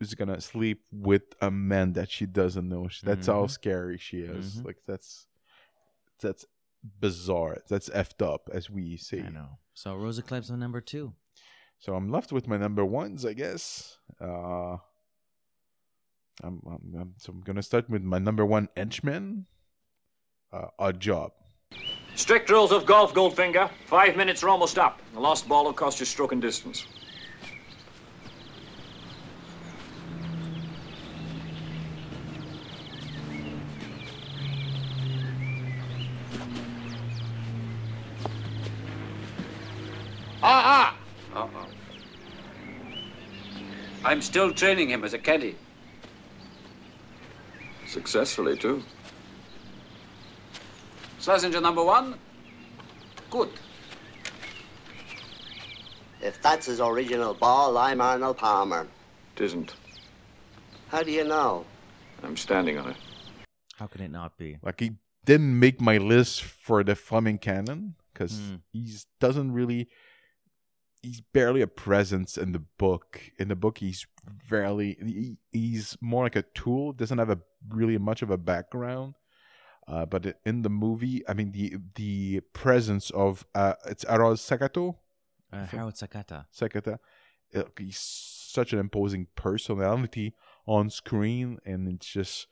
is 0.00 0.14
gonna 0.14 0.40
sleep 0.40 0.82
with 0.92 1.22
a 1.40 1.50
man 1.50 1.92
that 1.94 2.10
she 2.10 2.26
doesn't 2.26 2.68
know. 2.68 2.88
She, 2.88 3.06
that's 3.06 3.26
how 3.26 3.44
Mhm. 3.44 3.50
scary 3.50 3.98
she 3.98 4.20
is. 4.20 4.56
Mhm. 4.56 4.66
Like 4.66 4.78
that's 4.86 5.26
that's 6.20 6.44
bizarre. 7.00 7.58
That's 7.68 7.88
effed 7.90 8.22
up, 8.24 8.48
as 8.52 8.68
we 8.70 8.96
say. 8.96 9.22
I 9.22 9.28
know. 9.30 9.58
So 9.74 9.94
Rosa 9.96 10.22
Klebb's 10.22 10.50
my 10.50 10.56
number 10.56 10.80
two. 10.80 11.14
So 11.78 11.94
I'm 11.94 12.10
left 12.10 12.30
with 12.32 12.46
my 12.46 12.58
number 12.58 12.84
ones, 12.84 13.24
I 13.24 13.32
guess. 13.32 13.96
Uh, 14.20 14.76
I'm, 16.42 16.60
I'm, 16.66 16.94
I'm 16.98 17.14
so 17.18 17.32
I'm 17.32 17.40
gonna 17.40 17.62
start 17.62 17.88
with 17.88 18.02
my 18.02 18.18
number 18.18 18.44
one 18.44 18.68
henchman. 18.76 19.46
Uh, 20.52 20.66
Oddjob. 20.78 21.30
Strict 22.14 22.50
rules 22.50 22.72
of 22.72 22.86
golf, 22.86 23.14
Goldfinger. 23.14 23.70
Five 23.86 24.16
minutes 24.16 24.42
are 24.42 24.48
almost 24.48 24.78
up. 24.78 25.00
The 25.14 25.20
lost 25.20 25.48
ball 25.48 25.64
will 25.64 25.72
cost 25.72 26.00
you 26.00 26.06
stroke 26.06 26.32
and 26.32 26.40
distance. 26.40 26.86
Ah, 40.42 40.94
ah! 41.32 41.42
Uh-oh. 41.42 41.66
I'm 44.04 44.22
still 44.22 44.52
training 44.52 44.88
him 44.90 45.04
as 45.04 45.12
a 45.12 45.18
caddy. 45.18 45.56
Successfully, 47.86 48.56
too. 48.56 48.82
Passenger 51.24 51.60
number 51.60 51.84
one. 51.84 52.14
Good. 53.30 53.50
If 56.20 56.40
that's 56.42 56.66
his 56.66 56.80
original 56.80 57.34
ball, 57.34 57.78
I'm 57.78 58.00
Arnold 58.00 58.38
Palmer. 58.38 58.86
It 59.36 59.42
isn't. 59.42 59.74
How 60.88 61.02
do 61.02 61.10
you 61.10 61.24
know? 61.24 61.64
I'm 62.22 62.36
standing 62.36 62.78
on 62.78 62.90
it. 62.90 62.96
How 63.78 63.86
can 63.86 64.02
it 64.02 64.10
not 64.10 64.36
be? 64.36 64.58
Like 64.62 64.80
he 64.80 64.92
didn't 65.24 65.58
make 65.58 65.80
my 65.80 65.98
list 65.98 66.42
for 66.42 66.82
the 66.84 66.94
Fleming 66.94 67.38
canon 67.38 67.94
because 68.12 68.32
Mm. 68.32 68.60
he's 68.72 69.06
doesn't 69.20 69.52
really. 69.52 69.88
He's 71.02 71.22
barely 71.22 71.62
a 71.62 71.66
presence 71.66 72.36
in 72.36 72.52
the 72.52 72.58
book. 72.58 73.22
In 73.38 73.48
the 73.48 73.56
book, 73.56 73.78
he's 73.78 74.06
barely. 74.50 74.98
He, 75.02 75.38
he's 75.50 75.96
more 76.02 76.24
like 76.24 76.36
a 76.36 76.42
tool. 76.42 76.92
Doesn't 76.92 77.16
have 77.16 77.30
a 77.30 77.38
really 77.70 77.96
much 77.96 78.20
of 78.20 78.30
a 78.30 78.36
background. 78.36 79.14
Uh, 79.90 80.06
but 80.06 80.38
in 80.44 80.62
the 80.62 80.70
movie, 80.70 81.22
I 81.28 81.34
mean 81.34 81.50
the 81.52 81.76
the 81.96 82.40
presence 82.52 83.10
of 83.10 83.44
uh, 83.54 83.74
it's 83.86 84.04
Aroz 84.04 84.38
Sakato. 84.38 84.96
Uh, 85.52 85.66
Harold 85.66 85.94
Sakata. 85.94 86.46
Sakata. 86.54 86.98
Uh, 87.52 87.64
he's 87.76 87.98
such 87.98 88.72
an 88.72 88.78
imposing 88.78 89.26
personality 89.34 90.32
on 90.66 90.88
screen, 90.90 91.58
and 91.66 91.88
it's 91.88 92.06
just 92.06 92.46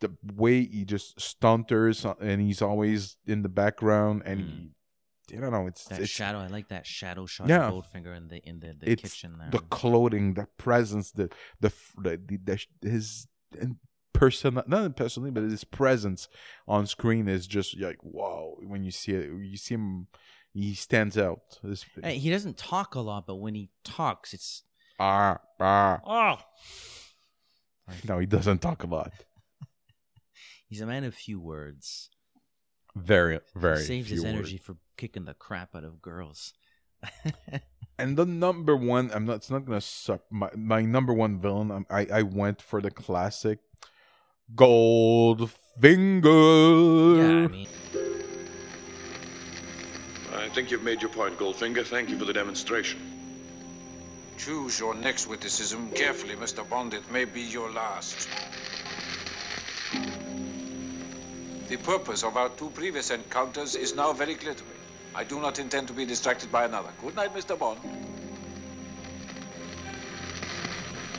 the 0.00 0.10
way 0.34 0.64
he 0.64 0.84
just 0.84 1.16
stunters, 1.18 2.04
uh, 2.04 2.14
and 2.20 2.40
he's 2.40 2.60
always 2.60 3.16
in 3.26 3.42
the 3.42 3.48
background, 3.48 4.22
and 4.24 4.40
he, 5.30 5.36
I 5.36 5.40
don't 5.40 5.52
know, 5.52 5.68
it's 5.68 5.84
That 5.84 6.00
it's 6.00 6.10
shadow, 6.10 6.38
I 6.40 6.48
like 6.48 6.68
that 6.68 6.86
shadow 6.86 7.26
shot 7.26 7.48
Yeah. 7.48 7.68
of 7.68 7.72
Goldfinger 7.84 8.16
in 8.16 8.26
the 8.28 8.38
in 8.38 8.58
the, 8.58 8.74
the 8.76 8.96
kitchen 8.96 9.36
there. 9.38 9.50
the 9.50 9.58
clothing, 9.60 10.34
the 10.34 10.46
presence, 10.56 11.12
the 11.12 11.28
the 11.60 11.72
the, 11.98 12.20
the, 12.26 12.36
the 12.82 12.88
his 12.88 13.28
person, 14.20 14.60
not 14.66 14.96
personally, 14.96 15.30
but 15.30 15.44
his 15.44 15.64
presence 15.64 16.28
on 16.68 16.86
screen 16.86 17.26
is 17.26 17.46
just 17.46 17.78
like 17.80 17.98
wow. 18.02 18.54
When 18.62 18.84
you 18.84 18.90
see 18.90 19.12
it, 19.12 19.30
you 19.42 19.56
see 19.56 19.74
him, 19.74 20.08
he 20.52 20.74
stands 20.74 21.16
out. 21.16 21.58
Hey, 22.02 22.18
he 22.18 22.28
doesn't 22.28 22.58
talk 22.58 22.94
a 22.94 23.00
lot, 23.00 23.26
but 23.26 23.36
when 23.36 23.54
he 23.54 23.70
talks, 23.82 24.34
it's 24.34 24.62
ah, 24.98 25.38
ah. 25.58 26.00
oh. 26.06 26.38
No, 28.06 28.18
he 28.18 28.26
doesn't 28.26 28.58
talk 28.58 28.84
a 28.84 28.86
lot. 28.86 29.12
He's 30.68 30.80
a 30.80 30.86
man 30.86 31.02
of 31.02 31.14
few 31.14 31.40
words. 31.40 32.10
Very, 32.94 33.40
very. 33.56 33.82
saves 33.82 34.10
his 34.10 34.24
energy 34.24 34.54
words. 34.54 34.64
for 34.64 34.76
kicking 34.96 35.24
the 35.24 35.34
crap 35.34 35.74
out 35.74 35.84
of 35.84 36.02
girls. 36.02 36.52
And 38.00 38.16
the 38.16 38.24
number 38.24 38.74
one, 38.74 39.10
I'm 39.12 39.26
not. 39.26 39.36
It's 39.36 39.50
not 39.50 39.66
gonna 39.66 39.82
suck. 39.82 40.22
My 40.30 40.48
my 40.56 40.80
number 40.80 41.12
one 41.12 41.38
villain. 41.38 41.70
um, 41.70 41.86
I 41.90 42.06
I 42.10 42.22
went 42.22 42.62
for 42.62 42.80
the 42.80 42.90
classic, 42.90 43.58
Goldfinger. 44.54 45.52
Yeah, 47.18 47.44
I 47.44 47.48
mean, 47.48 47.68
I 50.34 50.48
think 50.48 50.70
you've 50.70 50.82
made 50.82 51.00
your 51.00 51.10
point, 51.10 51.38
Goldfinger. 51.38 51.84
Thank 51.84 52.10
you 52.10 52.18
for 52.18 52.24
the 52.24 52.32
demonstration. 52.32 53.00
Choose 54.38 54.80
your 54.80 54.94
next 54.94 55.26
witticism 55.26 55.90
carefully, 55.90 56.34
Mr. 56.34 56.68
Bond. 56.68 56.94
It 56.94 57.10
may 57.12 57.24
be 57.24 57.42
your 57.42 57.70
last. 57.70 58.28
The 61.68 61.76
purpose 61.76 62.24
of 62.24 62.36
our 62.36 62.48
two 62.48 62.70
previous 62.70 63.10
encounters 63.10 63.76
is 63.76 63.94
now 63.94 64.12
very 64.12 64.34
clear 64.34 64.54
to 64.54 64.64
me. 64.64 64.70
I 65.14 65.24
do 65.24 65.40
not 65.40 65.58
intend 65.58 65.88
to 65.88 65.94
be 65.94 66.04
distracted 66.04 66.50
by 66.50 66.64
another. 66.64 66.90
Good 67.00 67.14
night, 67.14 67.34
Mr. 67.34 67.58
Bond. 67.58 67.80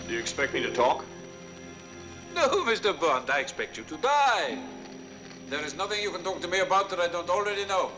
Do 0.07 0.13
you 0.13 0.19
expect 0.19 0.53
me 0.53 0.61
to 0.61 0.73
talk? 0.73 1.05
No, 2.35 2.47
Mr. 2.65 2.97
Bond, 2.99 3.29
I 3.29 3.39
expect 3.39 3.77
you 3.77 3.83
to 3.85 3.97
die. 3.97 4.57
There 5.49 5.63
is 5.63 5.75
nothing 5.75 6.01
you 6.01 6.11
can 6.11 6.23
talk 6.23 6.41
to 6.41 6.47
me 6.47 6.59
about 6.59 6.89
that 6.89 6.99
I 6.99 7.07
don't 7.07 7.29
already 7.29 7.65
know. 7.65 7.91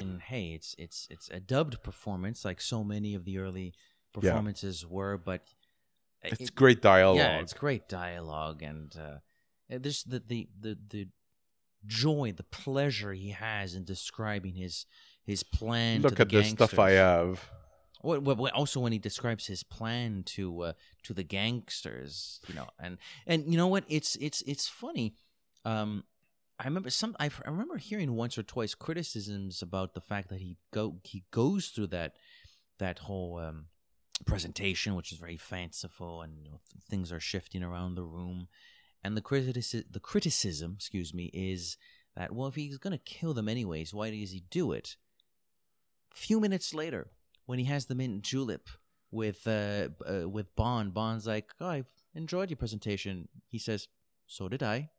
and 0.00 0.20
hey, 0.22 0.52
it's 0.54 0.74
it's 0.78 1.08
it's 1.10 1.28
a 1.30 1.40
dubbed 1.40 1.82
performance, 1.82 2.44
like 2.44 2.60
so 2.60 2.84
many 2.84 3.14
of 3.14 3.24
the 3.24 3.38
early 3.38 3.74
performances 4.12 4.86
were. 4.86 5.18
But 5.18 5.42
It's 6.22 6.50
great 6.50 6.80
dialogue. 6.80 7.18
Yeah, 7.18 7.38
it's 7.40 7.52
great 7.54 7.88
dialogue, 7.88 8.62
and 8.62 8.94
uh, 8.96 9.18
and 9.68 9.82
there's 9.82 10.04
the, 10.04 10.20
the 10.20 10.48
the 10.60 10.78
the 10.88 11.08
joy, 11.86 12.32
the 12.36 12.42
pleasure 12.44 13.12
he 13.12 13.30
has 13.30 13.74
in 13.74 13.84
describing 13.84 14.54
his 14.54 14.86
his 15.24 15.42
plan. 15.42 16.02
Look 16.02 16.16
to 16.16 16.22
at 16.22 16.28
the 16.28 16.36
the 16.38 16.44
stuff 16.44 16.78
I 16.78 16.90
gangsters. 16.90 16.98
have. 16.98 17.50
Also 18.06 18.80
when 18.80 18.92
he 18.92 18.98
describes 18.98 19.46
his 19.46 19.62
plan 19.62 20.22
to 20.26 20.60
uh, 20.62 20.72
to 21.02 21.12
the 21.12 21.22
gangsters, 21.22 22.40
you 22.48 22.54
know, 22.54 22.66
and 22.78 22.98
and 23.26 23.50
you 23.50 23.56
know 23.56 23.66
what? 23.66 23.84
It's 23.88 24.16
it's 24.16 24.42
it's 24.42 24.68
funny. 24.68 25.14
Um, 25.64 26.04
I 26.58 26.64
remember 26.64 26.90
some. 26.90 27.16
I, 27.20 27.26
I 27.26 27.50
remember 27.50 27.76
hearing 27.76 28.14
once 28.14 28.38
or 28.38 28.42
twice 28.42 28.74
criticisms 28.74 29.60
about 29.60 29.94
the 29.94 30.00
fact 30.00 30.28
that 30.30 30.40
he 30.40 30.56
go 30.72 30.96
he 31.02 31.24
goes 31.30 31.68
through 31.68 31.88
that 31.88 32.16
that 32.78 33.00
whole 33.00 33.38
um, 33.38 33.66
presentation, 34.24 34.94
which 34.94 35.12
is 35.12 35.18
very 35.18 35.36
fanciful, 35.36 36.22
and 36.22 36.38
you 36.42 36.50
know, 36.50 36.60
things 36.88 37.12
are 37.12 37.20
shifting 37.20 37.62
around 37.62 37.94
the 37.94 38.04
room. 38.04 38.48
And 39.04 39.16
the 39.16 39.20
criticism, 39.20 39.86
the 39.90 40.00
criticism, 40.00 40.74
excuse 40.76 41.12
me, 41.12 41.30
is 41.34 41.76
that 42.16 42.32
well, 42.32 42.48
if 42.48 42.54
he's 42.54 42.78
going 42.78 42.96
to 42.96 43.04
kill 43.04 43.34
them 43.34 43.48
anyways, 43.48 43.92
why 43.92 44.10
does 44.10 44.30
he 44.30 44.44
do 44.50 44.72
it? 44.72 44.96
A 46.14 46.16
few 46.16 46.40
minutes 46.40 46.72
later, 46.72 47.10
when 47.46 47.58
he 47.58 47.64
has 47.66 47.86
the 47.86 47.94
mint 47.94 48.22
julep 48.22 48.68
with 49.10 49.46
uh, 49.46 49.88
uh 50.08 50.28
with 50.28 50.54
Bond, 50.56 50.92
Bond's 50.92 51.26
like, 51.26 51.52
"Oh, 51.60 51.68
I've 51.68 51.90
enjoyed 52.14 52.50
your 52.50 52.56
presentation." 52.56 53.28
He 53.48 53.58
says, 53.58 53.88
"So 54.26 54.48
did 54.48 54.62
I." 54.62 54.90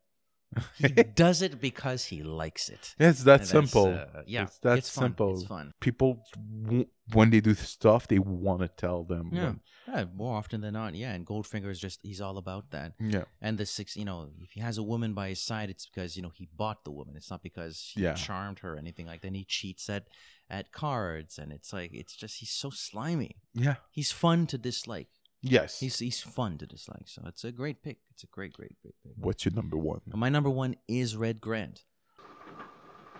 he 0.77 0.87
does 0.87 1.41
it 1.41 1.59
because 1.59 2.05
he 2.05 2.23
likes 2.23 2.69
it. 2.69 2.95
It's 2.99 3.23
that 3.23 3.41
And 3.41 3.49
simple. 3.49 3.87
uh, 3.93 4.23
yeah, 4.25 4.43
it's 4.43 4.59
that 4.59 4.77
it's 4.77 4.89
fun. 4.89 5.03
simple. 5.05 5.33
It's 5.35 5.43
fun. 5.47 5.73
People, 5.79 6.23
w- 6.63 6.87
when 7.13 7.29
they 7.29 7.41
do 7.41 7.53
stuff, 7.53 8.07
they 8.07 8.19
want 8.19 8.61
to 8.61 8.67
tell 8.67 9.03
them. 9.03 9.29
Yeah. 9.33 9.43
when- 9.45 9.61
yeah, 9.87 10.03
more 10.13 10.35
often 10.35 10.59
than 10.61 10.73
not, 10.73 10.95
yeah. 10.95 11.13
And 11.13 11.25
Goldfinger 11.25 11.69
is 11.69 11.79
just—he's 11.79 12.19
all 12.19 12.37
about 12.37 12.71
that. 12.71 12.91
Yeah. 12.99 13.23
And 13.41 13.57
the 13.57 13.65
six, 13.65 13.95
you 13.95 14.03
know, 14.03 14.29
if 14.41 14.51
he 14.51 14.59
has 14.59 14.77
a 14.77 14.83
woman 14.83 15.13
by 15.13 15.29
his 15.29 15.41
side, 15.41 15.69
it's 15.69 15.85
because 15.85 16.17
you 16.17 16.21
know 16.23 16.31
he 16.35 16.49
bought 16.57 16.83
the 16.83 16.91
woman. 16.91 17.15
It's 17.15 17.31
not 17.31 17.41
because 17.41 17.93
he 17.95 18.01
Yeah. 18.03 18.13
charmed 18.13 18.59
her 18.59 18.73
or 18.73 18.77
anything 18.77 19.05
like 19.07 19.21
that. 19.21 19.27
And 19.27 19.37
he 19.37 19.45
cheats 19.45 19.89
at 19.89 20.07
at 20.49 20.73
cards, 20.73 21.37
and 21.39 21.53
it's 21.53 21.71
like 21.71 21.93
it's 21.93 22.15
just 22.17 22.39
he's 22.39 22.49
so 22.51 22.69
slimy. 22.69 23.37
Yeah. 23.53 23.75
he's 23.91 24.11
fun 24.11 24.45
to 24.47 24.57
dislike. 24.57 25.07
Yes. 25.51 25.79
he's 25.79 25.99
he's 25.99 26.21
fun 26.21 26.57
to 26.59 26.65
dislike. 26.65 27.05
So 27.05 27.23
it's 27.27 27.43
a 27.43 27.51
great 27.51 27.81
pick. 27.83 27.97
It's 28.11 28.23
a 28.23 28.27
great, 28.27 28.53
great, 28.53 28.75
great 28.81 28.95
pick. 29.03 29.13
What's 29.15 29.45
your 29.45 29.53
number 29.53 29.77
one? 29.77 30.01
My 30.13 30.29
number 30.29 30.49
one 30.49 30.75
is 30.87 31.15
Red 31.15 31.41
Grant. 31.41 31.83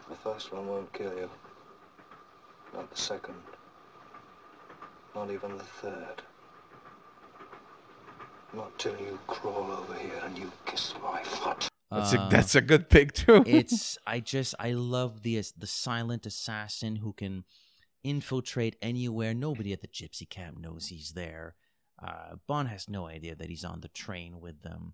The 0.10 0.16
first 0.16 0.54
one 0.54 0.68
won't 0.68 0.92
kill 0.94 1.14
you. 1.18 1.30
Not 2.74 2.90
the 2.90 2.98
second. 2.98 3.36
Not 5.16 5.32
even 5.32 5.58
the 5.58 5.64
third. 5.64 6.22
Not 8.54 8.78
till 8.80 8.98
you 9.00 9.20
crawl 9.28 9.72
over 9.72 9.94
here 9.96 10.22
and 10.26 10.38
you 10.38 10.52
kiss 10.66 10.94
my 11.04 11.22
foot. 11.24 11.68
That's 11.92 12.14
a, 12.14 12.20
Uh, 12.22 12.30
that's 12.30 12.56
a 12.56 12.62
good 12.62 12.90
pick 12.90 13.14
too. 13.14 13.44
it's 13.46 13.98
I 14.08 14.20
just 14.20 14.56
I 14.60 14.72
love 14.74 15.24
the 15.24 15.42
the 15.58 15.68
silent 15.68 16.26
assassin 16.26 16.98
who 16.98 17.14
can 17.14 17.44
infiltrate 18.04 18.76
anywhere. 18.82 19.34
Nobody 19.34 19.74
at 19.74 19.82
the 19.82 19.88
gypsy 19.88 20.30
camp 20.30 20.60
knows 20.60 20.88
he's 20.88 21.12
there. 21.14 21.56
Uh, 22.02 22.36
Bond 22.48 22.70
has 22.70 22.90
no 22.90 23.08
idea 23.08 23.36
that 23.36 23.50
he's 23.50 23.66
on 23.66 23.82
the 23.82 23.88
train 23.88 24.40
with 24.40 24.62
them. 24.62 24.94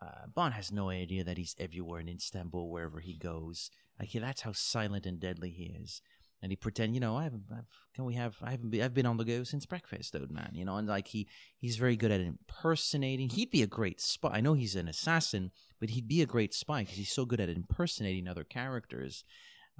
Uh, 0.00 0.26
Bond 0.34 0.54
has 0.54 0.72
no 0.72 0.90
idea 0.90 1.24
that 1.24 1.38
he's 1.38 1.54
everywhere 1.58 2.00
in 2.00 2.08
Istanbul, 2.08 2.68
wherever 2.70 3.00
he 3.00 3.14
goes. 3.14 3.70
Like 3.98 4.12
that's 4.12 4.42
how 4.42 4.52
silent 4.52 5.06
and 5.06 5.20
deadly 5.20 5.50
he 5.50 5.76
is. 5.80 6.02
And 6.42 6.50
he 6.50 6.56
pretend, 6.56 6.94
you 6.94 7.00
know, 7.00 7.16
I 7.16 7.22
haven't. 7.22 7.44
I've, 7.52 7.68
can 7.94 8.04
we 8.04 8.14
have? 8.14 8.36
I 8.42 8.50
haven't. 8.50 8.70
Been, 8.70 8.82
I've 8.82 8.94
been 8.94 9.06
on 9.06 9.16
the 9.16 9.24
go 9.24 9.44
since 9.44 9.64
breakfast, 9.64 10.16
old 10.16 10.32
man. 10.32 10.50
You 10.54 10.64
know, 10.64 10.76
and 10.76 10.88
like 10.88 11.06
he, 11.06 11.28
he's 11.56 11.76
very 11.76 11.96
good 11.96 12.10
at 12.10 12.20
impersonating. 12.20 13.28
He'd 13.28 13.52
be 13.52 13.62
a 13.62 13.68
great 13.68 14.00
spy. 14.00 14.30
I 14.32 14.40
know 14.40 14.54
he's 14.54 14.74
an 14.74 14.88
assassin, 14.88 15.52
but 15.78 15.90
he'd 15.90 16.08
be 16.08 16.20
a 16.20 16.26
great 16.26 16.52
spy 16.52 16.82
because 16.82 16.96
he's 16.96 17.12
so 17.12 17.24
good 17.24 17.38
at 17.38 17.48
impersonating 17.48 18.26
other 18.26 18.42
characters. 18.42 19.22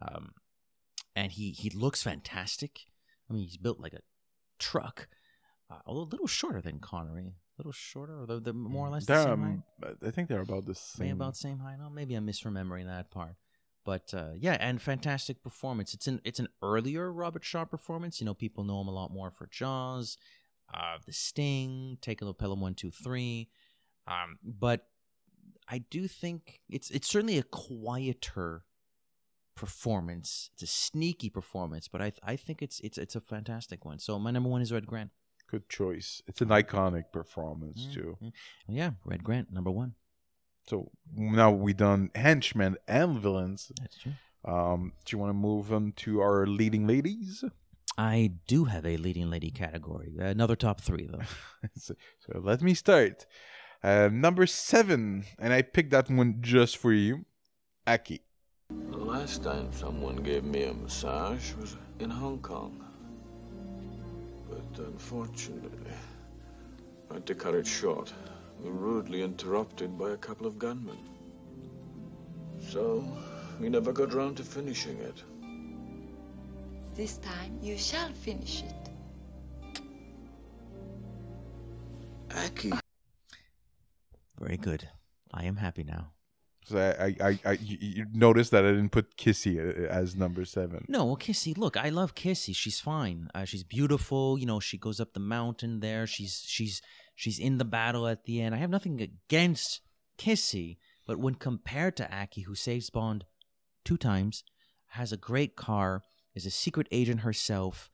Um, 0.01 0.35
and 1.17 1.33
he 1.33 1.51
he 1.51 1.69
looks 1.71 2.03
fantastic. 2.05 2.83
I 3.29 3.33
mean, 3.33 3.43
he's 3.43 3.57
built 3.57 3.81
like 3.81 3.95
a 3.95 4.03
truck, 4.61 5.09
uh, 5.73 5.79
although 5.87 6.03
a 6.03 6.11
little 6.11 6.27
shorter 6.27 6.61
than 6.61 6.79
Connery. 6.79 7.35
A 7.57 7.59
little 7.59 7.73
shorter, 7.73 8.21
although 8.21 8.39
they're 8.39 8.53
more 8.53 8.87
or 8.87 8.91
less 8.91 9.07
the 9.07 9.13
They're, 9.13 9.23
same 9.23 9.33
um, 9.33 9.65
height. 9.83 9.97
I 10.07 10.11
think 10.11 10.29
they're 10.29 10.41
about 10.41 10.67
the 10.67 10.75
same. 10.75 11.07
Maybe 11.07 11.13
about 11.13 11.37
same 11.37 11.59
height. 11.59 11.79
No, 11.79 11.91
maybe 11.91 12.15
I'm 12.15 12.27
misremembering 12.27 12.87
that 12.87 13.11
part. 13.11 13.37
But 13.85 14.15
uh, 14.15 14.31
yeah, 14.37 14.57
and 14.61 14.81
fantastic 14.81 15.43
performance. 15.43 15.93
It's 15.93 16.07
an 16.07 16.21
it's 16.25 16.39
an 16.39 16.49
earlier 16.63 17.13
Robert 17.13 17.45
Shaw 17.45 17.65
performance. 17.65 18.21
You 18.21 18.27
know, 18.27 18.35
people 18.35 18.65
know 18.65 18.81
him 18.81 18.89
a 18.89 18.93
lot 18.93 19.13
more 19.13 19.31
for 19.31 19.47
Jaws, 19.47 20.17
uh, 20.73 20.99
The 21.05 21.13
Sting, 21.13 21.99
Taking 22.01 22.27
the 22.27 22.35
Pelham 22.35 22.61
One 22.61 22.75
Two 22.75 22.91
Three. 22.91 23.49
Um, 24.07 24.39
but 24.43 24.87
I 25.69 25.79
do 25.79 26.09
think 26.09 26.61
it's 26.69 26.91
it's 26.91 27.09
certainly 27.09 27.39
a 27.39 27.43
quieter 27.43 28.65
performance. 29.55 30.51
It's 30.55 30.63
a 30.63 30.67
sneaky 30.67 31.29
performance, 31.29 31.89
but 31.89 32.01
I 32.01 32.13
I 32.23 32.37
think 32.37 32.63
it's 32.63 32.81
it's 32.81 32.99
it's 32.99 33.17
a 33.17 33.21
fantastic 33.21 33.85
one. 33.85 33.99
So 33.99 34.19
my 34.19 34.31
number 34.31 34.49
one 34.49 34.63
is 34.63 34.73
Red 34.73 34.87
Grant. 34.87 35.11
Good 35.53 35.69
choice. 35.69 36.23
It's 36.27 36.41
an 36.41 36.49
iconic 36.49 37.13
performance 37.13 37.87
Mm, 37.91 37.93
too. 37.95 38.19
Yeah, 38.67 38.93
Red 39.05 39.23
Grant, 39.23 39.53
number 39.53 39.71
one. 39.71 39.95
So 40.67 40.91
now 41.15 41.51
we 41.51 41.75
done 41.75 42.11
henchmen 42.15 42.77
and 42.89 43.21
villains. 43.21 43.71
That's 43.79 43.99
true. 43.99 44.13
Um, 44.47 44.93
do 45.05 45.15
you 45.15 45.19
want 45.19 45.29
to 45.29 45.35
move 45.35 45.71
on 45.71 45.93
to 45.97 46.21
our 46.21 46.47
leading 46.47 46.87
ladies? 46.87 47.45
I 47.99 48.33
do 48.47 48.65
have 48.65 48.87
a 48.87 48.97
leading 48.97 49.29
lady 49.29 49.51
category. 49.51 50.15
Another 50.19 50.57
top 50.57 50.81
three, 50.81 51.07
though. 51.07 51.27
so, 51.77 51.95
so 52.21 52.41
let 52.43 52.63
me 52.63 52.73
start. 52.73 53.27
Uh, 53.85 54.09
number 54.11 54.47
seven, 54.47 55.27
and 55.39 55.53
I 55.53 55.61
picked 55.61 55.91
that 55.91 56.09
one 56.09 56.39
just 56.41 56.79
for 56.79 56.95
you, 56.95 57.27
Aki. 57.87 58.23
The 58.71 58.97
last 58.97 59.45
time 59.45 59.71
someone 59.73 60.17
gave 60.17 60.45
me 60.45 60.63
a 60.63 60.73
massage 60.73 61.53
was 61.61 61.77
in 61.99 62.09
Hong 62.09 62.39
Kong. 62.39 62.83
But 64.53 64.85
unfortunately, 64.85 65.93
I 67.11 67.15
had 67.15 67.27
to 67.27 67.35
cut 67.35 67.55
it 67.55 67.67
short. 67.67 68.13
We 68.61 68.71
were 68.71 68.77
rudely 68.77 69.23
interrupted 69.23 69.99
by 69.99 70.11
a 70.11 70.17
couple 70.17 70.47
of 70.47 70.59
gunmen. 70.59 70.99
So, 72.69 73.05
we 73.59 73.69
never 73.71 73.93
got 73.93 74.13
round 74.13 74.37
to 74.37 74.45
finishing 74.45 74.99
it. 74.99 75.23
This 76.95 77.17
time 77.19 77.59
you 77.63 77.79
shall 77.79 78.13
finish 78.13 78.63
it. 78.63 78.91
Aki. 82.37 82.73
Very 84.39 84.59
good. 84.59 84.89
I 85.33 85.45
am 85.45 85.57
happy 85.57 85.85
now. 85.85 86.13
So 86.65 86.79
I, 86.79 87.17
I, 87.21 87.39
I, 87.45 87.53
you, 87.61 88.07
noticed 88.13 88.53
that 88.53 88.65
I 88.65 88.71
didn't 88.71 88.91
put 88.91 89.17
Kissy 89.17 89.59
uh, 89.59 89.89
as 89.89 90.15
number 90.15 90.45
seven. 90.45 90.85
No, 90.89 91.05
well, 91.05 91.17
Kissy. 91.17 91.57
Look, 91.57 91.77
I 91.77 91.89
love 91.89 92.15
Kissy. 92.15 92.55
She's 92.55 92.79
fine. 92.79 93.29
Uh, 93.35 93.45
she's 93.45 93.65
beautiful. 93.65 94.39
You 94.39 94.47
know, 94.47 94.61
she 94.61 94.79
goes 94.79 95.01
up 95.01 95.13
the 95.13 95.21
mountain 95.21 95.81
there. 95.81 96.07
She's 96.07 96.45
she's 96.47 96.81
she's 97.17 97.39
in 97.39 97.59
the 97.59 97.65
battle 97.65 98.07
at 98.07 98.25
the 98.25 98.41
end. 98.41 98.55
I 98.55 98.59
have 98.59 98.71
nothing 98.71 99.01
against 99.01 99.81
Kissy, 100.19 100.79
but 101.07 101.19
when 101.19 101.35
compared 101.35 101.97
to 101.97 102.15
Aki, 102.15 102.43
who 102.43 102.55
saves 102.55 102.91
Bond 102.91 103.25
two 103.85 103.97
times, 103.97 104.45
has 104.91 105.13
a 105.13 105.17
great 105.17 105.57
car, 105.57 106.03
is 106.35 106.47
a 106.47 106.51
secret 106.51 106.87
agent 106.93 107.21
herself, 107.21 107.91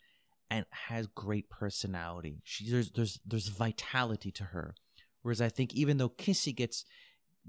and 0.50 0.66
has 0.70 1.06
great 1.06 1.48
personality. 1.48 2.42
She 2.44 2.70
there's 2.70 2.90
there's 2.90 3.18
there's 3.24 3.48
vitality 3.48 4.30
to 4.32 4.44
her. 4.44 4.74
Whereas 5.22 5.40
I 5.40 5.48
think 5.48 5.74
even 5.74 5.96
though 5.96 6.10
Kissy 6.10 6.54
gets 6.54 6.84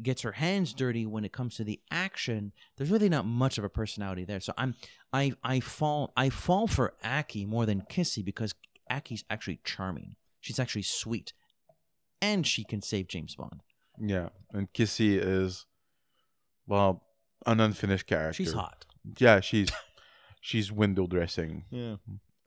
gets 0.02 0.22
her 0.22 0.34
hands 0.34 0.74
dirty 0.74 1.06
when 1.06 1.26
it 1.26 1.32
comes 1.32 1.56
to 1.58 1.64
the 1.64 1.80
action, 1.92 2.52
there's 2.78 2.92
really 2.92 3.10
not 3.10 3.26
much 3.26 3.58
of 3.58 3.64
a 3.64 3.70
personality 3.70 4.26
there. 4.26 4.40
So 4.40 4.54
I'm 4.58 4.76
I 5.12 5.34
I 5.44 5.60
fall 5.60 6.14
I 6.16 6.30
fall 6.30 6.68
for 6.68 6.94
Aki 7.04 7.46
more 7.46 7.66
than 7.66 7.82
Kissy 7.82 8.24
because 8.24 8.54
Aki's 8.90 9.24
actually 9.30 9.60
charming. 9.64 10.16
She's 10.40 10.60
actually 10.60 10.84
sweet. 10.84 11.34
And 12.22 12.46
she 12.46 12.64
can 12.64 12.82
save 12.82 13.08
James 13.08 13.36
Bond. 13.36 13.62
Yeah, 13.98 14.30
and 14.52 14.72
Kissy 14.74 15.18
is, 15.18 15.66
well, 16.68 17.04
an 17.46 17.60
unfinished 17.60 18.08
character. 18.08 18.34
She's 18.34 18.54
hot. 18.54 18.86
Yeah, 19.18 19.40
she's 19.40 19.70
she's 20.42 20.72
window 20.72 21.08
dressing. 21.08 21.64
Yeah. 21.70 21.96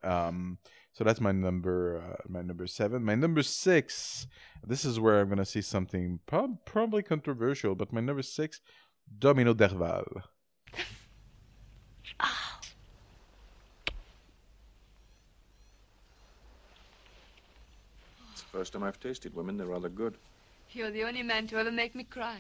Um. 0.03 0.59
So 0.93 1.05
that's 1.05 1.21
my 1.21 1.33
number. 1.33 2.03
Uh, 2.03 2.23
my 2.29 2.43
number 2.43 2.67
seven. 2.67 3.05
My 3.05 3.15
number 3.15 3.43
six. 3.43 4.27
This 4.67 4.85
is 4.85 5.01
where 5.01 5.21
I'm 5.21 5.29
gonna 5.29 5.45
see 5.45 5.63
something 5.63 6.21
prob- 6.27 6.65
probably 6.65 7.03
controversial, 7.03 7.75
but 7.75 7.93
my 7.93 8.01
number 8.01 8.23
six, 8.23 8.61
Domino 9.19 9.55
Derval. 9.55 10.23
It's 18.33 18.43
the 18.43 18.59
first 18.59 18.73
time 18.73 18.83
I've 18.83 19.01
tasted 19.01 19.35
women. 19.35 19.57
They're 19.57 19.67
rather 19.67 19.89
good. 19.89 20.17
You're 20.71 20.91
the 20.91 21.05
only 21.05 21.23
man 21.23 21.47
to 21.49 21.59
ever 21.59 21.71
make 21.71 21.95
me 21.95 22.05
cry. 22.05 22.39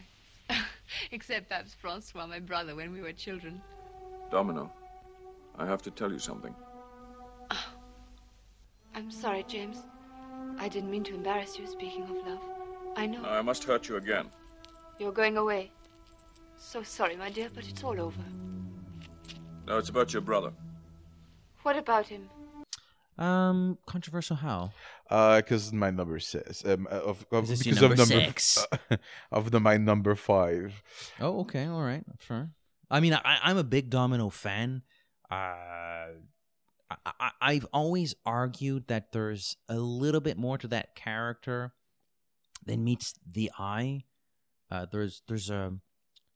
Except 1.11 1.49
perhaps 1.49 1.75
Francois, 1.75 2.27
my 2.27 2.41
brother, 2.41 2.75
when 2.75 2.93
we 2.93 3.01
were 3.01 3.13
children. 3.13 3.61
Domino, 4.31 4.73
I 5.59 5.67
have 5.67 5.83
to 5.83 5.91
tell 5.91 6.11
you 6.11 6.19
something. 6.19 6.55
I'm 9.03 9.11
sorry, 9.11 9.45
James. 9.49 9.79
I 10.61 10.69
didn't 10.69 10.89
mean 10.89 11.03
to 11.05 11.15
embarrass 11.15 11.59
you 11.59 11.67
speaking 11.67 12.05
of 12.05 12.11
love. 12.11 12.39
I 12.97 13.07
know. 13.07 13.25
I 13.25 13.43
must 13.43 13.65
hurt 13.65 13.89
you 13.89 13.97
again. 13.97 14.31
You're 15.01 15.11
going 15.11 15.37
away. 15.37 15.73
So 16.57 16.85
sorry, 16.85 17.17
my 17.17 17.29
dear, 17.29 17.51
but 17.53 17.69
it's 17.69 17.83
all 17.83 18.01
over. 18.01 18.23
No, 19.67 19.79
it's 19.79 19.89
about 19.89 20.13
your 20.13 20.23
brother. 20.23 20.53
What 21.65 21.77
about 21.77 22.07
him? 22.07 22.31
Um, 23.19 23.77
controversial 23.87 24.37
how? 24.37 24.71
Uh, 25.11 25.39
because 25.39 25.73
my 25.73 25.91
number 25.91 26.21
six. 26.21 26.65
Um, 26.65 26.87
uh, 26.89 27.01
of, 27.01 27.27
of 27.33 27.51
Is 27.51 27.59
this 27.59 27.67
your 27.67 27.75
because 27.75 27.83
of 27.83 27.99
number 27.99 28.15
number 28.15 28.27
six? 28.29 28.67
of 29.33 29.51
the 29.51 29.59
my 29.59 29.79
number 29.79 30.15
five. 30.15 30.81
Oh, 31.21 31.41
okay, 31.41 31.67
all 31.67 31.83
right, 31.83 32.05
sure. 32.21 32.51
I 32.89 33.01
mean, 33.01 33.15
I, 33.15 33.41
I'm 33.43 33.59
a 33.59 33.65
big 33.65 33.91
Domino 33.91 34.29
fan. 34.29 34.83
Uh, 35.29 36.07
I, 37.07 37.31
I've 37.41 37.67
always 37.73 38.15
argued 38.25 38.89
that 38.89 39.13
there's 39.13 39.57
a 39.69 39.77
little 39.77 40.21
bit 40.21 40.37
more 40.39 40.59
to 40.59 40.69
that 40.69 40.95
character 40.95 41.73
than 42.65 42.85
meets 42.85 43.15
the 43.27 43.51
eye. 43.59 44.05
Uh, 44.71 44.87
there's 44.91 45.23
there's 45.29 45.51
a 45.51 45.75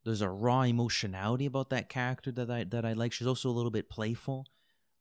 there's 0.05 0.21
a 0.21 0.29
raw 0.29 0.63
emotionality 0.63 1.47
about 1.47 1.71
that 1.71 1.89
character 1.89 2.31
that 2.33 2.51
I 2.51 2.65
that 2.65 2.85
I 2.85 2.93
like. 2.93 3.13
She's 3.13 3.27
also 3.27 3.51
a 3.51 3.53
little 3.53 3.71
bit 3.71 3.89
playful. 3.89 4.47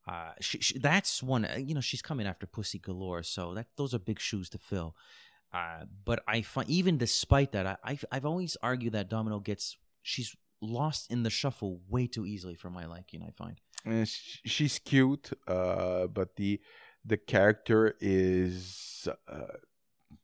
Uh, 0.08 0.32
she, 0.40 0.60
she, 0.60 0.78
that's 0.78 1.24
one. 1.24 1.46
uh, 1.46 1.58
You 1.58 1.74
know, 1.74 1.82
she's 1.82 2.02
coming 2.02 2.28
after 2.28 2.46
Pussy 2.46 2.80
Galore, 2.80 3.24
so 3.24 3.54
that 3.56 3.68
those 3.76 3.94
are 3.94 4.00
big 4.00 4.20
shoes 4.20 4.50
to 4.50 4.58
fill. 4.58 4.96
Uh, 5.54 5.86
but 6.04 6.24
I 6.28 6.42
find 6.42 6.70
even 6.70 6.98
despite 6.98 7.52
that, 7.54 7.66
I, 7.66 7.78
I've 7.84 8.06
I've 8.12 8.26
always 8.26 8.58
argued 8.62 8.94
that 8.94 9.10
Domino 9.10 9.40
gets 9.40 9.78
she's 10.02 10.36
lost 10.62 11.12
in 11.12 11.24
the 11.24 11.30
shuffle 11.30 11.82
way 11.90 12.08
too 12.08 12.26
easily 12.26 12.56
for 12.56 12.70
my 12.70 12.86
liking. 12.86 13.24
I 13.24 13.32
find. 13.32 13.60
And 13.86 14.08
she's 14.08 14.80
cute, 14.80 15.32
uh, 15.48 16.08
but 16.08 16.36
the 16.36 16.60
the 17.04 17.18
character 17.18 17.96
is 18.00 19.08
uh, 19.28 19.58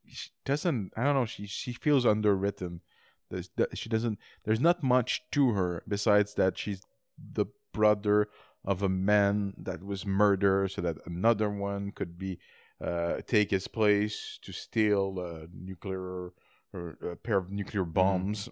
she 0.07 0.29
doesn't. 0.45 0.91
I 0.97 1.03
don't 1.03 1.15
know. 1.15 1.25
She 1.25 1.45
she 1.45 1.73
feels 1.73 2.05
underwritten. 2.05 2.82
There's 3.29 3.49
she 3.73 3.89
doesn't. 3.89 4.19
There's 4.43 4.59
not 4.59 4.84
much 4.84 5.23
to 5.32 5.51
her 5.51 5.84
besides 5.88 6.34
that 6.36 6.57
she's 6.57 6.82
the 7.17 7.45
brother 7.73 8.27
of 8.65 8.84
a 8.84 8.89
man 8.89 9.53
that 9.57 9.84
was 9.84 10.05
murdered, 10.05 10.71
so 10.71 10.82
that 10.82 10.97
another 11.05 11.49
one 11.49 11.91
could 11.91 12.17
be 12.17 12.39
uh, 12.84 13.21
take 13.27 13.51
his 13.51 13.67
place 13.67 14.39
to 14.41 14.51
steal 14.51 15.19
a 15.19 15.47
nuclear 15.53 16.34
or 16.73 16.97
a 17.11 17.15
pair 17.15 17.38
of 17.38 17.51
nuclear 17.51 17.86
bombs. 17.86 18.49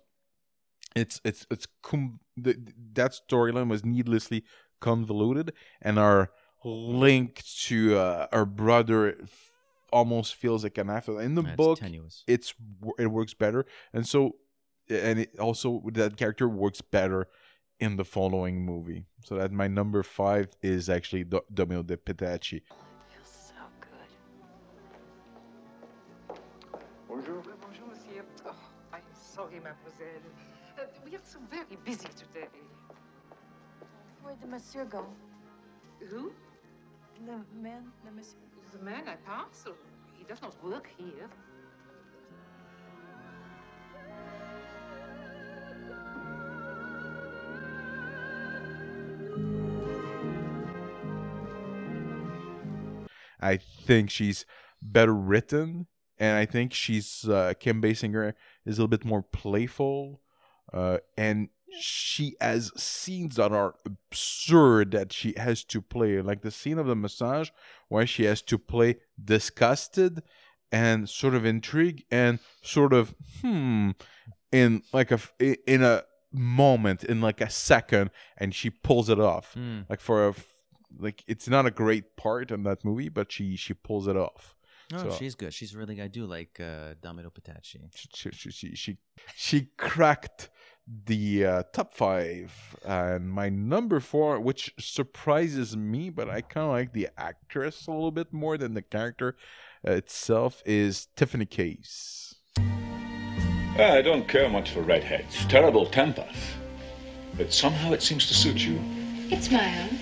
It's 0.96 1.22
it's 1.24 1.46
it's 1.52 1.68
com- 1.84 2.20
the, 2.36 2.58
that 2.94 3.12
storyline 3.12 3.70
was 3.70 3.86
needlessly 3.86 4.44
convoluted, 4.82 5.54
and 5.82 6.00
our 6.00 6.32
link 6.64 7.44
to 7.66 7.96
uh, 7.98 8.28
our 8.32 8.46
brother 8.46 9.16
f- 9.22 9.52
almost 9.94 10.36
feels 10.36 10.64
like 10.64 10.78
an 10.78 10.90
after. 10.90 11.22
In 11.22 11.36
the 11.36 11.44
Yeah, 11.44 11.56
book, 11.56 11.80
tenuous. 11.80 12.24
it's 12.28 12.54
it 12.98 13.08
works 13.08 13.34
better, 13.36 13.66
and 13.94 14.08
so 14.08 14.36
and 14.90 15.20
it 15.20 15.38
also 15.40 15.82
that 15.94 16.18
character 16.18 16.50
works 16.50 16.82
better 16.82 17.28
in 17.80 17.96
the 17.98 18.04
following 18.06 18.66
movie. 18.66 19.06
So 19.26 19.36
that 19.36 19.52
my 19.52 19.68
number 19.68 20.02
five 20.04 20.48
is 20.64 20.90
actually 20.90 21.24
Do- 21.26 21.46
Domino 21.54 21.84
de 21.84 21.98
Petachi. 21.98 22.62
So 23.24 23.54
good. 23.80 24.10
Bonjour. 27.08 27.42
Bonjour, 27.62 27.88
monsieur. 27.88 28.24
Oh, 28.46 28.56
I'm 28.92 29.02
sorry, 29.14 29.60
mademoiselle. 29.60 30.26
We 31.10 31.16
are 31.16 31.22
so 31.24 31.40
very 31.50 31.76
busy 31.84 32.08
today. 32.16 32.48
Where'd 34.22 34.40
the 34.42 34.48
monsieur 34.48 34.86
go? 34.86 35.08
Who? 36.08 36.32
The 37.26 37.42
man, 37.60 37.92
the 38.06 38.12
monsieur. 38.12 38.38
The 38.72 38.84
man 38.84 39.08
I 39.08 39.16
pass? 39.16 39.66
Oh, 39.68 39.74
He 40.16 40.24
does 40.26 40.40
not 40.44 40.64
work 40.64 40.88
here. 41.00 41.28
I 53.42 53.58
think 53.58 54.12
she's 54.12 54.46
better 54.80 55.16
written, 55.16 55.88
and 56.20 56.38
I 56.38 56.46
think 56.46 56.72
she's 56.74 57.28
uh, 57.28 57.54
Kim 57.60 57.82
Basinger 57.82 58.34
is 58.64 58.78
a 58.78 58.82
little 58.82 58.88
bit 58.88 59.06
more 59.06 59.24
playful, 59.24 60.22
uh, 60.74 60.98
and 61.18 61.50
she 61.80 62.36
has 62.42 62.72
scenes 62.76 63.36
that 63.36 63.52
are 63.52 63.76
absurd 63.86 64.92
that 64.92 65.14
she 65.14 65.34
has 65.38 65.64
to 65.66 65.82
play, 65.82 66.22
like 66.22 66.42
the 66.42 66.52
scene 66.52 66.80
of 66.80 66.88
the 66.88 66.96
massage 66.96 67.50
where 67.90 68.08
she 68.08 68.24
has 68.26 68.42
to 68.44 68.58
play 68.58 68.96
disgusted 69.24 70.22
and 70.72 71.10
sort 71.10 71.34
of 71.36 71.46
intrigued 71.46 72.04
and 72.12 72.40
sort 72.62 72.94
of 72.94 73.16
hmm 73.42 73.92
in 74.52 74.82
like 74.94 75.12
a 75.12 75.20
in 75.72 75.84
a 75.84 76.04
moment 76.32 77.04
in 77.04 77.22
like 77.22 77.40
a 77.42 77.50
second 77.50 78.10
and 78.38 78.54
she 78.54 78.70
pulls 78.70 79.10
it 79.10 79.20
off 79.20 79.54
Hmm. 79.54 79.82
like 79.90 80.00
for 80.00 80.28
a 80.28 80.34
like 81.00 81.24
it's 81.28 81.48
not 81.48 81.66
a 81.66 81.72
great 81.72 82.16
part 82.18 82.52
in 82.52 82.64
that 82.64 82.84
movie 82.86 83.10
but 83.10 83.32
she 83.32 83.56
she 83.56 83.74
pulls 83.74 84.08
it 84.08 84.18
off 84.18 84.56
Oh, 84.92 84.98
So- 84.98 85.12
she's 85.18 85.36
good. 85.36 85.54
She's 85.54 85.76
really. 85.76 86.02
I 86.02 86.08
do 86.08 86.26
like 86.26 86.60
uh, 86.60 86.96
Domino 87.00 87.30
Petachi. 87.30 87.78
she 87.96 88.32
she 88.32 88.50
she 88.50 88.76
she, 88.76 88.98
she 89.36 89.68
cracked 89.78 90.50
the 91.06 91.46
uh, 91.46 91.64
top 91.72 91.94
five 91.94 92.76
and 92.86 93.30
my 93.30 93.50
number 93.50 94.00
four, 94.00 94.40
which 94.40 94.74
surprises 94.80 95.78
me, 95.78 96.10
but 96.10 96.30
I 96.30 96.42
kind 96.42 96.66
of 96.66 96.72
like 96.72 96.94
the 96.94 97.10
actress 97.18 97.88
a 97.88 97.92
little 97.92 98.12
bit 98.12 98.34
more 98.34 98.58
than 98.58 98.74
the 98.74 98.82
character 98.82 99.36
itself, 99.84 100.64
is 100.66 101.08
Tiffany 101.16 101.46
Case. 101.46 102.36
I 102.58 104.02
don't 104.02 104.28
care 104.28 104.50
much 104.50 104.72
for 104.72 104.82
redheads. 104.82 105.46
Terrible 105.46 105.86
tempers. 105.86 106.54
But 107.38 107.54
somehow 107.54 107.94
it 107.94 108.02
seems 108.02 108.28
to 108.28 108.34
suit 108.34 108.58
you. 108.58 108.82
It's 109.30 109.50
my 109.52 109.84
own. 109.84 109.98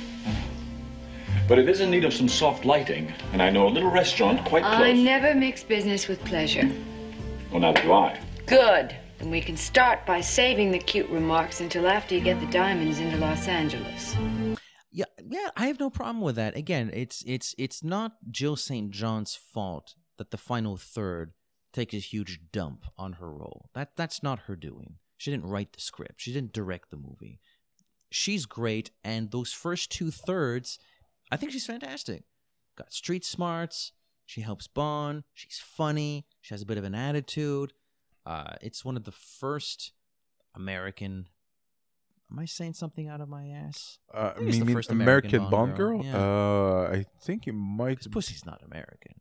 But 1.48 1.60
it 1.60 1.70
is 1.70 1.82
in 1.82 1.92
need 1.92 2.04
of 2.04 2.14
some 2.14 2.28
soft 2.28 2.66
lighting, 2.66 3.14
and 3.34 3.42
I 3.42 3.50
know 3.50 3.68
a 3.68 3.70
little 3.70 3.92
restaurant 3.92 4.44
quite 4.46 4.64
close. 4.64 4.82
I 4.82 4.94
never 4.94 5.36
mix 5.36 5.64
business 5.64 6.08
with 6.08 6.24
pleasure. 6.26 6.70
Well, 7.52 7.62
neither 7.62 7.82
do 7.84 7.94
I. 7.94 8.20
Good. 8.48 8.96
Then 9.18 9.32
we 9.32 9.42
can 9.42 9.58
start 9.58 10.06
by 10.06 10.22
saving 10.22 10.72
the 10.72 10.80
cute 10.80 11.10
remarks 11.10 11.62
until 11.62 11.88
after 11.88 12.14
you 12.14 12.22
get 12.22 12.40
the 12.40 12.46
diamonds 12.48 13.00
into 13.00 13.18
Los 13.18 13.48
Angeles. 13.48 14.16
Yeah, 14.92 15.06
yeah, 15.28 15.50
I 15.56 15.68
have 15.68 15.80
no 15.80 15.90
problem 15.90 16.22
with 16.22 16.36
that. 16.36 16.56
Again, 16.56 16.92
it's 16.94 17.24
it's 17.26 17.56
it's 17.58 17.84
not 17.84 18.18
Jill 18.30 18.56
St. 18.56 18.92
John's 18.92 19.36
fault 19.36 19.96
that 20.18 20.32
the 20.32 20.38
final 20.38 20.78
third 20.78 21.34
takes 21.74 21.94
a 21.94 21.98
huge 21.98 22.40
dump 22.52 22.86
on 22.98 23.14
her 23.14 23.32
role. 23.32 23.70
That 23.74 23.96
that's 23.96 24.22
not 24.22 24.42
her 24.42 24.56
doing. 24.56 24.96
She 25.18 25.32
didn't 25.32 25.48
write 25.48 25.74
the 25.74 25.82
script. 25.82 26.16
She 26.18 26.32
didn't 26.32 26.54
direct 26.54 26.92
the 26.92 26.98
movie. 26.98 27.40
She's 28.10 28.46
great, 28.46 28.92
and 29.04 29.32
those 29.32 29.52
first 29.52 29.92
two 29.92 30.12
thirds, 30.12 30.80
I 31.32 31.38
think 31.38 31.52
she's 31.52 31.66
fantastic. 31.66 32.24
Got 32.78 32.94
street 32.94 33.26
smarts. 33.26 33.92
She 34.26 34.42
helps 34.42 34.68
Bond. 34.68 35.24
She's 35.34 35.62
funny. 35.64 36.26
She 36.42 36.54
has 36.54 36.62
a 36.62 36.66
bit 36.66 36.78
of 36.78 36.84
an 36.84 36.96
attitude. 36.96 37.74
Uh, 38.28 38.56
it's 38.62 38.84
one 38.84 38.98
of 38.98 39.06
the 39.06 39.12
first 39.12 39.94
American. 40.54 41.28
Am 42.30 42.40
I 42.40 42.46
saying 42.46 42.74
something 42.74 43.08
out 43.08 43.22
of 43.22 43.30
my 43.30 43.48
ass? 43.48 44.00
Uh, 44.14 44.34
the 44.34 44.42
mean 44.42 44.74
first 44.74 44.92
American, 44.92 45.50
Bond 45.50 45.78
girl? 45.78 46.04
Yeah. 46.04 46.18
Uh, 46.18 46.90
I 46.92 47.06
think 47.22 47.48
it 47.48 47.54
might. 47.54 48.00
Because 48.00 48.08
Pussy's 48.10 48.46
not 48.46 48.62
American. 48.70 49.14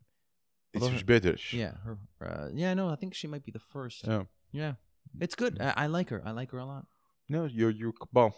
It's 0.72 0.86
her- 0.86 1.04
British. 1.04 1.54
Yeah, 1.54 1.74
her. 1.84 1.98
Uh, 2.20 2.48
yeah, 2.52 2.74
no, 2.74 2.88
I 2.88 2.96
think 2.96 3.14
she 3.14 3.28
might 3.28 3.44
be 3.44 3.52
the 3.52 3.60
first. 3.60 4.06
Yeah. 4.08 4.24
yeah, 4.50 4.72
it's 5.20 5.36
good. 5.36 5.60
I, 5.60 5.72
I 5.76 5.86
like 5.86 6.10
her. 6.10 6.20
I 6.26 6.32
like 6.32 6.50
her 6.50 6.58
a 6.58 6.66
lot. 6.66 6.86
No, 7.28 7.44
you're 7.44 7.70
you're 7.70 7.92
well. 8.12 8.36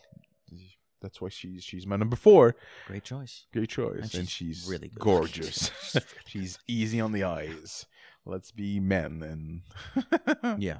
That's 1.00 1.20
why 1.20 1.28
she's 1.30 1.64
she's 1.64 1.86
my 1.86 1.96
number 1.96 2.16
four. 2.16 2.56
Great 2.86 3.04
choice. 3.04 3.46
Great 3.52 3.70
choice, 3.70 4.02
And 4.02 4.14
and 4.14 4.28
she's 4.28 4.58
she's, 4.58 4.68
really 4.68 4.88
good. 4.88 4.98
gorgeous. 5.10 5.70
she's 6.26 6.58
easy 6.68 7.00
on 7.00 7.12
the 7.12 7.24
eyes. 7.24 7.86
Let's 8.26 8.50
be 8.50 8.80
men 8.80 9.22
and 9.22 10.58
Yeah. 10.62 10.78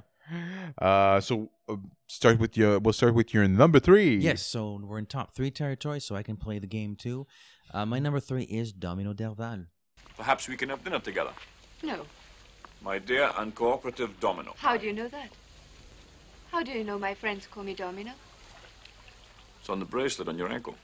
Uh, 0.77 1.19
so 1.19 1.49
uh, 1.67 1.77
start 2.07 2.39
with 2.39 2.55
your. 2.55 2.79
We'll 2.79 2.93
start 2.93 3.15
with 3.15 3.33
your 3.33 3.47
number 3.47 3.79
three. 3.79 4.15
Yes, 4.17 4.43
so 4.43 4.79
we're 4.83 4.99
in 4.99 5.07
top 5.07 5.31
three 5.31 5.49
territory, 5.49 5.99
so 5.99 6.15
I 6.15 6.21
can 6.21 6.37
play 6.37 6.59
the 6.59 6.67
game 6.67 6.95
too. 6.95 7.25
Uh, 7.73 7.85
my 7.85 7.97
number 7.99 8.19
three 8.19 8.43
is 8.43 8.71
Domino 8.71 9.13
Derval. 9.13 9.65
Perhaps 10.17 10.47
we 10.47 10.55
can 10.55 10.69
have 10.69 10.83
dinner 10.83 10.99
together. 10.99 11.31
No. 11.81 12.05
My 12.83 12.99
dear 12.99 13.29
uncooperative 13.29 14.11
Domino. 14.19 14.53
How 14.57 14.77
do 14.77 14.85
you 14.85 14.93
know 14.93 15.07
that? 15.07 15.29
How 16.51 16.63
do 16.63 16.71
you 16.71 16.83
know 16.83 16.99
my 16.99 17.13
friends 17.13 17.47
call 17.47 17.63
me 17.63 17.73
Domino? 17.73 18.11
It's 19.59 19.69
on 19.69 19.79
the 19.79 19.85
bracelet 19.85 20.27
on 20.27 20.37
your 20.37 20.51
ankle. 20.51 20.75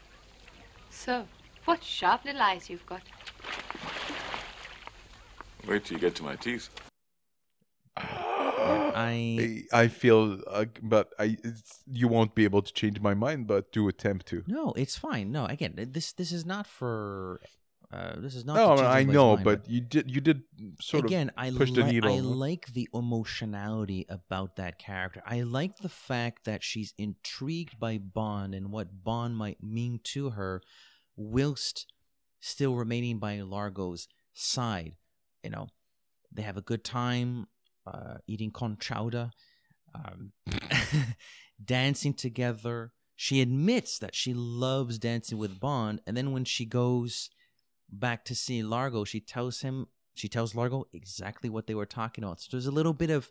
So, 0.90 1.28
what 1.66 1.84
sharp 1.84 2.26
little 2.26 2.42
eyes 2.42 2.70
you've 2.70 2.86
got. 2.86 3.02
Wait 5.68 5.86
till 5.86 5.98
you 5.98 6.02
get 6.02 6.16
to 6.16 6.24
my 6.24 6.36
teeth. 6.36 6.70
I 7.98 9.64
I 9.74 9.88
feel, 9.88 10.42
uh, 10.48 10.66
but 10.82 11.14
I 11.20 11.38
it's, 11.44 11.84
you 11.86 12.08
won't 12.08 12.34
be 12.36 12.44
able 12.44 12.62
to 12.62 12.74
change 12.74 13.00
my 13.00 13.14
mind, 13.14 13.48
but 13.48 13.72
do 13.72 13.88
attempt 13.88 14.26
to. 14.28 14.44
No, 14.48 14.74
it's 14.76 14.98
fine. 14.98 15.32
No, 15.32 15.46
again, 15.46 15.74
this 15.76 16.14
this 16.14 16.32
is 16.32 16.46
not 16.46 16.68
for. 16.68 17.42
Uh, 17.94 18.20
this 18.20 18.36
is 18.36 18.46
not. 18.46 18.56
No, 18.56 18.70
to 18.70 18.82
change 18.82 18.88
I 18.88 18.96
anybody's 18.98 19.16
know, 19.16 19.34
mind, 19.36 19.44
but 19.46 19.70
you 19.70 19.82
did 19.82 20.10
you 20.10 20.22
did 20.22 20.42
sort 20.82 21.06
again, 21.06 21.30
of 21.30 21.36
I 21.38 21.52
push 21.52 21.72
the 21.72 21.84
li- 21.84 21.92
needle. 21.94 22.16
I 22.16 22.20
like 22.20 22.68
the 22.74 22.90
emotionality 22.94 24.06
about 24.10 24.56
that 24.56 24.80
character. 24.80 25.22
I 25.26 25.42
like 25.42 25.78
the 25.78 25.90
fact 25.90 26.46
that 26.46 26.64
she's 26.64 26.94
intrigued 26.98 27.80
by 27.80 27.98
Bond 27.98 28.56
and 28.56 28.72
what 28.72 29.04
Bond 29.04 29.38
might 29.38 29.62
mean 29.62 30.00
to 30.06 30.32
her, 30.32 30.62
whilst 31.16 31.86
still 32.40 32.76
remaining 32.76 33.20
by 33.20 33.40
Largo's 33.42 34.08
side. 34.34 34.94
You 35.46 35.52
know, 35.52 35.68
they 36.32 36.42
have 36.42 36.58
a 36.58 36.62
good 36.62 36.84
time 36.84 37.48
uh, 37.86 38.16
eating 38.28 38.52
conch 38.52 38.80
chowder, 38.80 39.30
um, 39.94 40.32
dancing 41.64 42.16
together. 42.16 42.92
She 43.16 43.42
admits 43.42 44.00
that 44.00 44.16
she 44.16 44.34
loves 44.34 44.98
dancing 44.98 45.38
with 45.38 45.60
Bond, 45.60 46.02
and 46.06 46.18
then 46.18 46.32
when 46.32 46.46
she 46.46 46.66
goes 46.66 47.30
back 47.90 48.26
to 48.26 48.36
see 48.36 48.64
Largo, 48.64 49.04
she 49.04 49.20
tells 49.20 49.62
him 49.62 49.88
she 50.16 50.28
tells 50.28 50.56
Largo 50.56 50.88
exactly 50.94 51.50
what 51.50 51.68
they 51.68 51.76
were 51.76 51.86
talking 51.86 52.24
about. 52.24 52.42
So 52.42 52.48
there's 52.52 52.66
a 52.66 52.72
little 52.72 52.94
bit 52.94 53.12
of 53.12 53.30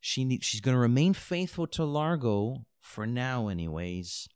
she 0.00 0.24
need, 0.24 0.42
she's 0.42 0.60
going 0.60 0.74
to 0.74 0.80
remain 0.80 1.12
faithful 1.12 1.66
to 1.68 1.84
Largo 1.84 2.64
for 2.80 3.06
now, 3.06 3.48
anyways, 3.48 4.28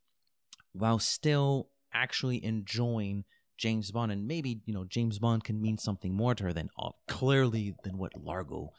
while 0.73 0.99
still 0.99 1.71
actually 1.93 2.45
enjoying 2.45 3.25
James 3.57 3.91
Bond. 3.91 4.13
And 4.13 4.27
maybe 4.27 4.61
you 4.65 4.75
know 4.75 4.85
James 4.85 5.19
Bond 5.19 5.45
can 5.45 5.61
mean 5.61 5.79
something 5.79 6.15
more 6.15 6.35
to 6.35 6.45
her 6.45 6.53
than 6.53 6.71
uh, 6.79 6.91
clearly 7.09 7.75
than 7.85 7.99
what 7.99 8.13
Largo 8.17 8.71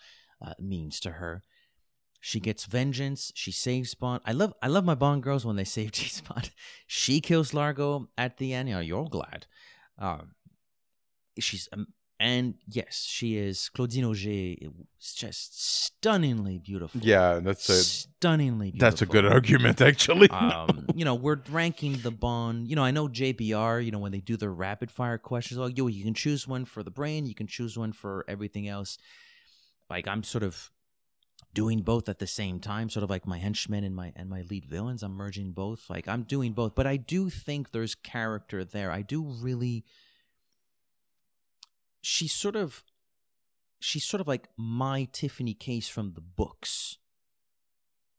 uh, 0.46 0.54
means 0.60 1.00
to 1.02 1.12
her. 1.12 1.44
She 2.20 2.40
gets 2.40 2.66
vengeance. 2.66 3.32
She 3.36 3.52
saves 3.52 3.94
Bond. 3.94 4.22
I 4.26 4.32
love 4.32 4.54
I 4.62 4.68
love 4.68 4.86
my 4.86 4.96
Bond 4.96 5.24
girls 5.24 5.46
when 5.46 5.56
they 5.56 5.64
save 5.64 5.92
James 6.00 6.22
Bond. 6.22 6.52
She 6.88 7.22
kills 7.22 7.54
Largo 7.54 8.10
at 8.18 8.38
the 8.38 8.54
end. 8.54 8.70
You 8.70 8.76
know, 8.76 8.82
you're 8.82 9.10
glad. 9.10 9.46
Um, 9.98 10.32
she's 11.40 11.70
um, 11.72 11.88
and 12.20 12.56
yes, 12.68 13.04
she 13.08 13.38
is 13.38 13.70
Claudine 13.70 14.06
Auger. 14.06 14.56
It's 14.98 15.14
just 15.14 15.84
stunningly 15.84 16.60
beautiful. 16.60 17.02
Yeah, 17.04 17.40
that's 17.42 17.68
a 17.68 17.84
stunningly 17.84 18.72
beautiful. 18.72 18.90
That's 18.90 19.02
a 19.02 19.06
good 19.06 19.26
argument, 19.26 19.82
actually. 19.82 20.30
um, 20.30 20.86
you 20.96 21.04
know, 21.04 21.16
we're 21.16 21.42
ranking 21.50 21.98
the 21.98 22.12
Bond. 22.12 22.70
You 22.70 22.76
know, 22.78 22.84
I 22.84 22.92
know 22.92 23.10
JBR. 23.10 23.84
You 23.84 23.92
know, 23.92 24.00
when 24.00 24.14
they 24.14 24.22
do 24.22 24.38
their 24.38 24.54
rapid 24.54 24.92
fire 24.92 25.18
questions, 25.18 25.60
oh, 25.60 25.68
yo, 25.68 25.88
you 25.88 26.04
can 26.06 26.14
choose 26.14 26.48
one 26.48 26.64
for 26.64 26.84
the 26.84 26.92
brain, 26.92 27.26
you 27.26 27.36
can 27.36 27.48
choose 27.48 27.78
one 27.78 27.92
for 27.92 28.24
everything 28.28 28.68
else. 28.68 28.98
Like 29.90 30.08
I'm 30.08 30.24
sort 30.24 30.44
of 30.44 30.72
doing 31.54 31.82
both 31.82 32.08
at 32.08 32.20
the 32.20 32.28
same 32.28 32.60
time, 32.60 32.90
sort 32.90 33.04
of 33.04 33.10
like 33.10 33.28
my 33.28 33.40
henchmen 33.40 33.84
and 33.84 33.96
my 33.96 34.14
and 34.16 34.30
my 34.30 34.44
lead 34.50 34.66
villains. 34.66 35.04
I'm 35.04 35.14
merging 35.14 35.52
both. 35.52 35.90
Like 35.90 36.08
I'm 36.08 36.24
doing 36.24 36.54
both, 36.54 36.76
but 36.76 36.88
I 36.88 36.96
do 36.96 37.30
think 37.30 37.72
there's 37.72 37.94
character 37.94 38.64
there. 38.64 38.90
I 38.90 39.02
do 39.02 39.22
really. 39.22 39.84
She's 42.08 42.34
sort 42.34 42.56
of, 42.56 42.84
she's 43.80 44.06
sort 44.06 44.22
of 44.22 44.28
like 44.28 44.48
my 44.58 45.08
Tiffany 45.12 45.56
Case 45.56 45.88
from 45.88 46.14
the 46.14 46.22
books, 46.22 47.00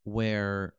where 0.02 0.74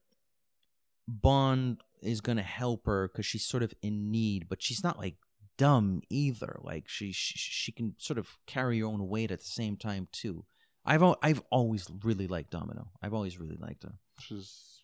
Bond 1.08 1.84
is 2.02 2.20
gonna 2.20 2.44
help 2.44 2.86
her 2.86 3.08
because 3.08 3.26
she's 3.26 3.46
sort 3.46 3.64
of 3.64 3.74
in 3.82 4.12
need, 4.12 4.50
but 4.50 4.62
she's 4.62 4.84
not 4.84 4.98
like 5.00 5.16
dumb 5.58 6.02
either. 6.10 6.60
Like 6.62 6.90
she, 6.90 7.14
she 7.14 7.38
she 7.38 7.72
can 7.72 7.96
sort 7.98 8.18
of 8.18 8.38
carry 8.46 8.82
her 8.82 8.86
own 8.86 9.08
weight 9.08 9.32
at 9.32 9.40
the 9.40 9.46
same 9.46 9.78
time 9.78 10.10
too. 10.12 10.44
I've 10.86 11.02
al- 11.02 11.20
I've 11.24 11.42
always 11.50 11.88
really 12.04 12.28
liked 12.28 12.52
Domino. 12.52 12.90
I've 13.02 13.14
always 13.14 13.40
really 13.40 13.56
liked 13.58 13.84
her. 13.84 13.94
She's, 14.20 14.84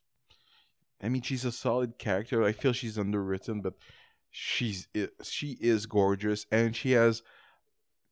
I 1.01 1.09
mean, 1.09 1.23
she's 1.23 1.43
a 1.43 1.51
solid 1.51 1.99
character. 1.99 2.41
I 2.45 2.53
feel 2.53 2.71
she's 2.71 2.97
underwritten, 2.97 3.59
but 3.59 3.73
she's 4.31 4.87
eh, 4.95 5.07
she 5.23 5.57
is 5.59 5.87
gorgeous, 5.87 6.45
and 6.53 6.73
she 6.73 6.91
has 6.91 7.21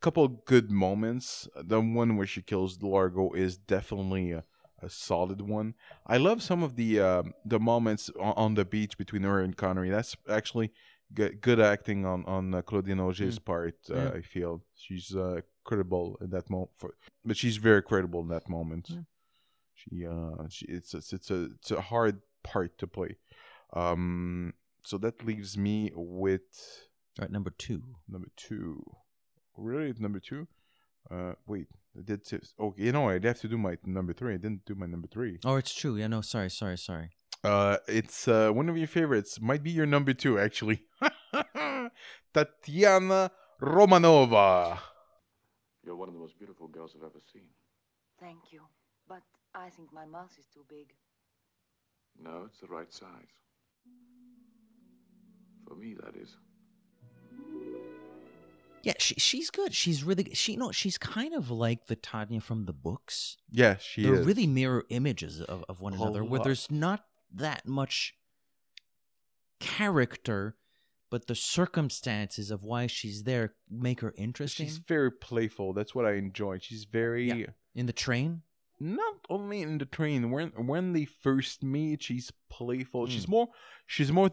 couple 0.01 0.27
good 0.27 0.69
moments. 0.71 1.47
The 1.55 1.79
one 1.79 2.17
where 2.17 2.27
she 2.27 2.41
kills 2.41 2.81
Largo 2.81 3.31
is 3.33 3.57
definitely 3.57 4.31
a, 4.31 4.43
a 4.81 4.89
solid 4.89 5.41
one. 5.41 5.75
I 6.05 6.17
love 6.17 6.41
some 6.41 6.63
of 6.63 6.75
the 6.75 6.99
um, 6.99 7.33
the 7.45 7.59
moments 7.59 8.09
on, 8.19 8.33
on 8.43 8.53
the 8.55 8.65
beach 8.65 8.97
between 8.97 9.23
her 9.23 9.39
and 9.45 9.55
Connery. 9.55 9.89
That's 9.89 10.15
actually 10.27 10.71
good, 11.13 11.41
good 11.41 11.59
acting 11.59 12.05
on 12.05 12.25
on 12.25 12.53
uh, 12.53 12.61
Claudine 12.61 12.99
Auger's 12.99 13.39
Mm. 13.39 13.45
part. 13.45 13.75
Uh, 13.89 13.95
Yeah. 13.95 14.09
I 14.19 14.21
feel 14.21 14.51
she's 14.75 15.15
uh, 15.15 15.41
credible 15.63 16.17
in 16.23 16.29
that 16.31 16.49
moment, 16.49 16.71
but 17.25 17.37
she's 17.37 17.57
very 17.57 17.83
credible 17.83 18.21
in 18.21 18.29
that 18.29 18.49
moment. 18.49 18.85
She 19.81 20.05
uh 20.05 20.47
she 20.49 20.65
it's 20.77 20.93
it's 20.93 21.11
it's 21.13 21.29
a 21.31 21.39
it's 21.57 21.71
a 21.71 21.81
hard 21.81 22.15
part 22.43 22.77
to 22.79 22.87
play. 22.87 23.17
Um 23.73 24.53
so 24.83 24.97
that 24.97 25.23
leaves 25.25 25.57
me 25.57 25.91
with 25.95 26.49
All 27.19 27.23
right, 27.23 27.31
number 27.31 27.51
two. 27.65 27.81
number 28.07 28.29
two. 28.35 28.83
Really 29.57 29.93
number 29.99 30.19
two? 30.19 30.47
Uh 31.09 31.33
wait, 31.47 31.67
I 31.97 32.01
did 32.03 32.25
t- 32.25 32.37
okay, 32.59 32.83
you 32.83 32.91
know 32.91 33.09
I'd 33.09 33.23
have 33.23 33.39
to 33.41 33.47
do 33.47 33.57
my 33.57 33.77
number 33.85 34.13
three. 34.13 34.33
I 34.35 34.37
didn't 34.37 34.65
do 34.65 34.75
my 34.75 34.85
number 34.85 35.07
three. 35.07 35.39
Oh, 35.43 35.55
it's 35.55 35.73
true. 35.73 35.95
Yeah, 35.97 36.07
no, 36.07 36.21
sorry, 36.21 36.49
sorry, 36.49 36.77
sorry. 36.77 37.09
Uh 37.43 37.77
it's 37.87 38.27
uh 38.27 38.51
one 38.51 38.69
of 38.69 38.77
your 38.77 38.87
favorites. 38.87 39.39
Might 39.41 39.63
be 39.63 39.71
your 39.71 39.85
number 39.87 40.13
two 40.13 40.39
actually. 40.39 40.83
Tatiana 42.33 43.31
Romanova. 43.61 44.77
You're 45.83 45.95
one 45.95 46.07
of 46.07 46.13
the 46.13 46.19
most 46.19 46.37
beautiful 46.37 46.67
girls 46.67 46.93
I've 46.95 47.03
ever 47.03 47.19
seen. 47.33 47.47
Thank 48.19 48.51
you. 48.51 48.61
But 49.07 49.23
I 49.55 49.69
think 49.69 49.91
my 49.91 50.05
mouth 50.05 50.31
is 50.39 50.45
too 50.53 50.63
big. 50.69 50.93
No, 52.21 52.43
it's 52.45 52.59
the 52.59 52.67
right 52.67 52.91
size. 52.93 53.33
For 55.67 55.75
me, 55.75 55.95
that 56.03 56.15
is. 56.15 56.35
Yeah, 58.83 58.93
she, 58.99 59.15
she's 59.15 59.49
good. 59.49 59.73
She's 59.75 60.03
really 60.03 60.33
she 60.33 60.55
know 60.55 60.71
she's 60.71 60.97
kind 60.97 61.33
of 61.33 61.51
like 61.51 61.87
the 61.87 61.95
Tanya 61.95 62.41
from 62.41 62.65
the 62.65 62.73
books. 62.73 63.37
Yeah, 63.51 63.77
she 63.77 64.03
They're 64.03 64.15
is. 64.21 64.25
really 64.25 64.47
mirror 64.47 64.83
images 64.89 65.39
of, 65.41 65.63
of 65.69 65.81
one 65.81 65.93
another, 65.93 66.23
where 66.23 66.39
lot. 66.39 66.45
there's 66.45 66.69
not 66.71 67.05
that 67.33 67.67
much 67.67 68.13
character, 69.59 70.55
but 71.09 71.27
the 71.27 71.35
circumstances 71.35 72.51
of 72.51 72.63
why 72.63 72.87
she's 72.87 73.23
there 73.23 73.53
make 73.69 74.01
her 74.01 74.13
interesting. 74.17 74.65
She's 74.65 74.77
very 74.77 75.11
playful. 75.11 75.73
That's 75.73 75.93
what 75.93 76.05
I 76.05 76.13
enjoy. 76.13 76.59
She's 76.59 76.85
very 76.85 77.27
Yeah. 77.29 77.45
in 77.75 77.85
the 77.85 77.93
train. 77.93 78.43
not 78.83 79.17
only 79.29 79.61
in 79.61 79.77
the 79.77 79.85
train 79.85 80.31
when 80.31 80.47
when 80.65 80.91
they 80.93 81.05
first 81.05 81.61
meet 81.61 82.01
she's 82.01 82.31
playful 82.49 83.05
she's 83.05 83.25
Hmm. 83.25 83.31
more 83.35 83.47
she's 83.85 84.11
more 84.11 84.31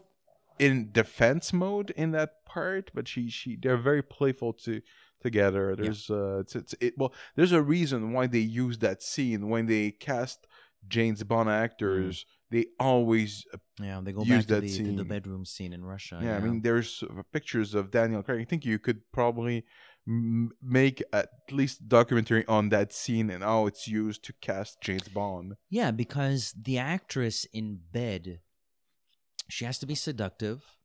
in 0.59 0.91
defense 0.93 1.53
mode 1.53 1.91
in 1.91 2.11
that 2.13 2.45
part 2.45 2.91
but 2.95 3.07
she 3.09 3.29
she 3.31 3.57
they're 3.57 3.77
very 3.77 4.03
playful 4.03 4.53
to 4.53 4.81
together 5.21 5.75
there's 5.77 6.11
uh 6.11 6.39
it's, 6.41 6.55
it's 6.55 6.75
it 6.81 6.95
well 6.97 7.13
there's 7.37 7.53
a 7.53 7.63
reason 7.63 8.13
why 8.13 8.27
they 8.27 8.39
use 8.39 8.79
that 8.79 9.03
scene 9.03 9.49
when 9.49 9.67
they 9.67 9.91
cast 9.91 10.47
james 10.89 11.23
bond 11.25 11.49
actors 11.51 12.25
they 12.51 12.65
always 12.81 13.45
uh, 13.53 13.59
Yeah, 13.79 14.01
they 14.03 14.13
go 14.13 14.25
back 14.25 14.47
to 14.47 14.61
the, 14.61 14.77
to 14.79 14.93
the 14.93 15.05
bedroom 15.05 15.45
scene 15.45 15.75
in 15.75 15.85
Russia. 15.85 16.19
yeah, 16.23 16.37
I 16.37 16.41
mean, 16.41 16.63
there's 16.63 17.03
uh, 17.03 17.23
pictures 17.31 17.75
of 17.75 17.91
Daniel 17.91 18.23
Craig. 18.23 18.41
I 18.41 18.45
think 18.45 18.65
you 18.65 18.79
could 18.79 19.01
probably 19.13 19.67
m- 20.07 20.53
make 20.63 21.03
at 21.13 21.29
least 21.51 21.89
documentary 21.89 22.47
on 22.47 22.71
that 22.71 22.95
scene 22.95 23.29
and 23.29 23.45
how 23.45 23.67
it's 23.67 23.87
used 23.87 24.25
to 24.25 24.33
cast 24.41 24.81
James 24.81 25.09
Bond. 25.09 25.57
Yeah, 25.69 25.91
because 25.91 26.55
the 26.59 26.79
actress 26.79 27.45
in 27.53 27.81
bed, 27.93 28.41
she 29.49 29.65
has 29.65 29.79
to 29.79 29.87
be 29.87 29.95
seductive. 29.95 30.77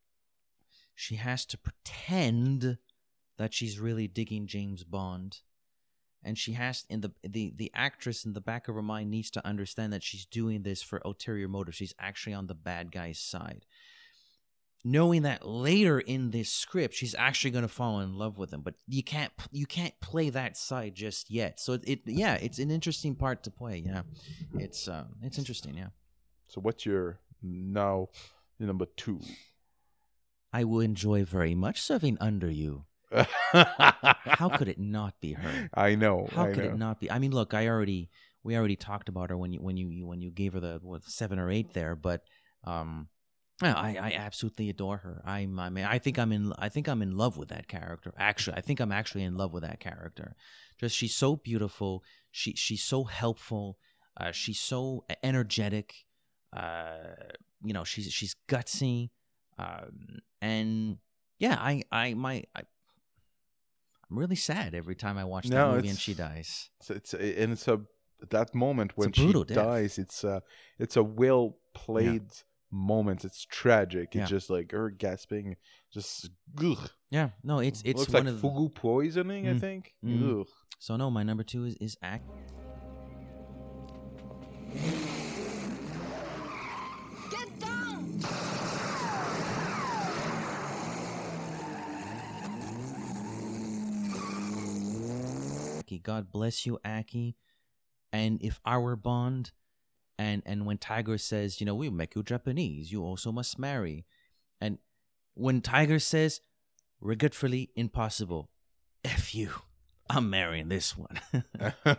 She 0.95 1.15
has 1.15 1.45
to 1.45 1.57
pretend 1.57 2.77
that 3.37 3.53
she's 3.53 3.79
really 3.79 4.07
digging 4.07 4.47
James 4.47 4.83
Bond. 4.83 5.39
And 6.23 6.37
she 6.37 6.53
has 6.53 6.85
in 6.89 7.01
the 7.01 7.11
the 7.21 7.51
the 7.53 7.69
actress 7.73 8.23
in 8.23 8.31
the 8.31 8.39
back 8.39 8.69
of 8.69 8.75
her 8.75 8.81
mind 8.81 9.11
needs 9.11 9.29
to 9.31 9.45
understand 9.45 9.91
that 9.91 10.03
she's 10.03 10.25
doing 10.25 10.63
this 10.63 10.81
for 10.81 11.01
ulterior 11.03 11.49
motives. 11.49 11.75
She's 11.75 11.93
actually 11.99 12.33
on 12.33 12.47
the 12.47 12.55
bad 12.55 12.93
guy's 12.93 13.19
side. 13.19 13.65
Knowing 14.85 15.23
that 15.23 15.45
later 15.45 15.99
in 15.99 16.31
this 16.31 16.49
script 16.49 16.93
she's 16.93 17.15
actually 17.15 17.51
going 17.51 17.63
to 17.63 17.69
fall 17.69 17.99
in 17.99 18.17
love 18.17 18.37
with 18.37 18.53
him, 18.53 18.61
but 18.61 18.75
you 18.87 19.03
can't 19.03 19.33
you 19.51 19.65
can't 19.65 19.99
play 19.99 20.29
that 20.29 20.55
side 20.55 20.95
just 20.95 21.29
yet. 21.29 21.59
So 21.59 21.73
it, 21.73 21.83
it 21.85 21.99
yeah, 22.05 22.35
it's 22.35 22.59
an 22.59 22.71
interesting 22.71 23.15
part 23.15 23.43
to 23.43 23.51
play. 23.51 23.83
Yeah, 23.85 24.03
it's 24.57 24.87
uh, 24.87 25.05
it's 25.21 25.37
interesting. 25.37 25.75
Yeah. 25.75 25.89
So 26.47 26.61
what's 26.61 26.85
your 26.85 27.19
now 27.41 28.07
number 28.59 28.85
two? 28.97 29.21
I 30.51 30.63
will 30.63 30.79
enjoy 30.81 31.23
very 31.25 31.55
much 31.55 31.81
serving 31.81 32.17
under 32.21 32.49
you. 32.49 32.85
How 33.51 34.49
could 34.55 34.67
it 34.67 34.79
not 34.79 35.19
be 35.19 35.33
her? 35.33 35.69
I 35.73 35.95
know. 35.95 36.27
How 36.31 36.45
I 36.45 36.51
could 36.51 36.63
know. 36.63 36.69
it 36.71 36.77
not 36.77 36.99
be? 36.99 37.11
I 37.11 37.19
mean, 37.19 37.31
look, 37.31 37.53
I 37.53 37.67
already 37.67 38.09
we 38.43 38.57
already 38.57 38.75
talked 38.75 39.09
about 39.09 39.29
her 39.29 39.37
when 39.37 39.51
you 39.51 39.59
when 39.59 39.77
you 39.77 40.05
when 40.05 40.21
you 40.21 40.31
gave 40.31 40.53
her 40.53 40.59
the 40.59 40.79
what, 40.81 41.03
seven 41.05 41.39
or 41.39 41.49
eight 41.49 41.73
there, 41.73 41.95
but 41.95 42.23
um, 42.63 43.07
I 43.61 43.97
I 43.97 44.13
absolutely 44.15 44.69
adore 44.69 44.97
her. 44.97 45.21
I'm 45.25 45.59
I 45.59 45.69
mean 45.69 45.85
I 45.85 45.99
think 45.99 46.19
I'm 46.19 46.31
in 46.31 46.53
I 46.57 46.69
think 46.69 46.87
I'm 46.87 47.01
in 47.01 47.17
love 47.17 47.37
with 47.37 47.49
that 47.49 47.67
character. 47.67 48.13
Actually, 48.17 48.57
I 48.57 48.61
think 48.61 48.79
I'm 48.79 48.91
actually 48.91 49.23
in 49.23 49.37
love 49.37 49.53
with 49.53 49.63
that 49.63 49.79
character. 49.79 50.35
Just 50.79 50.95
she's 50.95 51.15
so 51.15 51.35
beautiful. 51.35 52.03
She 52.31 52.53
she's 52.53 52.83
so 52.83 53.05
helpful. 53.05 53.77
Uh, 54.19 54.31
she's 54.31 54.59
so 54.59 55.05
energetic. 55.23 56.05
Uh, 56.55 57.15
you 57.63 57.73
know, 57.73 57.83
she's 57.83 58.11
she's 58.11 58.35
gutsy. 58.47 59.09
Um, 59.57 60.19
and 60.41 60.97
yeah, 61.39 61.57
I 61.59 61.83
I 61.91 62.13
my 62.13 62.43
I, 62.55 62.61
I'm 64.09 64.17
really 64.17 64.35
sad 64.35 64.73
every 64.75 64.95
time 64.95 65.17
I 65.17 65.23
watch 65.23 65.47
that 65.47 65.67
movie 65.75 65.89
and 65.89 65.97
she 65.99 66.13
dies. 66.13 66.69
It's, 66.81 66.89
it's 66.89 67.13
and 67.13 67.51
it's 67.53 67.67
a 67.67 67.81
that 68.29 68.53
moment 68.55 68.93
when 68.95 69.11
she 69.13 69.31
death. 69.33 69.47
dies. 69.47 69.97
It's 69.97 70.23
a 70.23 70.41
it's 70.79 70.95
a 70.97 71.03
well 71.03 71.57
played 71.73 72.23
moment. 72.71 73.25
It's 73.25 73.45
tragic. 73.45 74.13
Yeah. 74.13 74.21
It's 74.21 74.29
just 74.29 74.49
like 74.49 74.71
her 74.71 74.89
gasping. 74.89 75.55
Just 75.91 76.29
ugh. 76.63 76.89
Yeah, 77.11 77.29
no, 77.43 77.59
it's 77.59 77.81
it's 77.85 77.99
looks 77.99 78.13
one 78.13 78.25
like 78.25 78.33
of 78.33 78.39
fugu 78.41 78.73
poisoning. 78.73 79.47
I 79.47 79.53
Mm, 79.53 79.59
think. 79.59 79.93
mm. 80.03 80.45
So 80.79 80.95
no, 80.97 81.09
my 81.11 81.23
number 81.23 81.43
two 81.43 81.65
is 81.65 81.75
is 81.79 81.97
act. 82.01 82.27
Aki. 95.93 95.99
God 95.99 96.31
bless 96.31 96.65
you, 96.65 96.79
Aki. 96.85 97.35
And 98.11 98.41
if 98.41 98.59
I 98.65 98.77
were 98.77 98.95
Bond, 98.95 99.51
and 100.17 100.43
and 100.45 100.65
when 100.65 100.77
Tiger 100.77 101.17
says, 101.17 101.59
you 101.59 101.65
know, 101.65 101.75
we 101.75 101.89
make 101.89 102.15
you 102.15 102.23
Japanese, 102.23 102.91
you 102.91 103.03
also 103.03 103.31
must 103.31 103.57
marry, 103.57 104.05
and 104.61 104.77
when 105.33 105.61
Tiger 105.61 105.97
says, 105.99 106.41
regretfully 107.01 107.71
impossible, 107.75 108.49
f 109.03 109.33
you, 109.33 109.49
I'm 110.09 110.29
marrying 110.29 110.69
this 110.69 110.95
one. 110.95 111.19
number, 111.63 111.97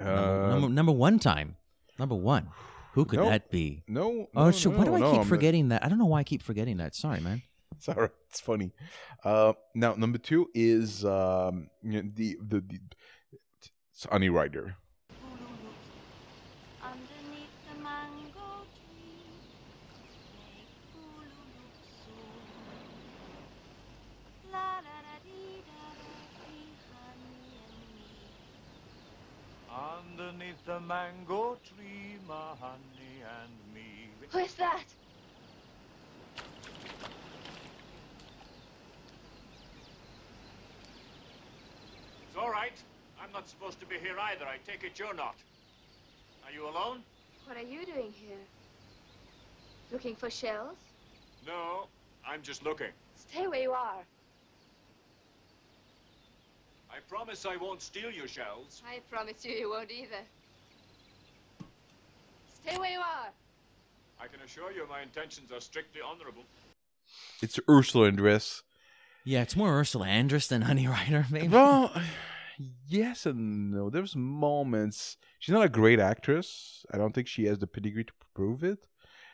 Uh, 0.00 0.48
number, 0.48 0.68
number 0.68 0.92
one 0.92 1.18
time, 1.18 1.56
number 1.98 2.14
one. 2.14 2.48
Who 2.94 3.04
could 3.04 3.18
No, 3.20 3.28
that 3.28 3.50
be? 3.50 3.82
no, 3.86 4.28
Oh, 4.34 4.44
no, 4.46 4.50
shoot, 4.50 4.70
why 4.70 4.84
do 4.84 4.94
I 4.94 5.12
keep 5.18 5.24
forgetting 5.28 5.68
that? 5.68 5.84
I 5.84 5.88
don't 5.88 5.98
know 5.98 6.06
why 6.06 6.20
I 6.20 6.24
keep 6.24 6.42
forgetting 6.42 6.78
that. 6.78 6.94
Sorry, 6.94 7.20
man. 7.20 7.42
It's 7.78 7.88
all 7.88 7.94
right. 7.94 8.10
It's 8.28 8.40
funny. 8.40 8.72
Uh, 9.24 9.52
now 9.74 9.94
number 9.94 10.18
two 10.18 10.48
is 10.52 11.04
um 11.04 11.68
you 11.82 12.02
know, 12.02 12.10
the 12.14 12.36
the, 12.42 12.60
the 12.60 12.80
it's 13.92 14.04
Honey 14.10 14.28
Rider. 14.28 14.76
Underneath 16.82 17.54
the 17.68 17.76
mango 17.82 18.66
tree, 18.74 19.38
make 20.34 20.74
Ulu 20.92 21.42
look 21.54 21.76
so. 22.04 22.18
La 24.52 24.80
da 24.82 24.96
da 25.06 25.16
dee 25.22 25.62
da 25.66 25.84
da 26.00 26.14
dee, 26.34 26.74
honey 26.90 27.58
and 27.66 27.78
me. 27.94 28.10
Underneath 29.70 30.64
the 30.64 30.80
mango 30.80 31.58
tree, 31.62 32.18
my 32.26 32.54
honey 32.60 33.22
and 33.42 33.72
me. 33.72 34.10
Who 34.30 34.38
is 34.38 34.54
that? 34.54 34.84
It's 42.22 42.27
all 42.38 42.50
right. 42.50 42.72
I'm 43.22 43.32
not 43.32 43.48
supposed 43.48 43.80
to 43.80 43.86
be 43.86 43.96
here 43.96 44.16
either. 44.18 44.44
I 44.44 44.58
take 44.66 44.84
it 44.84 44.98
you're 44.98 45.14
not. 45.14 45.34
Are 46.46 46.52
you 46.52 46.68
alone? 46.68 47.02
What 47.46 47.56
are 47.56 47.62
you 47.62 47.84
doing 47.84 48.12
here? 48.12 48.38
Looking 49.90 50.14
for 50.14 50.30
shells? 50.30 50.76
No, 51.46 51.88
I'm 52.26 52.42
just 52.42 52.64
looking. 52.64 52.92
Stay 53.16 53.46
where 53.46 53.60
you 53.60 53.72
are. 53.72 54.02
I 56.90 56.98
promise 57.08 57.44
I 57.44 57.56
won't 57.56 57.82
steal 57.82 58.10
your 58.10 58.28
shells. 58.28 58.82
I 58.88 59.00
promise 59.10 59.44
you, 59.44 59.52
you 59.52 59.70
won't 59.70 59.90
either. 59.90 60.22
Stay 62.62 62.78
where 62.78 62.90
you 62.90 63.00
are. 63.00 63.28
I 64.20 64.26
can 64.26 64.40
assure 64.44 64.72
you 64.72 64.86
my 64.88 65.02
intentions 65.02 65.52
are 65.52 65.60
strictly 65.60 66.00
honorable. 66.00 66.44
It's 67.40 67.58
Ursula 67.68 68.10
Andress. 68.10 68.62
Yeah, 69.28 69.42
it's 69.42 69.56
more 69.56 69.78
Ursula 69.78 70.06
Andress 70.06 70.48
than 70.48 70.62
Honey 70.62 70.88
Rider, 70.88 71.26
maybe. 71.30 71.48
Well, 71.48 71.92
yes 72.88 73.26
and 73.26 73.72
no. 73.72 73.90
There's 73.90 74.16
moments. 74.16 75.18
She's 75.38 75.52
not 75.52 75.66
a 75.66 75.68
great 75.68 76.00
actress. 76.00 76.86
I 76.90 76.96
don't 76.96 77.14
think 77.14 77.28
she 77.28 77.44
has 77.44 77.58
the 77.58 77.66
pedigree 77.66 78.04
to 78.04 78.12
prove 78.34 78.64
it. 78.64 78.86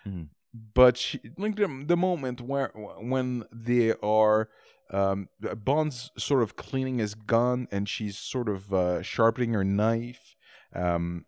Mhm. 0.05 0.31
But 0.53 0.97
she, 0.97 1.21
like 1.39 1.55
the, 1.55 1.85
the 1.87 1.97
moment 1.97 2.41
where 2.41 2.73
when 2.75 3.45
they 3.53 3.93
are 4.03 4.49
um, 4.91 5.29
Bond's 5.65 6.11
sort 6.19 6.43
of 6.43 6.57
cleaning 6.57 6.99
his 6.99 7.15
gun 7.15 7.69
and 7.71 7.89
she's 7.89 8.19
sort 8.19 8.49
of 8.49 8.75
uh, 8.75 9.01
sharpening 9.03 9.53
her 9.53 9.65
knife. 9.65 10.35
Um, 10.75 11.25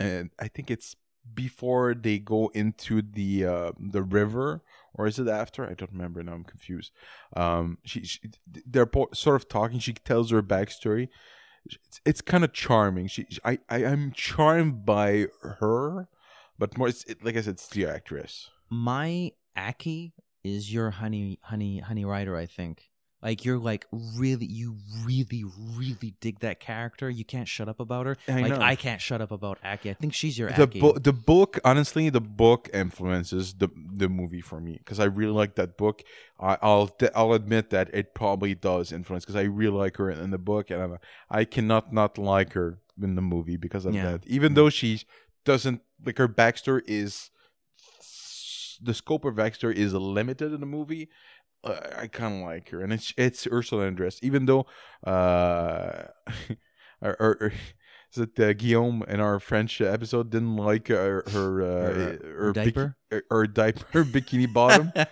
and 0.00 0.30
I 0.40 0.48
think 0.48 0.72
it's 0.72 0.96
before 1.34 1.94
they 1.94 2.18
go 2.18 2.50
into 2.52 3.00
the 3.00 3.44
uh, 3.46 3.72
the 3.78 4.02
river 4.02 4.62
or 4.94 5.06
is 5.06 5.18
it 5.18 5.28
after 5.28 5.64
i 5.64 5.74
don't 5.74 5.92
remember 5.92 6.22
now 6.22 6.32
i'm 6.32 6.44
confused 6.44 6.92
um 7.36 7.78
she, 7.84 8.04
she 8.04 8.20
they're 8.66 8.90
sort 9.14 9.36
of 9.36 9.48
talking 9.48 9.78
she 9.78 9.92
tells 9.92 10.30
her 10.30 10.42
backstory 10.42 11.08
it's, 11.64 12.00
it's 12.04 12.20
kind 12.20 12.44
of 12.44 12.52
charming 12.52 13.06
she, 13.06 13.26
I, 13.44 13.58
I 13.68 13.84
i'm 13.84 14.12
charmed 14.12 14.84
by 14.84 15.26
her 15.42 16.08
but 16.58 16.76
more 16.76 16.88
it's 16.88 17.04
it, 17.04 17.24
like 17.24 17.36
i 17.36 17.40
said 17.40 17.54
it's 17.54 17.68
the 17.68 17.86
actress 17.86 18.50
My 18.72 19.32
Aki 19.54 20.14
is 20.42 20.72
your 20.72 20.90
Honey 20.90 21.38
Honey 21.42 21.80
Honey 21.80 22.04
Rider. 22.06 22.36
I 22.36 22.46
think. 22.46 22.88
Like 23.22 23.44
you're 23.44 23.58
like 23.58 23.86
really, 23.92 24.46
you 24.46 24.78
really, 25.04 25.44
really 25.76 26.14
dig 26.20 26.40
that 26.40 26.58
character. 26.58 27.08
You 27.08 27.24
can't 27.24 27.46
shut 27.46 27.68
up 27.68 27.78
about 27.78 28.06
her. 28.06 28.16
I 28.26 28.40
like 28.42 28.50
know. 28.50 28.60
I 28.60 28.74
can't 28.74 29.00
shut 29.00 29.20
up 29.20 29.30
about 29.30 29.58
Aki. 29.64 29.90
I 29.90 29.94
think 29.94 30.12
she's 30.12 30.36
your 30.38 30.50
the 30.50 30.64
Aki. 30.64 30.80
book 30.80 31.02
the 31.04 31.12
book 31.12 31.60
honestly 31.64 32.10
the 32.10 32.20
book 32.20 32.68
influences 32.74 33.54
the 33.54 33.68
the 33.94 34.08
movie 34.08 34.40
for 34.40 34.60
me 34.60 34.74
because 34.78 34.98
i 34.98 35.04
really 35.04 35.32
like 35.32 35.54
that 35.54 35.76
book 35.76 36.02
I, 36.40 36.58
i'll 36.62 36.90
i'll 37.14 37.32
admit 37.32 37.70
that 37.70 37.88
it 37.94 38.14
probably 38.14 38.54
does 38.54 38.90
influence 38.92 39.24
because 39.24 39.36
i 39.36 39.42
really 39.42 39.76
like 39.76 39.96
her 39.98 40.10
in 40.10 40.30
the 40.30 40.38
book 40.38 40.70
and 40.70 40.82
I, 40.82 41.38
I 41.40 41.44
cannot 41.44 41.92
not 41.92 42.18
like 42.18 42.54
her 42.54 42.78
in 43.00 43.14
the 43.14 43.22
movie 43.22 43.56
because 43.56 43.84
of 43.86 43.94
Yeah. 43.94 44.12
that 44.12 44.26
even 44.26 44.54
though 44.54 44.70
she 44.70 45.02
doesn't 45.44 45.80
like 46.04 46.18
her 46.18 46.28
backstory 46.28 46.82
is 46.86 47.30
the 48.80 48.94
scope 48.94 49.24
of 49.24 49.34
backstory 49.34 49.74
is 49.74 49.94
limited 49.94 50.52
in 50.52 50.60
the 50.60 50.66
movie 50.66 51.08
uh, 51.64 51.78
I 51.98 52.06
kind 52.08 52.36
of 52.42 52.48
like 52.48 52.68
her, 52.70 52.80
and 52.82 52.92
it's 52.92 53.12
it's 53.16 53.46
Ursula 53.50 53.90
Andress. 53.90 54.18
Even 54.22 54.46
though, 54.46 54.66
uh, 55.06 56.04
or, 57.02 57.16
or, 57.20 57.36
or 57.40 57.52
is 58.12 58.18
it 58.18 58.38
uh, 58.40 58.52
Guillaume 58.52 59.04
in 59.08 59.20
our 59.20 59.38
French 59.40 59.80
episode 59.80 60.30
didn't 60.30 60.56
like 60.56 60.88
her 60.88 61.22
her 61.30 61.62
uh, 61.62 61.94
Her, 61.94 62.18
her, 62.38 62.48
uh, 62.50 62.52
diaper? 62.52 62.96
biki- 63.10 63.22
her 63.30 63.46
diaper 63.46 63.86
her 63.92 64.04
bikini 64.04 64.52
bottom. 64.52 64.92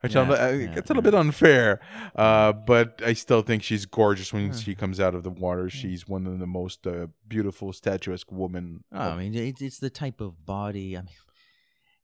Which 0.00 0.14
I'm, 0.14 0.30
Yeah, 0.30 0.34
uh, 0.46 0.50
yeah, 0.52 0.74
it's 0.76 0.90
a 0.90 0.92
little 0.94 1.02
bit 1.02 1.14
unfair, 1.16 1.80
uh, 2.14 2.52
but 2.52 3.02
I 3.04 3.14
still 3.14 3.42
think 3.42 3.64
she's 3.64 3.84
gorgeous 3.84 4.32
when 4.32 4.46
Yeah. 4.46 4.52
she 4.52 4.76
comes 4.76 5.00
out 5.00 5.16
of 5.16 5.24
the 5.24 5.30
water. 5.30 5.68
She's 5.68 6.06
one 6.06 6.24
of 6.24 6.38
the 6.38 6.46
most 6.46 6.86
uh, 6.86 7.08
beautiful, 7.26 7.72
statuesque 7.72 8.30
women. 8.30 8.84
Oh, 8.92 9.00
I 9.00 9.16
mean, 9.16 9.34
it's, 9.34 9.60
it's 9.60 9.78
the 9.80 9.90
type 9.90 10.20
of 10.20 10.46
body. 10.46 10.96
I 10.96 11.00
mean, 11.00 11.10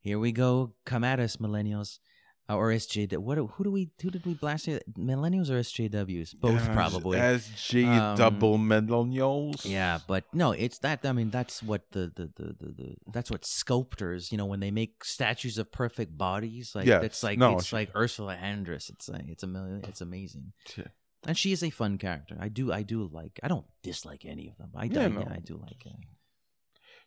here 0.01 0.19
we 0.19 0.33
go. 0.33 0.75
Come 0.85 1.05
at 1.05 1.21
us, 1.21 1.37
millennials, 1.37 2.01
uh, 2.49 2.57
or 2.57 2.71
SJ. 2.71 3.17
What? 3.19 3.39
Who 3.39 3.65
do 3.65 3.71
we? 3.71 3.91
Who 4.03 4.11
did 4.11 4.27
we 4.27 4.35
blast? 4.35 4.67
Here? 4.67 4.81
Millennials 4.99 5.49
or 5.51 5.59
SJWs? 5.61 6.41
Both 6.41 6.71
probably. 6.73 7.19
SJ 7.19 7.87
Um, 7.87 8.17
double 8.17 8.59
millennials. 8.59 9.65
Yeah, 9.65 10.01
but 10.07 10.25
no, 10.33 10.53
it's 10.53 10.79
that. 10.81 11.01
I 11.05 11.13
mean, 11.13 11.31
that's 11.31 11.63
what 11.63 11.91
the 11.93 12.13
the, 12.15 12.31
the, 12.37 12.45
the, 12.61 12.73
the 12.73 12.97
that's 13.13 13.31
what 13.31 13.45
sculptors, 13.45 14.31
you 14.31 14.39
know, 14.39 14.47
when 14.47 14.61
they 14.61 14.71
make 14.71 15.05
statues 15.05 15.57
of 15.59 15.73
perfect 15.73 16.19
bodies, 16.19 16.75
like 16.75 16.87
Yes, 16.87 17.01
that's 17.03 17.23
like 17.23 17.39
no, 17.39 17.57
it's 17.57 17.67
she- 17.67 17.77
like 17.77 17.91
Ursula 17.97 18.37
Andress. 18.37 18.91
It's 18.91 19.09
like 19.09 19.29
it's 19.29 19.43
a 19.43 19.47
million. 19.47 19.83
It's 19.89 20.01
amazing. 20.01 20.53
Yeah. 20.77 20.85
And 21.27 21.39
she 21.39 21.53
is 21.53 21.63
a 21.65 21.71
fun 21.71 21.97
character. 21.97 22.37
I 22.39 22.49
do. 22.49 22.71
I 22.71 22.83
do 22.83 23.09
like. 23.11 23.41
I 23.43 23.49
don't 23.49 23.65
dislike 23.83 24.27
any 24.27 24.49
of 24.49 24.59
them. 24.59 24.71
I, 24.77 24.85
Yeah, 24.85 25.05
I, 25.05 25.09
no. 25.09 25.21
yeah, 25.21 25.33
I 25.33 25.39
do 25.39 25.57
like 25.57 25.87
it. 25.87 25.93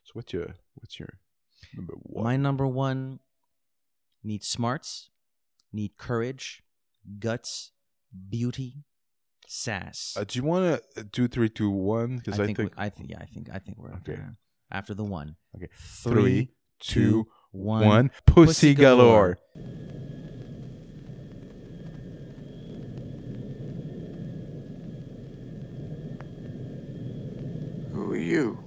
So 0.06 0.12
what's 0.14 0.34
your 0.34 0.56
what's 0.76 0.98
your 1.00 1.20
number 1.76 1.94
one? 2.02 2.24
My 2.24 2.36
number 2.38 2.66
one 2.66 3.20
needs 4.24 4.48
smarts, 4.48 5.12
need 5.74 5.98
courage, 5.98 6.64
guts, 7.20 7.72
beauty, 8.30 8.84
sass. 9.48 10.16
Uh, 10.18 10.24
do 10.28 10.40
you 10.40 10.44
want 10.44 10.82
to 10.96 11.04
do 11.04 11.28
three, 11.28 11.50
two, 11.50 11.70
one? 11.70 12.18
Because 12.18 12.40
I, 12.40 12.46
think, 12.46 12.58
we- 12.58 12.70
I 12.78 12.90
think 12.90 13.10
yeah, 13.12 13.20
I 13.20 13.26
think 13.26 13.50
I 13.54 13.60
think 13.60 13.78
we're 13.78 13.94
Okay. 13.96 14.14
okay. 14.14 14.22
After 14.72 14.94
the 14.94 15.04
one. 15.04 15.36
okay. 15.56 15.70
Three, 16.04 16.50
two, 16.80 17.28
one. 17.52 17.86
one. 17.86 18.12
Pussy, 18.26 18.74
galore. 18.74 19.38
Who 27.94 28.12
are 28.12 28.18
you? 28.18 28.60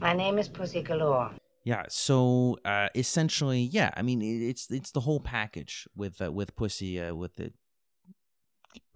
My 0.00 0.12
name 0.14 0.38
is 0.38 0.48
Pussy 0.48 0.82
Galore. 0.82 1.30
Yeah. 1.64 1.84
So 1.88 2.58
uh, 2.64 2.88
essentially, 2.94 3.60
yeah. 3.60 3.90
I 3.96 4.02
mean, 4.02 4.22
it's 4.22 4.70
it's 4.70 4.90
the 4.90 5.00
whole 5.00 5.20
package 5.20 5.86
with 5.94 6.20
uh, 6.22 6.32
with 6.32 6.56
pussy 6.56 7.00
uh, 7.00 7.14
with 7.14 7.36
the 7.36 7.52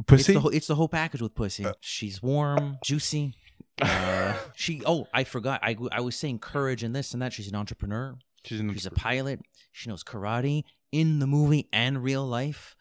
Pussy? 0.06 0.20
It's 0.20 0.26
the, 0.34 0.40
whole, 0.40 0.50
it's 0.50 0.66
the 0.66 0.74
whole 0.74 0.88
package 0.88 1.22
with 1.22 1.34
pussy. 1.34 1.66
She's 1.80 2.22
warm, 2.22 2.78
juicy. 2.84 3.34
Uh, 3.80 4.34
she. 4.54 4.82
Oh, 4.84 5.06
I 5.12 5.24
forgot. 5.24 5.60
I 5.62 5.76
I 5.92 6.00
was 6.00 6.16
saying 6.16 6.40
courage 6.40 6.82
and 6.82 6.94
this 6.94 7.12
and 7.12 7.22
that. 7.22 7.32
She's 7.32 7.48
an 7.48 7.54
entrepreneur. 7.54 8.16
She's 8.44 8.60
an 8.60 8.72
She's 8.72 8.86
a 8.86 8.90
pilot. 8.90 9.40
She 9.72 9.88
knows 9.88 10.04
karate 10.04 10.64
in 10.92 11.18
the 11.18 11.26
movie 11.26 11.68
and 11.72 12.02
real 12.02 12.26
life. 12.26 12.76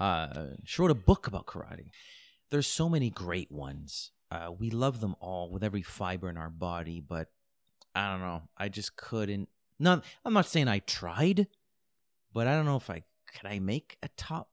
Uh, 0.00 0.46
she 0.64 0.80
wrote 0.80 0.90
a 0.90 0.96
book 0.96 1.26
about 1.26 1.46
karate. 1.46 1.90
There's 2.50 2.66
so 2.66 2.88
many 2.88 3.10
great 3.10 3.50
ones. 3.50 4.10
Uh, 4.30 4.50
we 4.58 4.70
love 4.70 5.00
them 5.00 5.14
all 5.20 5.50
with 5.50 5.62
every 5.62 5.82
fiber 5.82 6.28
in 6.28 6.36
our 6.36 6.50
body, 6.50 7.00
but 7.00 7.28
I 7.94 8.10
don't 8.10 8.20
know. 8.20 8.42
I 8.56 8.68
just 8.68 8.96
couldn't. 8.96 9.48
Not. 9.78 10.04
I'm 10.24 10.32
not 10.32 10.46
saying 10.46 10.68
I 10.68 10.80
tried, 10.80 11.46
but 12.32 12.46
I 12.46 12.54
don't 12.54 12.64
know 12.64 12.76
if 12.76 12.88
I 12.90 13.02
could. 13.26 13.48
I 13.48 13.58
make 13.58 13.98
a 14.02 14.08
top 14.16 14.48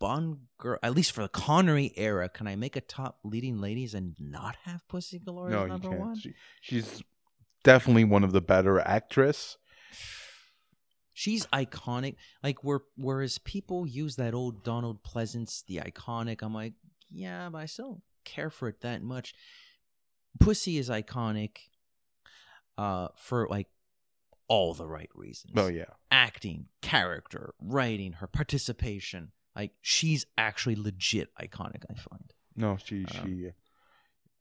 Bond 0.00 0.38
girl, 0.56 0.78
at 0.82 0.94
least 0.94 1.12
for 1.12 1.22
the 1.22 1.28
Connery 1.28 1.92
era. 1.94 2.28
Can 2.28 2.46
I 2.46 2.56
make 2.56 2.74
a 2.74 2.80
top 2.80 3.18
leading 3.22 3.60
ladies 3.60 3.94
and 3.94 4.16
not 4.18 4.56
have 4.64 4.88
Pussy 4.88 5.18
Galore 5.18 5.50
No, 5.50 5.64
as 5.64 5.68
number 5.68 5.90
one? 5.90 6.18
She, 6.18 6.32
she's 6.62 7.02
definitely 7.62 8.04
one 8.04 8.24
of 8.24 8.32
the 8.32 8.40
better 8.40 8.80
actress. 8.80 9.58
She's 11.12 11.44
iconic. 11.48 12.16
Like 12.42 12.64
where 12.64 12.80
whereas 12.96 13.36
people 13.38 13.86
use 13.86 14.16
that 14.16 14.32
old 14.32 14.64
Donald 14.64 15.04
Pleasence, 15.04 15.62
the 15.66 15.76
iconic, 15.76 16.38
I'm 16.40 16.54
like, 16.54 16.72
yeah, 17.12 17.50
but 17.50 17.58
I 17.58 17.66
still 17.66 17.86
don't 17.86 18.02
care 18.24 18.48
for 18.48 18.68
it 18.68 18.80
that 18.80 19.02
much. 19.02 19.34
Pussy 20.38 20.78
is 20.78 20.88
iconic 20.88 21.58
uh 22.82 23.08
for 23.26 23.40
like 23.56 23.68
all 24.48 24.74
the 24.74 24.86
right 24.96 25.10
reasons. 25.24 25.52
Oh 25.56 25.68
yeah. 25.80 25.92
Acting, 26.10 26.60
character, 26.82 27.44
writing, 27.76 28.12
her 28.20 28.26
participation. 28.40 29.22
Like 29.54 29.72
she's 29.92 30.22
actually 30.46 30.76
legit 30.88 31.28
iconic, 31.46 31.82
I 31.92 31.94
find. 32.08 32.28
No, 32.56 32.76
she 32.84 33.04
Um, 33.04 33.10
she. 33.12 33.30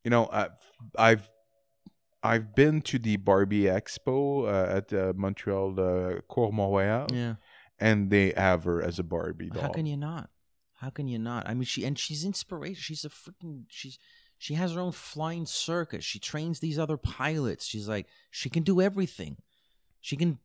You 0.03 0.09
know, 0.13 0.23
I've 0.31 0.59
I've 1.07 1.25
I've 2.31 2.47
been 2.61 2.81
to 2.89 2.97
the 3.07 3.15
Barbie 3.17 3.63
Expo 3.79 4.17
uh, 4.45 4.77
at 4.77 4.87
uh, 4.93 5.13
Montreal 5.15 5.69
uh, 5.79 6.21
Cours 6.33 6.53
Mont-Royal. 6.53 7.07
Yeah. 7.13 7.35
and 7.87 8.09
they 8.09 8.27
have 8.35 8.61
her 8.69 8.79
as 8.89 8.99
a 8.99 9.03
Barbie 9.03 9.49
doll. 9.49 9.63
How 9.63 9.69
can 9.77 9.85
you 9.85 9.97
not? 9.97 10.29
How 10.83 10.89
can 10.89 11.07
you 11.07 11.19
not? 11.19 11.41
I 11.49 11.53
mean, 11.53 11.63
she 11.73 11.85
and 11.87 11.97
she's 12.03 12.23
inspiration. 12.25 12.81
She's 12.87 13.05
a 13.05 13.09
freaking. 13.21 13.63
She's 13.69 13.97
she 14.39 14.53
has 14.55 14.73
her 14.73 14.79
own 14.79 14.93
flying 14.93 15.45
circus. 15.45 16.03
She 16.03 16.17
trains 16.17 16.59
these 16.59 16.79
other 16.79 16.97
pilots. 16.97 17.65
She's 17.65 17.87
like 17.87 18.07
she 18.31 18.49
can 18.49 18.63
do 18.63 18.81
everything. 18.81 19.37
She 20.01 20.15
can 20.15 20.39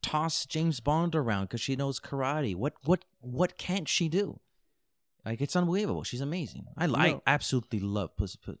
toss 0.00 0.46
James 0.46 0.78
Bond 0.78 1.16
around 1.16 1.46
because 1.46 1.60
she 1.60 1.74
knows 1.74 1.98
karate. 2.00 2.54
What 2.54 2.74
what 2.84 3.04
what 3.20 3.58
can't 3.58 3.88
she 3.88 4.08
do? 4.08 4.38
Like 5.24 5.40
it's 5.40 5.56
unbelievable. 5.56 6.04
She's 6.04 6.20
amazing. 6.20 6.66
I 6.78 6.86
I 6.86 7.20
absolutely 7.26 7.80
love 7.80 8.16
Pussy. 8.16 8.38
Pussy. 8.40 8.60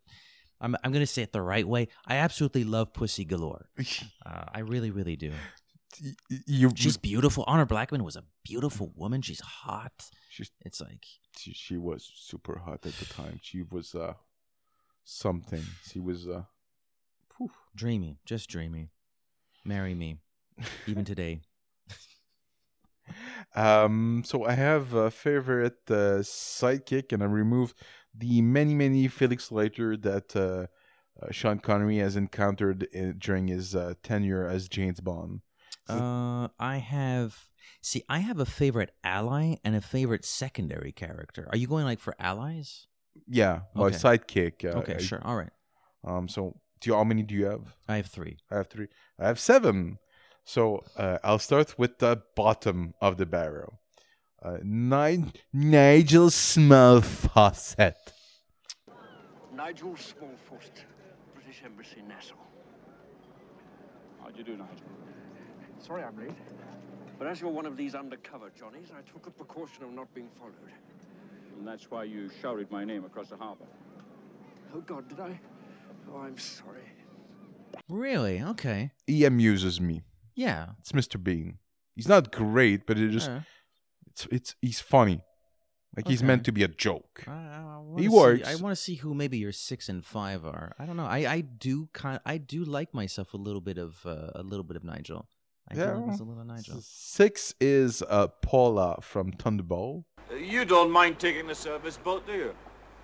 I'm 0.60 0.76
I'm 0.82 0.92
gonna 0.92 1.06
say 1.06 1.22
it 1.22 1.32
the 1.32 1.42
right 1.42 1.66
way. 1.66 1.86
I 2.04 2.16
absolutely 2.16 2.64
love 2.64 2.92
Pussy 2.92 3.24
Galore. 3.24 3.70
Uh, 4.26 4.44
I 4.52 4.58
really 4.58 4.90
really 4.90 5.14
do. 5.14 5.30
you 6.48 6.72
She's 6.74 6.96
beautiful. 6.96 7.44
Honor 7.46 7.64
Blackman 7.66 8.02
was 8.02 8.16
a 8.16 8.24
beautiful 8.42 8.92
woman. 8.96 9.22
She's 9.22 9.38
hot. 9.38 10.10
She's, 10.28 10.50
it's 10.62 10.80
like 10.80 11.06
she, 11.38 11.52
she 11.52 11.76
was 11.76 12.10
super 12.16 12.58
hot 12.58 12.84
at 12.84 12.94
the 12.94 13.04
time. 13.04 13.38
She 13.40 13.62
was 13.62 13.94
uh 13.94 14.14
something. 15.06 15.62
She 15.90 16.00
was 16.00 16.28
uh 16.28 16.42
dreamy, 17.74 18.18
just 18.24 18.48
dreamy. 18.50 18.90
Marry 19.64 19.94
me, 19.94 20.18
even 20.86 21.04
today. 21.12 21.40
Um, 23.54 24.22
so 24.24 24.44
I 24.44 24.52
have 24.52 24.92
a 24.94 25.10
favorite 25.10 25.78
uh, 25.88 26.20
sidekick, 26.22 27.12
and 27.12 27.22
I 27.22 27.26
remove 27.26 27.74
the 28.14 28.42
many, 28.42 28.74
many 28.74 29.08
Felix 29.08 29.50
Leiter 29.52 29.96
that 29.98 30.34
uh, 30.36 30.66
uh, 31.22 31.30
Sean 31.30 31.58
Connery 31.58 31.98
has 31.98 32.16
encountered 32.16 32.84
in, 32.92 33.18
during 33.18 33.48
his 33.48 33.74
uh, 33.74 33.94
tenure 34.02 34.46
as 34.46 34.68
James 34.68 35.00
Bond. 35.00 35.40
Uh, 35.88 36.48
I 36.58 36.78
have 36.78 37.48
see. 37.80 38.02
I 38.08 38.18
have 38.18 38.40
a 38.40 38.46
favorite 38.46 38.90
ally 39.04 39.56
and 39.64 39.76
a 39.76 39.80
favorite 39.80 40.24
secondary 40.24 40.92
character. 40.92 41.48
Are 41.50 41.56
you 41.56 41.68
going 41.68 41.84
like 41.84 42.00
for 42.00 42.16
allies? 42.18 42.88
Yeah, 43.26 43.60
my 43.74 43.86
Okay. 43.86 43.96
sidekick. 43.96 44.64
Uh, 44.64 44.78
Okay, 44.78 44.94
I- 44.96 45.02
sure. 45.02 45.20
All 45.24 45.36
right. 45.36 45.50
Um, 46.04 46.28
so 46.28 46.54
do 46.80 46.90
you, 46.90 46.96
how 46.96 47.04
many 47.04 47.22
do 47.22 47.34
you 47.34 47.46
have? 47.46 47.74
I 47.88 47.96
have 47.96 48.06
three. 48.06 48.38
I 48.50 48.56
have 48.56 48.68
three. 48.68 48.88
I 49.18 49.26
have 49.26 49.38
seven. 49.40 49.98
So 50.44 50.84
uh, 50.96 51.18
I'll 51.24 51.40
start 51.40 51.76
with 51.78 51.98
the 51.98 52.22
bottom 52.36 52.94
of 53.00 53.16
the 53.16 53.26
barrel. 53.26 53.80
Uh, 54.42 54.58
Ni- 54.62 55.32
Nigel 55.52 56.30
Small 56.30 57.00
Nigel 59.52 59.96
Small-Fawcett, 59.96 60.84
British 61.34 61.62
Embassy, 61.64 62.02
Nassau. 62.06 62.34
How'd 64.22 64.36
you 64.36 64.44
do, 64.44 64.52
Nigel? 64.52 64.86
Sorry 65.80 66.02
I'm 66.04 66.16
late. 66.18 66.36
But 67.18 67.26
as 67.26 67.40
you're 67.40 67.50
one 67.50 67.66
of 67.66 67.76
these 67.76 67.94
undercover 67.94 68.50
Johnnies, 68.50 68.92
I 68.96 69.00
took 69.10 69.26
a 69.26 69.30
precaution 69.30 69.82
of 69.84 69.92
not 69.92 70.12
being 70.14 70.28
followed. 70.38 70.54
And 71.56 71.66
that's 71.66 71.90
why 71.90 72.04
you 72.04 72.30
shouted 72.42 72.70
my 72.70 72.84
name 72.84 73.04
across 73.04 73.28
the 73.30 73.36
harbor. 73.36 73.64
Oh, 74.74 74.80
God, 74.80 75.08
did 75.08 75.20
I? 75.20 75.40
Oh, 76.12 76.18
I'm 76.18 76.38
sorry. 76.38 76.82
Really? 77.88 78.42
Okay. 78.42 78.90
He 79.06 79.24
amuses 79.24 79.80
me. 79.80 80.02
Yeah. 80.34 80.70
It's 80.80 80.92
Mr. 80.92 81.22
Bean. 81.22 81.58
He's 81.94 82.08
not 82.08 82.30
great, 82.30 82.86
but 82.86 82.98
it 82.98 83.10
just 83.10 83.28
Yeah. 83.28 83.40
it's 84.08 84.26
it's 84.30 84.54
he's 84.60 84.80
funny. 84.80 85.22
Like 85.96 86.06
he's 86.08 86.22
meant 86.22 86.44
to 86.44 86.52
be 86.52 86.62
a 86.62 86.68
joke. 86.68 87.24
I, 87.26 87.30
I 87.32 87.80
he 87.96 88.02
see- 88.02 88.08
works. 88.10 88.46
I 88.46 88.56
want 88.56 88.76
to 88.76 88.80
see 88.80 88.96
who 88.96 89.14
maybe 89.14 89.38
your 89.38 89.52
six 89.52 89.88
and 89.88 90.04
five 90.04 90.44
are. 90.44 90.74
I 90.78 90.84
don't 90.84 90.96
know. 90.98 91.06
I, 91.06 91.18
I 91.36 91.40
do 91.40 91.88
kind. 91.94 92.20
I 92.26 92.36
do 92.36 92.64
like 92.64 92.92
myself 92.92 93.32
a 93.32 93.38
little 93.38 93.62
bit 93.62 93.78
of 93.78 94.04
uh, 94.04 94.30
a 94.34 94.42
little 94.42 94.64
bit 94.64 94.76
of 94.76 94.84
Nigel. 94.84 95.26
I 95.70 95.74
do 95.74 95.80
like 95.84 96.06
myself 96.06 96.20
a 96.20 96.30
little 96.32 96.44
Nigel. 96.44 96.78
Six 96.82 97.54
is 97.60 98.02
uh, 98.02 98.26
Paula 98.42 98.98
from 99.00 99.32
Thunderball. 99.32 100.04
You 100.34 100.64
don't 100.64 100.90
mind 100.90 101.18
taking 101.18 101.46
the 101.46 101.54
service 101.54 101.96
boat, 101.96 102.26
do 102.26 102.32
you? 102.32 102.54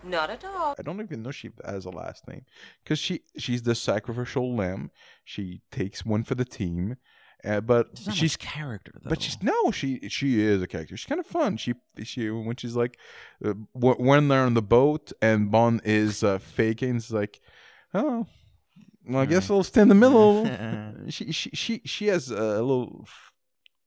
Not 0.05 0.31
at 0.31 0.45
all. 0.45 0.75
I 0.79 0.83
don't 0.83 1.01
even 1.01 1.23
know 1.23 1.31
she 1.31 1.51
has 1.65 1.85
a 1.85 1.91
last 1.91 2.27
name 2.27 2.45
because 2.83 2.99
she 2.99 3.23
she's 3.39 3.63
the 3.63 3.75
sacrificial 3.75 4.55
lamb. 4.57 4.91
She 5.25 5.63
takes 5.71 6.05
one 6.05 6.25
for 6.25 6.35
the 6.35 6.45
team, 6.45 6.97
uh, 7.45 7.61
but 7.61 7.95
There's 7.95 8.09
not 8.09 8.17
she's 8.17 8.33
much 8.33 8.53
character 8.53 8.93
though. 9.01 9.11
But 9.11 9.23
she's 9.23 9.41
no, 9.43 9.71
she 9.71 10.09
she 10.09 10.41
is 10.41 10.61
a 10.61 10.67
character. 10.67 10.97
She's 10.97 11.07
kind 11.07 11.21
of 11.21 11.27
fun. 11.27 11.57
She 11.57 11.75
she 12.03 12.31
when 12.31 12.57
she's 12.57 12.75
like 12.75 12.99
uh, 13.45 13.55
when 13.75 14.29
they're 14.29 14.45
on 14.45 14.55
the 14.55 14.63
boat 14.63 15.13
and 15.23 15.51
Bond 15.51 15.83
is 15.85 16.25
uh, 16.25 16.39
faking, 16.39 16.97
it's 16.97 17.13
like, 17.13 17.41
oh, 17.95 18.27
well, 19.07 19.21
I 19.21 19.27
guess 19.27 19.51
I'll 19.51 19.63
stay 19.65 19.83
in 19.83 19.89
the 19.89 19.95
middle. 19.95 20.45
she 21.09 21.33
she 21.33 21.51
she 21.51 21.83
she 21.85 22.07
has 22.07 22.31
a 22.31 22.63
little. 22.63 23.07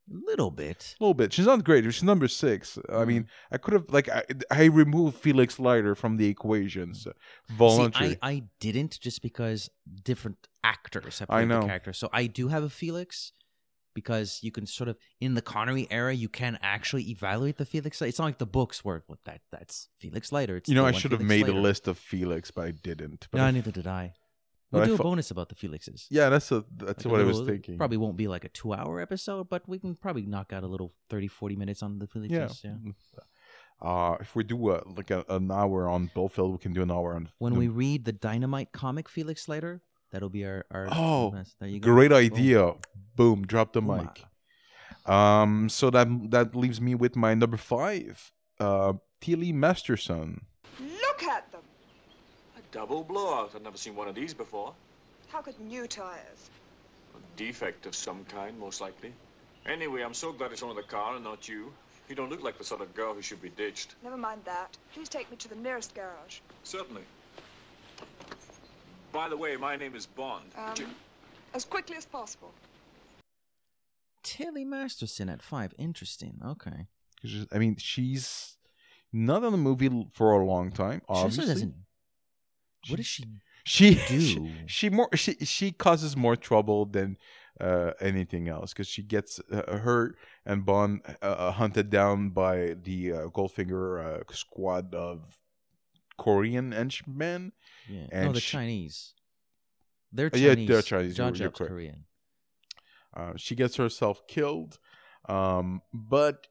Little 0.08 0.50
bit. 0.52 0.94
A 1.00 1.02
little 1.04 1.14
bit. 1.14 1.32
She's 1.32 1.46
not 1.46 1.64
great. 1.64 1.84
She's 1.84 2.02
number 2.02 2.28
six. 2.28 2.78
I 2.88 2.92
Mm. 2.92 3.06
mean, 3.08 3.28
I 3.50 3.58
could 3.58 3.74
have 3.74 3.86
like 3.90 4.08
I, 4.08 4.22
I 4.50 4.64
removed 4.66 5.16
Felix 5.18 5.58
Leiter 5.58 5.94
from 5.96 6.16
the 6.16 6.28
equations, 6.28 7.06
voluntarily. 7.50 8.14
See, 8.14 8.18
I, 8.22 8.30
I 8.30 8.42
didn't 8.60 9.00
just 9.00 9.20
because 9.22 9.68
different 10.04 10.46
actors 10.62 11.18
have 11.18 11.30
I 11.30 11.38
played 11.40 11.48
know. 11.48 11.60
the 11.62 11.66
character. 11.66 11.92
So 11.92 12.08
I 12.12 12.26
do 12.26 12.48
have 12.48 12.62
a 12.62 12.68
Felix 12.70 13.32
because 13.94 14.40
you 14.42 14.52
can 14.52 14.66
sort 14.66 14.88
of 14.88 14.96
in 15.20 15.34
the 15.34 15.42
Connery 15.42 15.86
era 15.90 16.12
you 16.12 16.28
can 16.28 16.58
actually 16.62 17.10
evaluate 17.10 17.56
the 17.56 17.64
Felix. 17.64 18.00
It's 18.02 18.18
not 18.18 18.26
like 18.26 18.38
the 18.38 18.46
books 18.46 18.84
where 18.84 19.02
well, 19.08 19.18
that 19.24 19.40
that's 19.50 19.88
Felix 19.98 20.30
Leiter. 20.30 20.56
It's 20.58 20.68
you 20.68 20.74
know, 20.74 20.86
I 20.86 20.92
should 20.92 21.12
have 21.12 21.22
made 21.22 21.46
Leiter. 21.46 21.58
a 21.58 21.60
list 21.60 21.88
of 21.88 21.98
Felix, 21.98 22.50
but 22.50 22.64
I 22.66 22.70
didn't. 22.70 23.26
But 23.30 23.38
No, 23.38 23.44
I 23.44 23.50
neither 23.50 23.70
did 23.72 23.86
I. 23.86 24.12
but 24.70 24.78
We'll 24.78 24.82
I 24.82 24.86
do 24.86 24.94
a 24.94 24.96
fo- 24.96 25.02
bonus 25.04 25.30
about 25.30 25.48
the 25.48 25.54
Felixes. 25.54 26.06
Yeah, 26.10 26.28
that's 26.28 26.50
a 26.52 26.64
that's 26.76 27.04
Like 27.04 27.06
a 27.06 27.08
what 27.08 27.20
I 27.20 27.24
was 27.24 27.40
thinking. 27.42 27.78
Probably 27.78 27.96
won't 27.96 28.16
be 28.16 28.28
like 28.28 28.44
a 28.44 28.48
two 28.48 28.72
hour 28.74 29.00
episode, 29.00 29.48
but 29.48 29.68
we 29.68 29.78
can 29.78 29.94
probably 29.94 30.26
knock 30.26 30.52
out 30.52 30.62
a 30.64 30.66
little 30.66 30.92
30, 31.10 31.28
40 31.28 31.56
minutes 31.56 31.82
on 31.82 31.98
the 31.98 32.06
Felixes. 32.06 32.64
Yeah. 32.64 32.72
Uh, 33.80 34.16
if 34.20 34.34
we 34.34 34.42
do 34.42 34.70
uh, 34.70 34.80
like 34.96 35.10
a, 35.10 35.24
an 35.28 35.50
hour 35.50 35.88
on 35.88 36.10
Blofeld, 36.14 36.52
we 36.52 36.58
can 36.58 36.72
do 36.72 36.82
an 36.82 36.90
hour 36.90 37.14
on. 37.14 37.28
When 37.38 37.56
we 37.56 37.68
read 37.68 38.04
the 38.06 38.12
Dynamite 38.12 38.72
comic 38.72 39.08
Felix 39.08 39.48
Leiter, 39.48 39.82
that'll 40.10 40.30
be 40.30 40.44
our. 40.46 40.64
our 40.70 40.88
Oh, 40.90 41.34
there 41.60 41.68
you 41.68 41.78
go. 41.80 41.92
great 41.92 42.08
Boom. 42.10 42.18
idea! 42.18 42.72
Boom, 43.16 43.46
drop 43.46 43.72
the 43.74 43.82
Boom. 43.82 43.98
mic. 43.98 44.24
Um, 45.12 45.68
so 45.68 45.90
that 45.90 46.08
that 46.30 46.56
leaves 46.56 46.80
me 46.80 46.94
with 46.94 47.14
my 47.16 47.34
number 47.34 47.56
five, 47.58 48.32
uh, 48.58 48.94
Tilly 49.20 49.52
Masterson. 49.52 50.46
Look 50.80 51.22
at 51.22 51.45
them. 51.45 51.45
A 51.45 51.45
double 52.76 53.02
blowout. 53.02 53.52
I've 53.54 53.62
never 53.62 53.78
seen 53.78 53.96
one 53.96 54.06
of 54.06 54.14
these 54.14 54.34
before. 54.34 54.74
How 55.28 55.40
could 55.40 55.58
new 55.58 55.86
tires? 55.86 56.50
A 57.14 57.38
defect 57.38 57.86
of 57.86 57.94
some 57.96 58.22
kind, 58.26 58.58
most 58.60 58.82
likely. 58.82 59.14
Anyway, 59.64 60.02
I'm 60.02 60.12
so 60.12 60.30
glad 60.30 60.52
it's 60.52 60.62
only 60.62 60.76
the 60.76 60.86
car 60.86 61.14
and 61.14 61.24
not 61.24 61.48
you. 61.48 61.72
You 62.10 62.14
don't 62.14 62.28
look 62.28 62.42
like 62.42 62.58
the 62.58 62.64
sort 62.64 62.82
of 62.82 62.94
girl 62.94 63.14
who 63.14 63.22
should 63.22 63.40
be 63.40 63.48
ditched. 63.48 63.94
Never 64.04 64.18
mind 64.18 64.42
that. 64.44 64.76
Please 64.92 65.08
take 65.08 65.30
me 65.30 65.38
to 65.38 65.48
the 65.48 65.56
nearest 65.56 65.94
garage. 65.94 66.40
Certainly. 66.64 67.00
By 69.10 69.30
the 69.30 69.36
way, 69.38 69.56
my 69.56 69.74
name 69.76 69.94
is 69.94 70.04
Bond. 70.04 70.44
Um, 70.58 70.74
Jim- 70.74 70.94
as 71.54 71.64
quickly 71.64 71.96
as 71.96 72.04
possible. 72.04 72.52
Tilly 74.22 74.66
Masterson 74.66 75.30
at 75.30 75.40
five. 75.42 75.72
Interesting. 75.78 76.40
Okay. 76.44 76.88
'Cause 77.22 77.30
she's- 77.30 77.46
I 77.50 77.58
mean, 77.58 77.76
she's 77.76 78.58
not 79.12 79.42
in 79.44 79.52
the 79.52 79.56
movie 79.58 80.10
for 80.12 80.32
a 80.32 80.44
long 80.44 80.70
time. 80.70 81.00
Obviously, 81.08 81.44
She 81.44 81.50
also 81.50 81.54
doesn't. 81.54 81.85
What 82.88 82.96
does 82.96 83.06
she? 83.06 83.24
she 83.64 83.94
do? 84.08 84.20
she, 84.20 84.52
she 84.66 84.90
more 84.90 85.08
she 85.16 85.34
she 85.44 85.72
causes 85.72 86.16
more 86.16 86.36
trouble 86.36 86.86
than 86.86 87.16
uh, 87.60 87.92
anything 88.00 88.48
else 88.48 88.72
because 88.72 88.86
she 88.88 89.02
gets 89.02 89.40
uh, 89.50 89.78
hurt 89.78 90.16
and 90.44 90.64
Bond 90.66 91.00
uh, 91.22 91.50
hunted 91.52 91.90
down 91.90 92.30
by 92.30 92.76
the 92.82 93.12
uh, 93.12 93.16
Goldfinger 93.28 94.20
uh, 94.20 94.32
squad 94.32 94.94
of 94.94 95.40
Korean 96.18 96.72
henchmen. 96.72 97.52
Yeah. 97.88 98.06
and 98.12 98.26
no, 98.26 98.32
the 98.32 98.40
she- 98.40 98.52
Chinese. 98.56 99.14
They're 100.12 100.30
Uh, 100.32 100.36
yeah, 100.38 100.50
Chinese. 100.54 100.68
they're 100.68 100.82
Chinese, 100.82 101.16
John 101.16 101.34
you're- 101.34 101.52
you're 101.58 101.68
Korean. 101.68 102.04
Uh, 103.14 103.32
she 103.36 103.54
gets 103.54 103.76
herself 103.76 104.26
killed. 104.28 104.78
Um, 105.28 105.82
but 105.92 106.46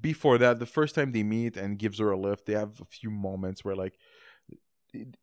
before 0.00 0.38
that, 0.38 0.58
the 0.58 0.66
first 0.66 0.94
time 0.94 1.12
they 1.12 1.22
meet 1.22 1.56
and 1.56 1.78
gives 1.78 1.98
her 1.98 2.10
a 2.10 2.18
lift, 2.18 2.46
they 2.46 2.54
have 2.54 2.80
a 2.80 2.84
few 2.86 3.10
moments 3.10 3.64
where 3.64 3.76
like 3.76 3.98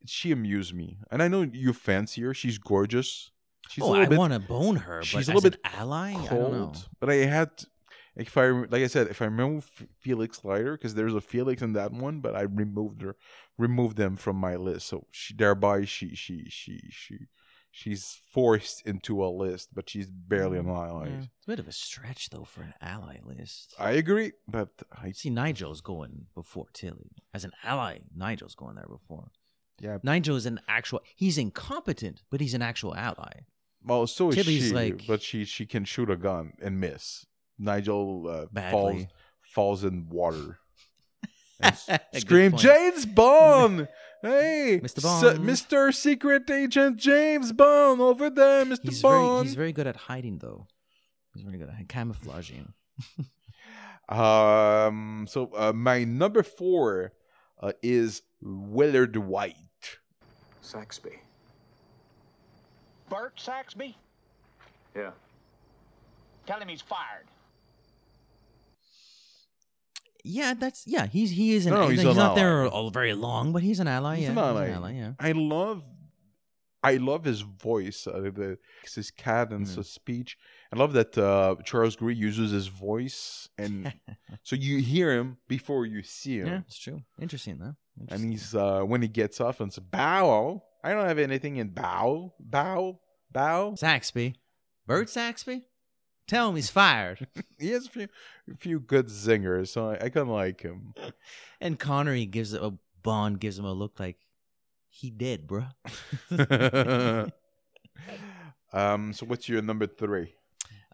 she 0.05 0.31
amused 0.31 0.73
me. 0.73 0.99
And 1.11 1.21
I 1.21 1.27
know 1.27 1.41
you 1.41 1.73
fancy 1.73 2.21
her; 2.21 2.33
she's 2.33 2.57
gorgeous. 2.57 3.31
She's 3.69 3.83
oh, 3.83 3.93
I 3.93 4.05
bit- 4.05 4.17
want 4.17 4.33
to 4.33 4.39
bone 4.39 4.77
her, 4.77 4.99
but 4.99 5.05
she's 5.05 5.27
a 5.29 5.33
little 5.33 5.49
bit 5.49 5.59
an 5.63 5.71
ally, 5.73 6.13
cold. 6.13 6.31
I 6.31 6.35
don't 6.35 6.51
know. 6.51 6.73
But 6.99 7.09
I 7.09 7.15
had, 7.15 7.49
if 8.15 8.37
I 8.37 8.49
like 8.49 8.83
I 8.83 8.87
said, 8.87 9.07
if 9.07 9.21
I 9.21 9.25
remove 9.25 9.69
Felix 9.99 10.43
Leiter, 10.43 10.73
because 10.77 10.95
there's 10.95 11.15
a 11.15 11.21
Felix 11.21 11.61
in 11.61 11.73
that 11.73 11.91
one, 11.91 12.19
but 12.19 12.35
I 12.35 12.41
removed 12.41 13.01
her, 13.01 13.15
removed 13.57 13.97
them 13.97 14.15
from 14.15 14.35
my 14.35 14.55
list. 14.55 14.87
So 14.87 15.07
she, 15.11 15.33
thereby 15.33 15.85
she 15.85 16.13
she 16.15 16.45
she 16.49 16.81
she 16.89 17.19
she's 17.71 18.19
forced 18.31 18.85
into 18.85 19.23
a 19.23 19.27
list, 19.27 19.69
but 19.73 19.89
she's 19.89 20.07
barely 20.07 20.59
an 20.59 20.65
mm, 20.65 20.77
ally. 20.77 21.07
Yeah. 21.07 21.17
It's 21.17 21.47
a 21.47 21.51
bit 21.51 21.59
of 21.59 21.67
a 21.67 21.71
stretch 21.71 22.29
though 22.29 22.45
for 22.45 22.61
an 22.61 22.73
ally 22.81 23.17
list. 23.23 23.73
I 23.79 23.91
agree, 23.91 24.33
but 24.47 24.69
I 24.91 25.11
see 25.11 25.29
Nigel's 25.29 25.81
going 25.81 26.27
before 26.35 26.67
Tilly 26.73 27.11
as 27.33 27.43
an 27.43 27.51
ally. 27.63 27.99
Nigel's 28.15 28.55
going 28.55 28.75
there 28.75 28.87
before. 28.87 29.31
Yeah, 29.83 29.97
Nigel 30.01 30.35
is 30.37 30.45
an 30.45 30.59
actual. 30.67 31.01
He's 31.15 31.37
incompetent, 31.37 32.23
but 32.31 32.39
he's 32.39 32.53
an 32.53 32.61
actual 32.61 32.95
ally. 32.95 33.41
Well, 33.85 34.07
so 34.07 34.29
is 34.29 34.35
Tilly's 34.35 34.67
she, 34.69 34.73
like- 34.73 35.05
but 35.07 35.21
she 35.21 35.43
she 35.43 35.65
can 35.65 35.83
shoot 35.83 36.09
a 36.09 36.15
gun 36.15 36.53
and 36.61 36.79
miss. 36.79 37.25
Nigel 37.59 38.27
uh, 38.29 38.33
falls 38.71 38.93
Badly. 38.93 39.07
falls 39.41 39.83
in 39.83 40.07
water. 40.09 40.59
And 41.59 41.73
s- 41.73 41.85
Good 41.87 42.21
scream, 42.21 42.51
point. 42.51 42.61
James 42.63 43.05
Bond! 43.05 43.87
Hey, 44.23 44.79
Mr. 44.81 45.03
Bond. 45.03 45.39
Mr. 45.39 45.93
Secret 45.93 46.49
Agent 46.49 46.95
James 46.95 47.51
Bond 47.51 47.99
over 47.99 48.29
there, 48.29 48.63
Mr. 48.63 48.79
He's 48.83 49.01
very 49.01 49.19
Bond. 49.19 49.47
he's 49.47 49.55
very 49.55 49.73
good 49.73 49.85
at 49.85 49.97
hiding 49.97 50.37
though. 50.37 50.65
He's 51.33 51.43
very 51.43 51.57
good 51.57 51.67
at 51.69 51.89
camouflaging. 51.89 52.71
Um, 54.09 55.25
so 55.29 55.49
uh, 55.55 55.71
my 55.73 56.03
number 56.03 56.43
four 56.43 57.13
uh, 57.61 57.71
is 57.81 58.21
Willard 58.41 59.15
Whyte. 59.15 59.55
Saxby. 60.63 61.19
Bert 63.09 63.37
Saxby? 63.37 63.95
Yeah. 64.95 65.11
Tell 66.45 66.59
him 66.59 66.67
he's 66.67 66.81
fired. 66.81 67.25
Yeah, 70.23 70.53
that's 70.57 70.87
yeah. 70.87 71.05
He's 71.07 71.31
he 71.31 71.53
is 71.53 71.65
an. 71.65 71.73
No, 71.73 71.81
no, 71.81 71.87
he's, 71.89 72.01
he's 72.01 72.09
an 72.11 72.15
not 72.15 72.35
there 72.35 72.65
all 72.67 72.89
very 72.89 73.13
long, 73.13 73.51
but 73.51 73.61
he's 73.61 73.79
an 73.81 73.87
ally. 73.89 74.15
He's 74.17 74.23
yeah, 74.25 74.29
an 74.31 74.35
he's 74.37 74.43
ally. 74.43 74.65
an 74.67 74.73
ally. 74.73 74.93
Yeah. 74.93 75.11
I 75.19 75.33
love, 75.33 75.83
I 76.81 76.95
love 76.95 77.25
his 77.25 77.41
voice, 77.41 78.07
uh, 78.07 78.21
the 78.33 78.57
his 78.95 79.11
cadence 79.11 79.75
Mm. 79.75 79.79
of 79.79 79.85
speech. 79.87 80.37
I 80.73 80.77
love 80.77 80.93
that 80.93 81.17
uh, 81.17 81.55
Charles 81.65 81.97
Gray 81.97 82.13
uses 82.13 82.51
his 82.51 82.67
voice, 82.67 83.49
and 83.57 83.93
so 84.43 84.55
you 84.55 84.77
hear 84.79 85.11
him 85.11 85.37
before 85.49 85.85
you 85.85 86.03
see 86.03 86.39
him. 86.39 86.47
Yeah, 86.47 86.59
it's 86.67 86.77
true. 86.79 87.01
Interesting 87.19 87.57
though. 87.59 87.75
And 88.09 88.31
he's 88.31 88.55
uh, 88.55 88.81
when 88.81 89.01
he 89.01 89.07
gets 89.07 89.39
off 89.39 89.59
and 89.59 89.71
says, 89.71 89.83
"Bow." 89.83 90.63
I 90.83 90.93
don't 90.93 91.07
have 91.07 91.19
anything 91.19 91.55
in 91.55 91.69
bow, 91.69 92.33
bow, 92.39 92.99
bow. 93.31 93.75
Saxby, 93.75 94.35
Bert 94.85 95.09
Saxby. 95.09 95.63
Tell 96.27 96.49
him 96.49 96.55
he's 96.55 96.69
fired. 96.69 97.25
he 97.59 97.69
has 97.71 97.87
a 97.87 97.89
few, 97.89 98.07
a 98.51 98.57
few 98.57 98.79
good 98.79 99.07
zingers, 99.07 99.69
so 99.69 99.89
I, 99.91 99.93
I 99.93 100.09
kind 100.09 100.17
of 100.17 100.29
like 100.29 100.61
him. 100.61 100.93
and 101.61 101.79
Connery 101.79 102.25
gives 102.25 102.53
a 102.53 102.73
Bond 103.01 103.39
gives 103.39 103.59
him 103.59 103.65
a 103.65 103.73
look 103.73 103.99
like 103.99 104.17
he 104.89 105.09
dead, 105.09 105.47
bro. 105.47 105.65
um. 108.73 109.13
So 109.13 109.25
what's 109.25 109.49
your 109.49 109.61
number 109.61 109.87
three? 109.87 110.35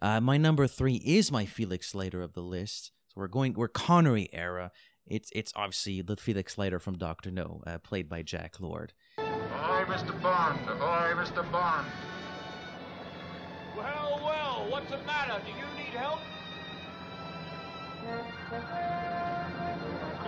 Uh, 0.02 0.20
my 0.20 0.36
number 0.36 0.66
three 0.66 0.96
is 0.96 1.30
my 1.30 1.46
Felix 1.46 1.94
Leiter 1.94 2.22
of 2.22 2.32
the 2.32 2.42
list. 2.42 2.90
So 3.08 3.14
we're 3.16 3.28
going 3.28 3.52
we're 3.54 3.68
Connery 3.68 4.28
era. 4.32 4.72
It's 5.10 5.28
it's 5.34 5.52
obviously 5.56 6.02
the 6.02 6.16
Felix 6.16 6.56
Leiter 6.56 6.78
from 6.78 6.96
Doctor 6.96 7.32
No, 7.32 7.62
uh, 7.66 7.78
played 7.78 8.08
by 8.08 8.22
Jack 8.22 8.60
Lord. 8.60 8.92
Ahoy, 9.18 9.84
Mr. 9.86 10.22
Bond. 10.22 10.60
Ahoy, 10.68 11.20
Mr. 11.20 11.50
Bond. 11.50 11.86
Well, 13.76 14.20
well, 14.24 14.70
what's 14.70 14.88
the 14.88 14.98
matter? 14.98 15.42
Do 15.44 15.50
you 15.50 15.66
need 15.76 15.94
help? 15.98 16.20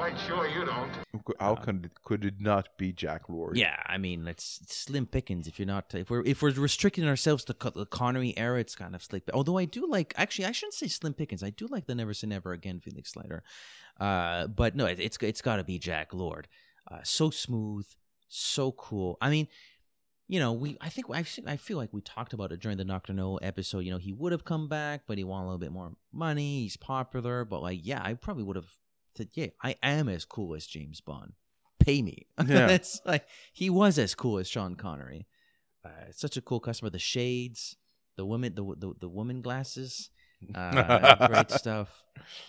Quite 0.02 0.18
sure 0.26 0.48
you 0.48 0.64
don't. 0.64 0.90
How 1.38 1.54
could 1.54 1.84
it, 1.84 2.02
could 2.02 2.24
it 2.24 2.40
not 2.40 2.76
be 2.76 2.92
Jack 2.92 3.28
Lord? 3.28 3.56
Yeah, 3.56 3.76
I 3.86 3.98
mean 3.98 4.26
it's, 4.26 4.58
it's 4.60 4.74
slim 4.74 5.06
pickings 5.06 5.46
if 5.46 5.60
you're 5.60 5.66
not 5.66 5.94
if 5.94 6.10
we're 6.10 6.24
if 6.24 6.42
we're 6.42 6.50
restricting 6.50 7.06
ourselves 7.06 7.44
to 7.44 7.54
co- 7.54 7.70
the 7.70 7.86
Connery 7.86 8.36
era, 8.36 8.58
it's 8.58 8.74
kind 8.74 8.96
of 8.96 9.02
slick. 9.04 9.22
Although 9.32 9.58
I 9.58 9.64
do 9.64 9.86
like 9.86 10.12
actually 10.16 10.46
I 10.46 10.52
shouldn't 10.52 10.74
say 10.74 10.88
slim 10.88 11.14
pickings. 11.14 11.44
I 11.44 11.50
do 11.50 11.68
like 11.68 11.86
the 11.86 11.94
Never 11.94 12.14
Say 12.14 12.26
Never 12.26 12.52
Again 12.52 12.80
Felix 12.80 13.14
Leiter, 13.14 13.44
uh, 14.00 14.48
but 14.48 14.74
no, 14.74 14.86
it, 14.86 14.98
it's 14.98 15.18
it's 15.20 15.40
got 15.40 15.56
to 15.56 15.64
be 15.64 15.78
Jack 15.78 16.12
Lord. 16.12 16.48
Uh, 16.90 16.98
so 17.04 17.30
smooth, 17.30 17.86
so 18.26 18.72
cool. 18.72 19.18
I 19.20 19.30
mean, 19.30 19.46
you 20.26 20.40
know, 20.40 20.52
we 20.52 20.76
I 20.80 20.88
think 20.88 21.06
I 21.10 21.24
I 21.46 21.56
feel 21.56 21.76
like 21.76 21.92
we 21.92 22.00
talked 22.00 22.32
about 22.32 22.50
it 22.50 22.58
during 22.58 22.78
the 22.78 22.84
Doctor 22.84 23.12
No 23.12 23.36
episode. 23.36 23.80
You 23.80 23.92
know, 23.92 23.98
he 23.98 24.12
would 24.12 24.32
have 24.32 24.44
come 24.44 24.66
back, 24.66 25.02
but 25.06 25.16
he 25.16 25.22
wanted 25.22 25.44
a 25.44 25.46
little 25.46 25.58
bit 25.58 25.70
more 25.70 25.92
money. 26.12 26.62
He's 26.62 26.76
popular, 26.76 27.44
but 27.44 27.62
like, 27.62 27.80
yeah, 27.84 28.00
I 28.02 28.14
probably 28.14 28.42
would 28.42 28.56
have 28.56 28.72
said, 29.16 29.28
yeah, 29.34 29.48
I 29.62 29.76
am 29.82 30.08
as 30.08 30.24
cool 30.24 30.54
as 30.54 30.66
James 30.66 31.00
Bond. 31.00 31.32
Pay 31.78 32.02
me. 32.02 32.26
Yeah. 32.46 32.68
it's 32.68 33.00
like 33.04 33.26
he 33.52 33.68
was 33.70 33.98
as 33.98 34.14
cool 34.14 34.38
as 34.38 34.48
Sean 34.48 34.74
Connery. 34.76 35.26
Uh, 35.84 36.10
such 36.12 36.36
a 36.36 36.40
cool 36.40 36.60
customer. 36.60 36.90
The 36.90 36.98
shades, 37.00 37.76
the 38.16 38.24
woman, 38.24 38.54
the 38.54 38.62
the, 38.78 38.94
the 39.00 39.08
woman 39.08 39.42
glasses, 39.42 40.10
uh, 40.54 41.26
great 41.26 41.50
stuff. 41.50 42.04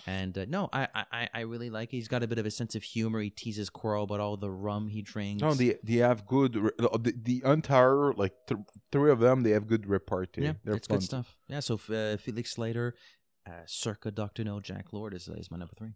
And 0.06 0.38
uh, 0.38 0.46
no, 0.48 0.70
I, 0.72 0.88
I 1.12 1.30
I 1.34 1.40
really 1.42 1.72
like. 1.72 1.92
It. 1.94 1.98
He's 1.98 2.08
got 2.08 2.22
a 2.22 2.28
bit 2.28 2.38
of 2.38 2.46
a 2.46 2.52
sense 2.52 2.76
of 2.76 2.84
humor. 2.84 3.22
He 3.22 3.32
teases 3.32 3.72
Quarrel 3.72 4.04
about 4.04 4.20
all 4.20 4.38
the 4.38 4.52
rum 4.52 4.88
he 4.88 5.02
drinks. 5.02 5.42
No, 5.42 5.56
they 5.56 5.78
they 5.84 5.96
have 5.96 6.28
good. 6.28 6.54
The, 6.54 7.14
the 7.24 7.42
entire 7.44 8.14
like 8.14 8.34
th- 8.48 8.62
three 8.92 9.10
of 9.12 9.20
them, 9.20 9.42
they 9.42 9.52
have 9.52 9.66
good 9.66 9.88
repartee. 9.88 10.44
Yeah, 10.44 10.54
They're 10.64 10.76
it's 10.76 10.88
fun. 10.88 11.00
good 11.00 11.04
stuff. 11.06 11.36
Yeah, 11.48 11.60
so 11.62 11.80
uh, 11.92 12.18
Felix 12.18 12.58
Leiter, 12.60 12.94
uh, 13.48 13.52
circa 13.66 14.12
Doctor 14.12 14.44
No, 14.44 14.60
Jack 14.60 14.94
Lord 14.94 15.16
is, 15.16 15.28
is 15.28 15.50
my 15.50 15.58
number 15.58 15.74
three. 15.76 15.94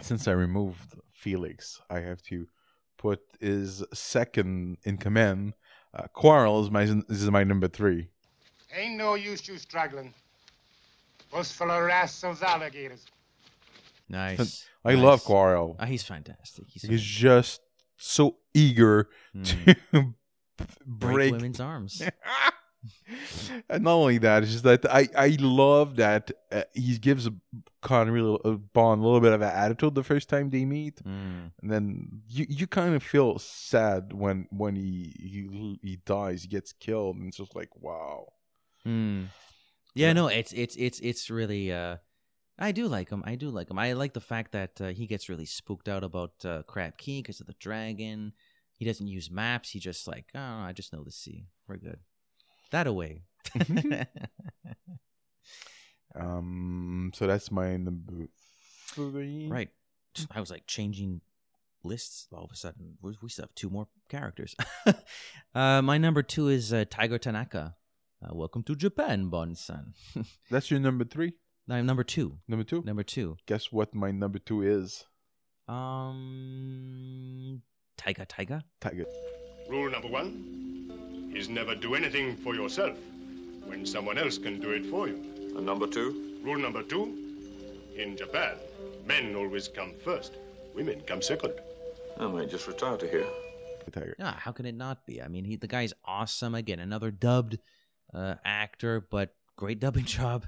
Since 0.00 0.28
I 0.28 0.32
removed 0.32 0.94
Felix, 1.12 1.80
I 1.88 2.00
have 2.00 2.22
to 2.24 2.46
put 2.98 3.20
his 3.40 3.84
second 3.92 4.78
in 4.84 4.98
command. 4.98 5.54
Uh, 5.94 6.06
Quarrel 6.12 6.62
is 6.62 6.70
my 6.70 6.82
is 6.82 7.30
my 7.30 7.44
number 7.44 7.68
three. 7.68 8.08
Ain't 8.74 8.96
no 8.96 9.14
use 9.14 9.48
you 9.48 9.56
struggling. 9.58 10.12
Bus 11.30 11.50
full 11.50 11.70
of 11.70 11.82
rascals, 11.82 12.42
alligators. 12.42 13.06
Nice. 14.08 14.66
I 14.84 14.94
nice. 14.94 15.02
love 15.02 15.24
Quarrel. 15.24 15.76
Ah, 15.80 15.86
he's 15.86 16.02
fantastic. 16.02 16.66
He's, 16.68 16.82
He's 16.82 17.02
just 17.02 17.60
so 17.96 18.36
eager 18.54 19.08
to 19.42 19.56
break, 19.92 20.14
break 20.86 21.32
women's 21.32 21.60
arms. 21.60 22.02
and 23.68 23.84
not 23.84 23.94
only 23.94 24.18
that, 24.18 24.42
it's 24.42 24.52
just 24.52 24.64
that 24.64 24.84
I, 24.92 25.08
I 25.16 25.36
love 25.40 25.96
that 25.96 26.30
uh, 26.52 26.62
he 26.74 26.98
gives 26.98 27.28
Connery 27.82 28.20
a, 28.20 28.24
a 28.48 28.56
Bond 28.58 29.00
a 29.00 29.04
little 29.04 29.20
bit 29.20 29.32
of 29.32 29.42
an 29.42 29.50
attitude 29.50 29.94
the 29.94 30.02
first 30.04 30.28
time 30.28 30.50
they 30.50 30.64
meet, 30.64 31.02
Mm. 31.04 31.52
and 31.62 31.70
then 31.70 32.22
you, 32.28 32.46
you 32.48 32.66
kind 32.66 32.94
of 32.94 33.02
feel 33.02 33.38
sad 33.38 34.12
when 34.12 34.46
when 34.50 34.76
he 34.76 35.14
he 35.18 35.78
he 35.82 35.96
dies, 36.04 36.42
he 36.42 36.48
gets 36.48 36.72
killed, 36.72 37.16
and 37.16 37.28
it's 37.28 37.36
just 37.38 37.54
like 37.56 37.70
wow. 37.80 38.26
Mm. 38.86 39.26
Yeah, 39.94 40.12
no, 40.12 40.28
it's 40.28 40.52
it's 40.52 40.76
it's 40.76 41.00
it's 41.00 41.30
really. 41.30 41.72
Uh, 41.72 41.96
I 42.58 42.72
do 42.72 42.86
like 42.88 43.10
him. 43.10 43.22
I 43.26 43.34
do 43.34 43.50
like 43.50 43.70
him. 43.70 43.78
I 43.78 43.92
like 43.92 44.14
the 44.14 44.20
fact 44.20 44.52
that 44.52 44.80
uh, 44.80 44.88
he 44.88 45.06
gets 45.06 45.28
really 45.28 45.44
spooked 45.44 45.88
out 45.88 46.02
about 46.02 46.32
uh, 46.44 46.62
Crab 46.62 46.96
Key 46.96 47.20
because 47.20 47.40
of 47.40 47.46
the 47.46 47.54
dragon. 47.60 48.32
He 48.78 48.84
doesn't 48.84 49.06
use 49.08 49.30
maps. 49.30 49.70
He 49.70 49.78
just 49.78 50.06
like, 50.08 50.26
oh, 50.34 50.40
I 50.68 50.72
just 50.72 50.92
know 50.92 51.02
the 51.04 51.10
sea. 51.12 51.48
We're 51.68 51.76
good. 51.76 51.98
That 52.70 52.86
away. 52.86 53.22
Um, 56.18 57.12
so 57.14 57.26
that's 57.26 57.50
my 57.50 57.76
number 57.76 58.28
three. 58.88 59.48
right. 59.50 59.68
I 60.30 60.40
was 60.40 60.50
like 60.50 60.66
changing 60.66 61.20
lists 61.84 62.26
all 62.32 62.44
of 62.44 62.50
a 62.50 62.56
sudden. 62.56 62.96
We 63.02 63.16
we 63.20 63.28
still 63.28 63.42
have 63.44 63.54
two 63.54 63.68
more 63.68 63.88
characters. 64.08 64.56
uh, 65.54 65.82
my 65.82 65.98
number 65.98 66.22
two 66.22 66.48
is 66.48 66.72
uh, 66.72 66.86
Tiger 66.88 67.18
Tanaka. 67.18 67.76
Uh, 68.22 68.34
welcome 68.34 68.62
to 68.62 68.74
Japan, 68.74 69.28
Bon-san. 69.28 69.92
That's 70.50 70.70
your 70.70 70.80
number 70.80 71.04
three. 71.04 71.34
I'm 71.68 71.84
number 71.84 72.04
two. 72.04 72.38
Number 72.48 72.64
two. 72.64 72.82
Number 72.82 73.02
two. 73.02 73.36
Guess 73.46 73.70
what 73.70 73.94
my 73.94 74.10
number 74.10 74.38
two 74.38 74.62
is? 74.62 75.04
Um, 75.68 77.60
Taiga 77.98 78.24
Taiga. 78.24 78.64
Tiger. 78.80 79.04
Rule 79.68 79.90
number 79.90 80.08
one 80.08 80.85
is 81.36 81.48
never 81.48 81.74
do 81.74 81.94
anything 81.94 82.36
for 82.36 82.54
yourself 82.54 82.96
when 83.66 83.84
someone 83.84 84.18
else 84.18 84.38
can 84.38 84.60
do 84.60 84.70
it 84.70 84.86
for 84.86 85.08
you. 85.08 85.16
And 85.56 85.66
number 85.66 85.86
two? 85.86 86.40
Rule 86.42 86.58
number 86.58 86.82
two 86.82 87.26
in 87.96 88.16
Japan, 88.16 88.56
men 89.06 89.34
always 89.34 89.68
come 89.68 89.92
first, 90.04 90.32
women 90.74 91.02
come 91.06 91.22
second. 91.22 91.52
I 92.18 92.26
might 92.26 92.50
just 92.50 92.66
retire 92.66 92.96
to 92.96 93.08
here. 93.08 93.26
Tiger. 93.92 94.16
Yeah, 94.18 94.32
how 94.32 94.52
can 94.52 94.66
it 94.66 94.74
not 94.74 95.06
be? 95.06 95.22
I 95.22 95.28
mean, 95.28 95.44
he 95.44 95.56
the 95.56 95.68
guy's 95.68 95.92
awesome. 96.04 96.54
Again, 96.54 96.80
another 96.80 97.10
dubbed 97.10 97.58
uh, 98.12 98.34
actor, 98.44 99.06
but 99.10 99.34
great 99.56 99.78
dubbing 99.78 100.04
job. 100.18 100.46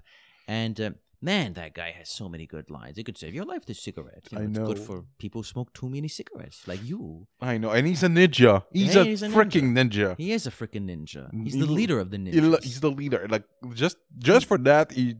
And 0.48 0.80
uh, 0.80 0.90
man, 1.20 1.54
that 1.54 1.74
guy 1.74 1.92
has 1.92 2.08
so 2.08 2.28
many 2.28 2.46
good 2.46 2.70
lines. 2.70 2.98
It 2.98 3.04
could 3.04 3.18
save 3.18 3.34
your 3.34 3.44
life. 3.44 3.66
This 3.66 3.80
cigarette. 3.80 4.24
You 4.30 4.38
I 4.38 4.42
It's 4.42 4.58
good 4.58 4.78
for 4.78 5.04
people 5.18 5.40
who 5.40 5.44
smoke 5.44 5.72
too 5.72 5.88
many 5.88 6.08
cigarettes, 6.08 6.66
like 6.66 6.82
you. 6.84 7.26
I 7.40 7.58
know, 7.58 7.70
and 7.70 7.86
he's 7.86 8.02
a 8.02 8.08
ninja. 8.08 8.64
He's 8.72 8.94
Yeah, 8.94 9.02
a 9.02 9.04
he's 9.04 9.22
a 9.22 9.28
freaking 9.28 9.72
ninja. 9.72 10.16
He 10.16 10.32
is 10.32 10.46
a 10.46 10.50
freaking 10.50 10.86
ninja. 10.86 11.30
He's 11.44 11.54
He 11.54 11.60
the 11.60 11.66
leader 11.66 11.98
of 11.98 12.10
the 12.10 12.18
he. 12.18 12.40
He's 12.62 12.80
the 12.80 12.90
leader. 12.90 13.26
Like 13.28 13.44
just 13.74 13.96
just 14.18 14.46
for 14.46 14.58
that, 14.58 14.92
he 14.92 15.16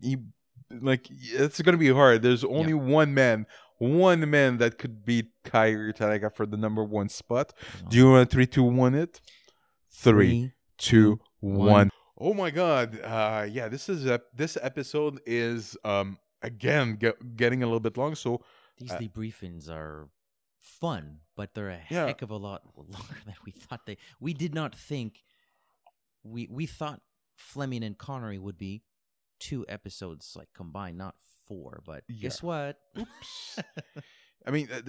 he 0.00 0.18
like 0.70 1.08
it's 1.10 1.60
gonna 1.62 1.78
be 1.78 1.92
hard. 1.92 2.22
There's 2.22 2.44
only 2.44 2.74
one 2.74 3.14
man, 3.14 3.46
one 3.78 4.28
man 4.30 4.58
that 4.58 4.78
could 4.78 5.04
beat 5.04 5.26
Tiger 5.44 5.92
Tanaka 5.92 6.30
for 6.30 6.46
the 6.46 6.56
number 6.56 6.84
one 6.84 7.08
spot. 7.08 7.52
Do 7.88 7.96
you 7.96 8.10
want 8.10 8.30
three, 8.30 8.46
two, 8.46 8.64
one 8.64 8.94
it? 8.94 9.20
Three, 9.90 10.12
Three, 10.12 10.52
two, 10.76 11.20
one. 11.40 11.68
one. 11.68 11.90
Oh 12.20 12.34
my 12.34 12.50
god. 12.50 13.00
Uh 13.00 13.46
yeah, 13.50 13.68
this 13.68 13.88
is 13.88 14.06
ep- 14.06 14.30
this 14.34 14.56
episode 14.60 15.20
is 15.26 15.76
um 15.84 16.18
again 16.42 16.96
get, 16.96 17.36
getting 17.36 17.62
a 17.62 17.66
little 17.66 17.80
bit 17.80 17.96
long. 17.96 18.14
So 18.14 18.42
These 18.78 18.92
uh, 18.92 18.98
debriefings 18.98 19.68
are 19.70 20.08
fun, 20.60 21.20
but 21.36 21.54
they're 21.54 21.70
a 21.70 21.80
Yeah. 21.90 22.06
heck 22.06 22.22
of 22.22 22.30
a 22.30 22.36
lot 22.36 22.62
longer 22.76 23.18
than 23.24 23.34
we 23.44 23.52
thought 23.52 23.86
they. 23.86 23.98
We 24.20 24.34
did 24.34 24.54
not 24.54 24.74
think. 24.74 25.22
We 26.24 26.48
we 26.50 26.66
thought 26.66 27.00
Fleming 27.36 27.84
and 27.84 27.96
Connery 27.96 28.38
would 28.38 28.58
be 28.58 28.82
two 29.38 29.64
episodes 29.68 30.34
like 30.36 30.48
combined, 30.54 30.98
not 30.98 31.14
four. 31.46 31.82
But 31.86 32.02
guess 32.20 32.42
what? 32.42 32.76
Oops. 32.98 33.58
I 34.46 34.50
mean, 34.50 34.68
uh, 34.72 34.80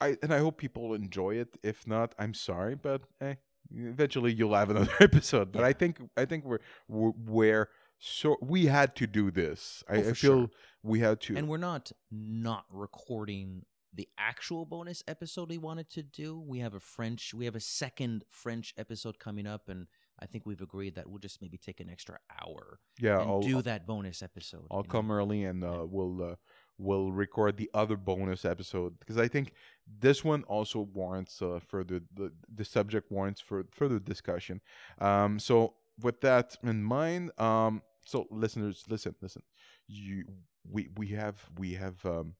I 0.00 0.16
and 0.22 0.32
I 0.32 0.38
hope 0.38 0.58
people 0.58 0.94
enjoy 0.94 1.36
it. 1.36 1.48
If 1.62 1.86
not, 1.86 2.14
I'm 2.18 2.34
sorry, 2.34 2.74
but 2.76 3.02
eh, 3.20 3.34
eventually 3.74 4.32
you'll 4.32 4.54
have 4.54 4.70
another 4.70 4.92
episode. 5.00 5.52
But 5.52 5.64
I 5.64 5.72
think 5.72 5.98
I 6.16 6.24
think 6.24 6.44
we're 6.44 6.58
we're, 6.88 7.12
we're 7.26 7.68
so 7.98 8.36
we 8.40 8.66
had 8.66 8.94
to 8.96 9.06
do 9.06 9.30
this. 9.30 9.82
I, 9.88 9.96
Oh, 9.96 9.98
I 9.98 10.02
for 10.02 10.14
feel 10.14 10.38
sure. 10.40 10.50
we 10.82 11.00
had 11.00 11.20
to. 11.22 11.36
And 11.36 11.48
we're 11.48 11.56
not 11.58 11.92
not 12.10 12.64
recording 12.72 13.64
the 13.92 14.08
actual 14.18 14.64
bonus 14.66 15.02
episode 15.08 15.48
we 15.48 15.58
wanted 15.58 15.90
to 15.90 16.02
do. 16.02 16.38
We 16.38 16.60
have 16.60 16.74
a 16.74 16.80
French, 16.80 17.34
we 17.34 17.46
have 17.46 17.56
a 17.56 17.60
second 17.60 18.24
French 18.30 18.74
episode 18.76 19.18
coming 19.18 19.46
up, 19.46 19.68
and 19.68 19.86
I 20.20 20.26
think 20.26 20.44
we've 20.46 20.60
agreed 20.60 20.94
that 20.96 21.08
we'll 21.08 21.18
just 21.18 21.40
maybe 21.42 21.56
take 21.58 21.80
an 21.80 21.88
extra 21.88 22.18
hour. 22.40 22.78
Yeah, 23.00 23.20
and 23.20 23.28
I'll- 23.30 23.40
do 23.40 23.62
that 23.62 23.86
bonus 23.86 24.22
episode. 24.22 24.66
I'll 24.70 24.78
you 24.78 24.82
know? 24.84 24.88
come 24.92 25.10
early 25.10 25.42
and 25.44 25.64
uh, 25.64 25.84
we'll 25.88 26.22
uh, 26.22 26.34
we'll 26.78 27.10
record 27.12 27.56
the 27.56 27.70
other 27.74 27.96
bonus 27.96 28.44
episode 28.44 28.98
because 29.00 29.18
I 29.18 29.28
think 29.28 29.52
this 30.00 30.24
one 30.24 30.44
also 30.44 30.80
warrants 30.80 31.42
uh, 31.42 31.60
further 31.66 32.00
the 32.14 32.32
the 32.52 32.64
subject 32.64 33.10
warrants 33.10 33.40
for 33.40 33.66
further 33.72 33.98
discussion. 33.98 34.60
Um, 35.00 35.38
so 35.38 35.74
with 36.00 36.20
that 36.20 36.56
in 36.62 36.82
mind, 36.82 37.32
um, 37.38 37.82
so 38.04 38.26
listeners, 38.30 38.84
listen, 38.88 39.14
listen, 39.20 39.42
you 39.86 40.24
we 40.70 40.88
we 40.96 41.08
have 41.08 41.36
we 41.58 41.74
have 41.74 42.04
um 42.06 42.34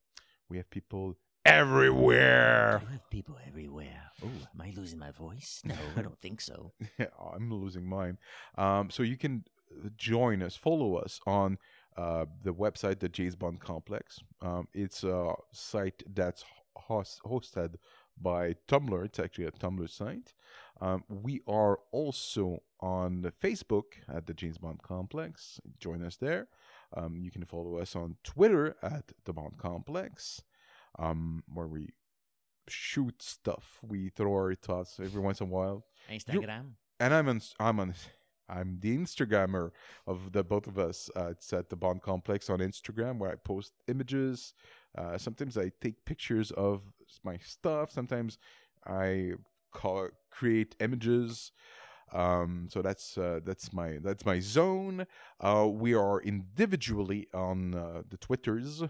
we 0.48 0.56
have 0.56 0.70
people 0.70 1.16
everywhere. 1.44 2.81
You 2.82 2.93
have 2.93 3.10
people 3.10 3.36
everywhere. 3.47 4.10
Oh, 4.24 4.28
am 4.28 4.60
I 4.60 4.73
losing 4.77 4.98
my 4.98 5.10
voice? 5.10 5.60
No, 5.65 5.74
I 5.97 6.02
don't 6.02 6.20
think 6.20 6.40
so. 6.40 6.73
yeah, 6.98 7.06
I'm 7.35 7.52
losing 7.52 7.89
mine. 7.89 8.19
Um, 8.56 8.90
so 8.90 9.02
you 9.02 9.16
can 9.16 9.44
uh, 9.85 9.89
join 9.97 10.43
us, 10.43 10.56
follow 10.56 10.97
us 10.97 11.20
on 11.27 11.59
uh, 11.97 12.27
the 12.43 12.52
website, 12.55 13.01
the 13.01 13.09
James 13.09 13.35
Bond 13.36 13.60
Complex. 13.60 14.20
Um, 14.43 14.69
it's 14.74 15.02
a 15.05 15.32
site 15.52 16.02
that's 16.15 16.44
host- 16.77 17.20
hosted 17.24 17.74
by 18.20 18.55
Tumblr. 18.69 19.05
It's 19.05 19.19
actually 19.19 19.47
a 19.47 19.52
Tumblr 19.52 19.89
site. 19.90 20.35
Um, 20.81 21.05
we 21.09 21.40
are 21.48 21.78
also 21.93 22.59
on 22.81 23.32
Facebook 23.43 23.94
at 24.09 24.27
the 24.27 24.35
James 24.35 24.59
Bond 24.59 24.82
Complex. 24.82 25.60
Join 25.81 26.05
us 26.05 26.16
there. 26.16 26.48
Um, 26.97 27.19
you 27.23 27.31
can 27.31 27.44
follow 27.44 27.78
us 27.78 27.94
on 27.97 28.16
Twitter 28.24 28.77
at 28.82 29.12
the 29.24 29.32
Bond 29.32 29.59
Complex, 29.59 30.40
um, 30.98 31.43
where 31.52 31.66
we 31.66 31.90
shoot 32.69 33.20
stuff. 33.23 33.78
We 33.82 34.10
throw 34.10 34.32
our 34.32 34.55
thoughts 34.55 34.98
every 35.02 35.20
once 35.20 35.40
in 35.40 35.48
a 35.48 35.51
while. 35.51 35.85
You- 36.09 36.19
Instagram. 36.19 36.73
and 37.01 37.12
I'm 37.15 37.28
on. 37.28 37.40
I'm 37.60 37.81
on. 37.81 37.94
I'm 38.49 38.79
the 38.81 38.97
Instagrammer 38.97 39.70
of 40.07 40.33
the 40.33 40.43
both 40.43 40.66
of 40.66 40.79
us. 40.79 41.11
Uh, 41.15 41.29
it's 41.29 41.53
at 41.53 41.69
the 41.69 41.77
Bond 41.77 42.03
Complex 42.03 42.49
on 42.51 42.61
Instagram 42.61 43.19
where 43.19 43.31
I 43.33 43.37
post 43.37 43.73
images, 43.87 44.55
Uh, 44.97 45.19
sometimes 45.19 45.57
I 45.57 45.70
take 45.81 46.05
pictures 46.05 46.51
of 46.53 46.83
my 47.23 47.39
stuff. 47.39 47.91
Sometimes 47.93 48.39
I 48.87 49.35
call, 49.70 50.09
create 50.31 50.75
images. 50.81 51.53
Um, 52.12 52.69
so 52.70 52.81
that's 52.81 53.19
uh, 53.19 53.41
that's 53.45 53.73
my 53.73 53.99
that's 54.03 54.25
my 54.25 54.41
zone. 54.41 55.07
Uh, 55.41 55.69
we 55.70 55.95
are 55.95 56.20
individually 56.23 57.29
on 57.35 57.75
uh, 57.75 58.03
the 58.09 58.16
Twitters. 58.16 58.83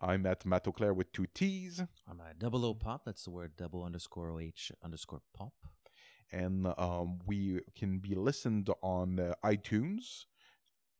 I'm 0.00 0.26
at 0.26 0.44
Matt 0.44 0.64
Auclair 0.64 0.94
with 0.94 1.12
two 1.12 1.26
T's. 1.32 1.80
I'm 2.10 2.20
a 2.20 2.34
double 2.34 2.64
O 2.64 2.74
pop. 2.74 3.04
That's 3.04 3.24
the 3.24 3.30
word 3.30 3.52
double 3.56 3.84
underscore 3.84 4.30
OH 4.30 4.74
underscore 4.82 5.22
pop. 5.32 5.54
And 6.32 6.66
um, 6.78 7.18
we 7.26 7.60
can 7.74 7.98
be 7.98 8.14
listened 8.14 8.70
on 8.82 9.18
uh, 9.20 9.34
iTunes. 9.44 10.24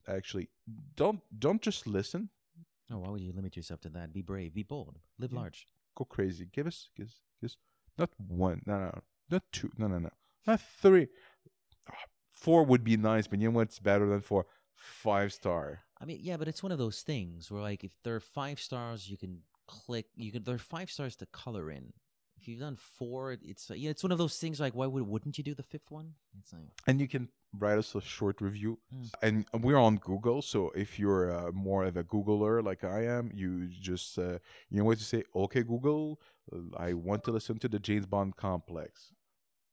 Actually, 0.08 0.48
don't 0.94 1.20
don't 1.38 1.60
just 1.60 1.86
listen. 1.86 2.30
Oh, 2.90 2.98
why 2.98 3.08
would 3.10 3.20
you 3.20 3.32
limit 3.32 3.56
yourself 3.56 3.80
to 3.80 3.88
that? 3.90 4.12
Be 4.12 4.22
brave, 4.22 4.54
be 4.54 4.62
bold, 4.62 4.98
live 5.18 5.32
Yeah. 5.32 5.40
large. 5.40 5.66
Go 5.96 6.04
crazy. 6.04 6.46
Give 6.52 6.66
us, 6.66 6.90
give 6.96 7.06
us, 7.06 7.20
give 7.40 7.48
us 7.48 7.56
not 7.98 8.10
one, 8.28 8.62
no, 8.66 8.78
no, 8.78 8.84
no, 8.84 9.00
not 9.30 9.42
two, 9.50 9.72
no, 9.78 9.88
no, 9.88 9.98
no, 9.98 10.10
not 10.46 10.60
three. 10.60 11.08
Four 12.30 12.64
would 12.64 12.84
be 12.84 12.96
nice, 12.96 13.26
but 13.26 13.40
you 13.40 13.48
know 13.48 13.56
what's 13.56 13.78
better 13.78 14.06
than 14.08 14.20
four? 14.20 14.46
Five 14.74 15.32
star. 15.32 15.80
I 16.00 16.04
mean, 16.04 16.18
yeah, 16.20 16.36
but 16.36 16.48
it's 16.48 16.62
one 16.62 16.70
of 16.70 16.78
those 16.78 17.00
things 17.00 17.50
where, 17.50 17.62
like, 17.62 17.82
if 17.82 17.92
there 18.04 18.14
are 18.14 18.20
five 18.20 18.60
stars, 18.60 19.08
you 19.10 19.16
can 19.16 19.40
click. 19.66 20.06
You 20.14 20.30
can. 20.30 20.44
There 20.44 20.54
are 20.54 20.58
five 20.58 20.90
stars 20.90 21.16
to 21.16 21.26
color 21.26 21.70
in. 21.70 21.94
If 22.38 22.46
you've 22.46 22.60
done 22.60 22.76
four, 22.76 23.32
it's 23.32 23.70
yeah, 23.74 23.90
it's 23.90 24.02
one 24.02 24.12
of 24.12 24.18
those 24.18 24.38
things. 24.38 24.60
Like, 24.60 24.74
why 24.74 24.86
would 24.86 25.06
wouldn't 25.06 25.38
you 25.38 25.44
do 25.44 25.54
the 25.54 25.62
fifth 25.62 25.90
one? 25.90 26.14
It's 26.38 26.52
like 26.52 26.62
And 26.86 27.00
you 27.00 27.08
can 27.08 27.28
write 27.58 27.78
us 27.78 27.94
a 27.94 28.00
short 28.00 28.40
review. 28.40 28.78
Mm. 28.94 29.10
And 29.22 29.64
we're 29.64 29.78
on 29.78 29.96
Google, 29.96 30.42
so 30.42 30.70
if 30.74 30.98
you're 30.98 31.30
uh, 31.32 31.52
more 31.52 31.84
of 31.84 31.96
a 31.96 32.04
Googler 32.04 32.62
like 32.62 32.84
I 32.84 33.04
am, 33.04 33.30
you 33.34 33.68
just 33.68 34.18
uh, 34.18 34.38
you 34.68 34.78
know 34.78 34.84
what 34.84 34.98
to 34.98 35.04
say. 35.04 35.24
Okay, 35.34 35.62
Google, 35.62 36.20
uh, 36.52 36.58
I 36.76 36.92
want 36.92 37.24
to 37.24 37.30
listen 37.32 37.58
to 37.58 37.68
the 37.68 37.78
James 37.78 38.06
Bond 38.06 38.36
complex. 38.36 39.12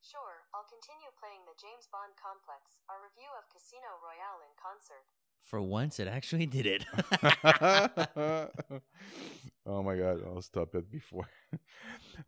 Sure, 0.02 0.48
I'll 0.54 0.68
continue 0.68 1.12
playing 1.20 1.44
the 1.46 1.56
James 1.60 1.88
Bond 1.92 2.14
Complex, 2.20 2.80
our 2.90 3.00
review 3.08 3.32
of 3.40 3.48
Casino 3.52 3.90
Royale 4.04 4.42
in 4.48 4.54
concert. 4.60 5.06
for 5.42 5.62
once, 5.62 6.00
it 6.00 6.08
actually 6.08 6.46
did 6.46 6.66
it. 6.66 6.86
oh 9.66 9.82
my 9.84 9.96
god, 9.96 10.22
I'll 10.26 10.42
stop 10.42 10.76
it 10.76 10.90
before. 10.92 11.28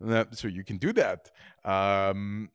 That- 0.02 0.38
so 0.38 0.48
you 0.48 0.64
can 0.64 0.78
do 0.78 0.94
that. 0.94 1.32
Um, 1.64 2.50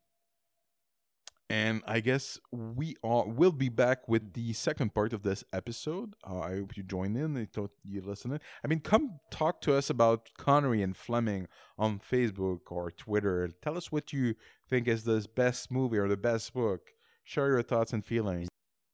and 1.48 1.82
I 1.84 1.98
guess 1.98 2.38
we 2.52 2.96
are 3.02 3.26
will 3.26 3.50
be 3.50 3.68
back 3.68 4.06
with 4.08 4.34
the 4.34 4.52
second 4.52 4.94
part 4.94 5.12
of 5.12 5.22
this 5.24 5.42
episode. 5.52 6.14
Uh, 6.24 6.38
I 6.38 6.54
hope 6.58 6.76
you 6.76 6.84
join 6.84 7.16
in. 7.16 7.36
I 7.36 7.46
thought 7.52 7.72
you 7.84 8.00
listening. 8.02 8.38
I 8.64 8.68
mean, 8.68 8.78
come 8.80 9.18
talk 9.32 9.60
to 9.62 9.74
us 9.74 9.90
about 9.90 10.28
Connery 10.38 10.80
and 10.80 10.96
Fleming 10.96 11.48
on 11.76 11.98
Facebook 11.98 12.60
or 12.70 12.92
Twitter. 12.92 13.50
Tell 13.62 13.76
us 13.76 13.90
what 13.90 14.12
you 14.12 14.34
think 14.68 14.86
is 14.86 15.02
the 15.02 15.26
best 15.34 15.72
movie 15.72 15.98
or 15.98 16.06
the 16.08 16.16
best 16.16 16.54
book. 16.54 16.82
Share 17.24 17.48
your 17.48 17.62
thoughts 17.62 17.92
and 17.92 18.04
feelings. 18.04 18.48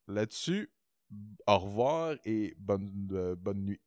Là-dessus, 0.08 0.68
au 1.46 1.58
revoir 1.58 2.16
et 2.24 2.54
bonne, 2.58 3.08
euh, 3.12 3.34
bonne 3.36 3.64
nuit. 3.66 3.80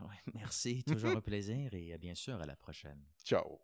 Ah 0.00 0.08
merci, 0.34 0.84
toujours 0.84 1.10
un 1.10 1.20
plaisir 1.20 1.74
et 1.74 1.92
euh, 1.92 1.98
bien 1.98 2.14
sûr 2.14 2.40
à 2.40 2.46
la 2.46 2.56
prochaine. 2.56 3.02
Ciao. 3.24 3.60